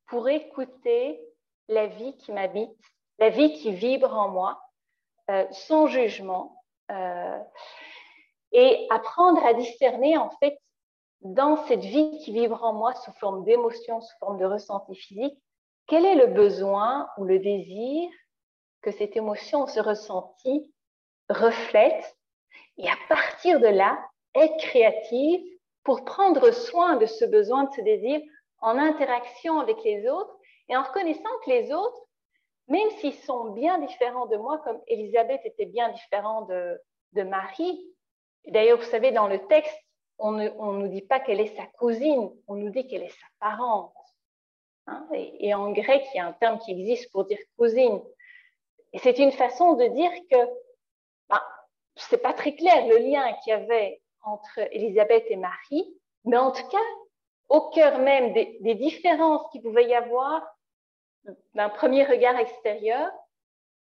pour 0.07 0.29
écouter 0.29 1.21
la 1.69 1.87
vie 1.87 2.17
qui 2.17 2.33
m'habite, 2.33 2.77
la 3.19 3.29
vie 3.29 3.53
qui 3.55 3.73
vibre 3.73 4.15
en 4.15 4.29
moi, 4.29 4.61
euh, 5.31 5.47
sans 5.53 5.87
jugement, 5.87 6.63
euh, 6.91 7.39
et 8.53 8.87
apprendre 8.91 9.45
à 9.45 9.55
discerner 9.55 10.17
en 10.19 10.31
fait 10.41 10.59
dans 11.21 11.57
cette 11.67 11.85
vie 11.85 12.19
qui 12.19 12.33
vibre 12.33 12.63
en 12.65 12.73
moi 12.73 12.95
sous 12.95 13.13
forme 13.13 13.45
d'émotion, 13.45 14.01
sous 14.01 14.17
forme 14.19 14.39
de 14.39 14.45
ressenti 14.45 14.95
physique, 14.95 15.41
quel 15.87 16.05
est 16.05 16.15
le 16.15 16.27
besoin 16.27 17.09
ou 17.17 17.25
le 17.25 17.39
désir 17.39 18.11
que 18.83 18.91
cette 18.91 19.17
émotion, 19.17 19.67
ce 19.67 19.81
ressenti 19.81 20.73
reflète. 21.29 22.17
Et 22.79 22.89
à 22.89 22.97
partir 23.09 23.61
de 23.61 23.69
là, 23.69 23.99
être 24.35 24.57
créative 24.59 25.43
pour 25.85 26.05
prendre 26.05 26.51
soin 26.53 26.97
de 26.97 27.07
ce 27.07 27.25
besoin, 27.25 27.65
de 27.65 27.73
ce 27.73 27.81
désir 27.81 28.21
en 28.61 28.79
interaction 28.79 29.61
avec 29.61 29.83
les 29.85 30.09
autres 30.09 30.37
et 30.69 30.77
en 30.77 30.83
reconnaissant 30.83 31.29
que 31.45 31.51
les 31.51 31.73
autres, 31.73 32.07
même 32.69 32.89
s'ils 32.99 33.15
sont 33.15 33.51
bien 33.51 33.79
différents 33.81 34.27
de 34.27 34.37
moi, 34.37 34.59
comme 34.59 34.81
Elisabeth 34.87 35.41
était 35.45 35.67
bien 35.67 35.91
différente 35.91 36.49
de, 36.49 37.23
Marie, 37.25 37.87
d'ailleurs, 38.47 38.79
vous 38.79 38.91
savez, 38.91 39.13
dans 39.13 39.29
le 39.29 39.47
texte, 39.47 39.77
on 40.19 40.33
ne 40.33 40.49
nous 40.49 40.89
dit 40.89 41.03
pas 41.03 41.21
qu'elle 41.21 41.41
est 41.41 41.55
sa 41.57 41.67
cousine, 41.79 42.31
on 42.47 42.55
nous 42.55 42.71
dit 42.71 42.87
qu'elle 42.87 43.03
est 43.03 43.09
sa 43.09 43.27
parente. 43.41 43.93
Hein. 44.87 45.07
et, 45.13 45.55
en 45.55 45.71
grec, 45.71 46.05
il 46.13 46.17
y 46.17 46.21
a 46.21 46.27
un 46.27 46.33
terme 46.33 46.59
qui 46.59 46.73
existe 46.73 47.13
pour 47.13 47.25
dire 47.27 47.39
cousine. 47.57 48.03
Et 48.93 48.99
c'est 48.99 49.19
une 49.19 49.33
façon 49.33 49.75
de 49.75 49.87
dire 49.87 50.11
que 50.31 50.37
ben, 51.29 51.41
ce 51.97 52.15
n'est 52.15 52.21
pas 52.21 52.33
très 52.33 52.55
clair 52.55 52.87
le 52.87 52.99
lien 52.99 53.33
qu'il 53.43 53.51
y 53.51 53.55
avait 53.55 54.02
entre 54.23 54.59
Élisabeth 54.73 55.25
et 55.29 55.37
Marie, 55.37 55.97
mais 56.25 56.37
en 56.37 56.53
tout 56.53 56.67
cas, 56.69 56.79
au 57.49 57.71
cœur 57.71 57.99
même 57.99 58.33
des, 58.33 58.75
différences 58.75 59.51
qu'il 59.51 59.63
pouvait 59.63 59.87
y 59.87 59.95
avoir 59.95 60.43
d'un 61.55 61.69
premier 61.69 62.05
regard 62.05 62.37
extérieur, 62.37 63.11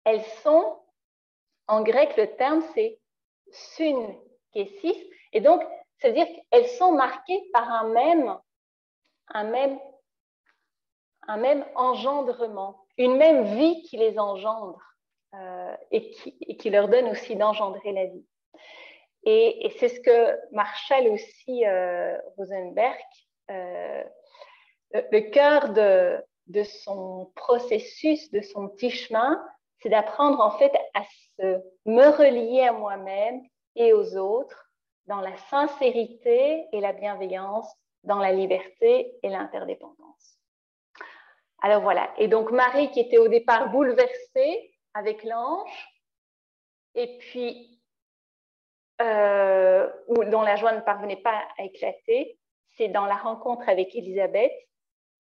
elles 0.04 0.24
sont, 0.44 0.80
en 1.68 1.82
grec, 1.82 2.16
le 2.18 2.36
terme 2.36 2.62
c'est 2.74 3.00
sun 3.52 4.16
kessis, 4.52 5.10
et 5.32 5.42
donc 5.42 5.62
c'est-à-dire 6.00 6.28
qu'elles 6.28 6.68
sont 6.68 6.92
marquées 6.92 7.42
par 7.54 7.70
un 7.70 7.90
même, 7.90 8.38
un 9.30 9.44
même, 9.46 9.80
un 11.28 11.38
même 11.38 11.66
engendrement, 11.76 12.86
une 12.98 13.16
même 13.16 13.56
vie 13.56 13.82
qui 13.84 13.98
les 13.98 14.20
engendre 14.20 14.82
euh, 15.36 15.76
et, 15.92 16.12
qui, 16.12 16.70
leur 16.70 16.90
donne 16.90 17.08
aussi 17.08 17.36
d'engendrer 17.36 17.92
la 17.92 18.06
vie. 18.06 18.26
Et, 19.26 19.74
c'est 19.80 19.90
ce 19.90 20.00
que 20.02 20.38
Marshall 20.52 21.08
aussi, 21.08 21.66
euh, 21.66 22.18
Rosenberg, 22.38 23.00
euh, 23.52 24.04
le, 24.94 25.20
cœur 25.32 25.70
de, 25.70 26.22
de 26.48 26.64
son 26.64 27.32
processus, 27.36 28.30
de 28.32 28.42
son 28.42 28.68
petit 28.68 28.90
chemin, 28.90 29.42
c'est 29.82 29.90
d'apprendre 29.90 30.40
en 30.40 30.52
fait 30.58 30.72
à 30.94 31.04
se, 31.04 31.62
me 31.86 32.08
relier 32.10 32.62
à 32.62 32.74
moi-même 32.74 33.42
et 33.76 33.94
aux 33.94 34.18
autres 34.18 34.70
dans 35.08 35.20
la 35.20 35.36
sincérité 35.50 36.66
et 36.72 36.80
la 36.80 36.94
bienveillance, 36.94 37.68
dans 38.04 38.20
la 38.20 38.32
liberté 38.32 39.14
et 39.24 39.30
l'interdépendance. 39.30 40.38
Alors 41.62 41.82
voilà, 41.82 42.14
et 42.18 42.28
donc 42.28 42.52
Marie 42.52 42.92
qui 42.92 43.00
était 43.00 43.18
au 43.18 43.30
départ 43.30 43.70
bouleversée 43.72 44.74
avec 44.94 45.24
l'ange, 45.24 45.94
et 46.96 47.18
puis 47.18 47.73
euh, 49.04 49.90
dont 50.32 50.42
la 50.42 50.56
joie 50.56 50.74
ne 50.74 50.82
parvenait 50.82 51.22
pas 51.22 51.44
à 51.58 51.64
éclater, 51.64 52.38
c'est 52.78 52.88
dans 52.88 53.06
la 53.06 53.16
rencontre 53.16 53.68
avec 53.70 53.94
Élisabeth, 53.96 54.54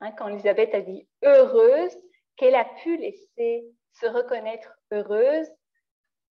hein, 0.01 0.11
quand 0.11 0.27
Élisabeth 0.27 0.73
a 0.73 0.81
dit 0.81 1.07
heureuse, 1.23 1.95
qu'elle 2.35 2.55
a 2.55 2.65
pu 2.81 2.97
laisser 2.97 3.65
se 3.91 4.07
reconnaître 4.07 4.73
heureuse 4.91 5.47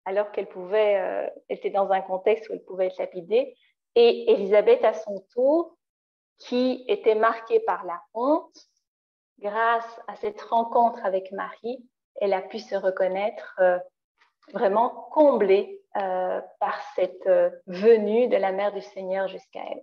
alors 0.04 0.30
qu'elle 0.30 0.48
pouvait, 0.48 1.00
euh, 1.00 1.28
était 1.48 1.70
dans 1.70 1.90
un 1.90 2.00
contexte 2.00 2.48
où 2.48 2.52
elle 2.52 2.64
pouvait 2.64 2.86
être 2.86 2.98
lapidée. 2.98 3.56
Et 3.96 4.30
Elisabeth, 4.30 4.84
à 4.84 4.94
son 4.94 5.24
tour, 5.32 5.76
qui 6.38 6.84
était 6.86 7.14
marquée 7.14 7.60
par 7.60 7.84
la 7.84 8.00
honte, 8.14 8.56
grâce 9.38 10.00
à 10.06 10.16
cette 10.16 10.40
rencontre 10.42 11.04
avec 11.04 11.32
Marie, 11.32 11.84
elle 12.20 12.34
a 12.34 12.42
pu 12.42 12.58
se 12.58 12.74
reconnaître 12.74 13.56
euh, 13.60 13.78
vraiment 14.52 14.90
comblée 15.12 15.82
par 16.60 16.80
cette 16.94 17.28
venue 17.66 18.28
de 18.28 18.36
la 18.36 18.52
mère 18.52 18.72
du 18.72 18.82
Seigneur 18.82 19.28
jusqu'à 19.28 19.60
elle. 19.70 19.82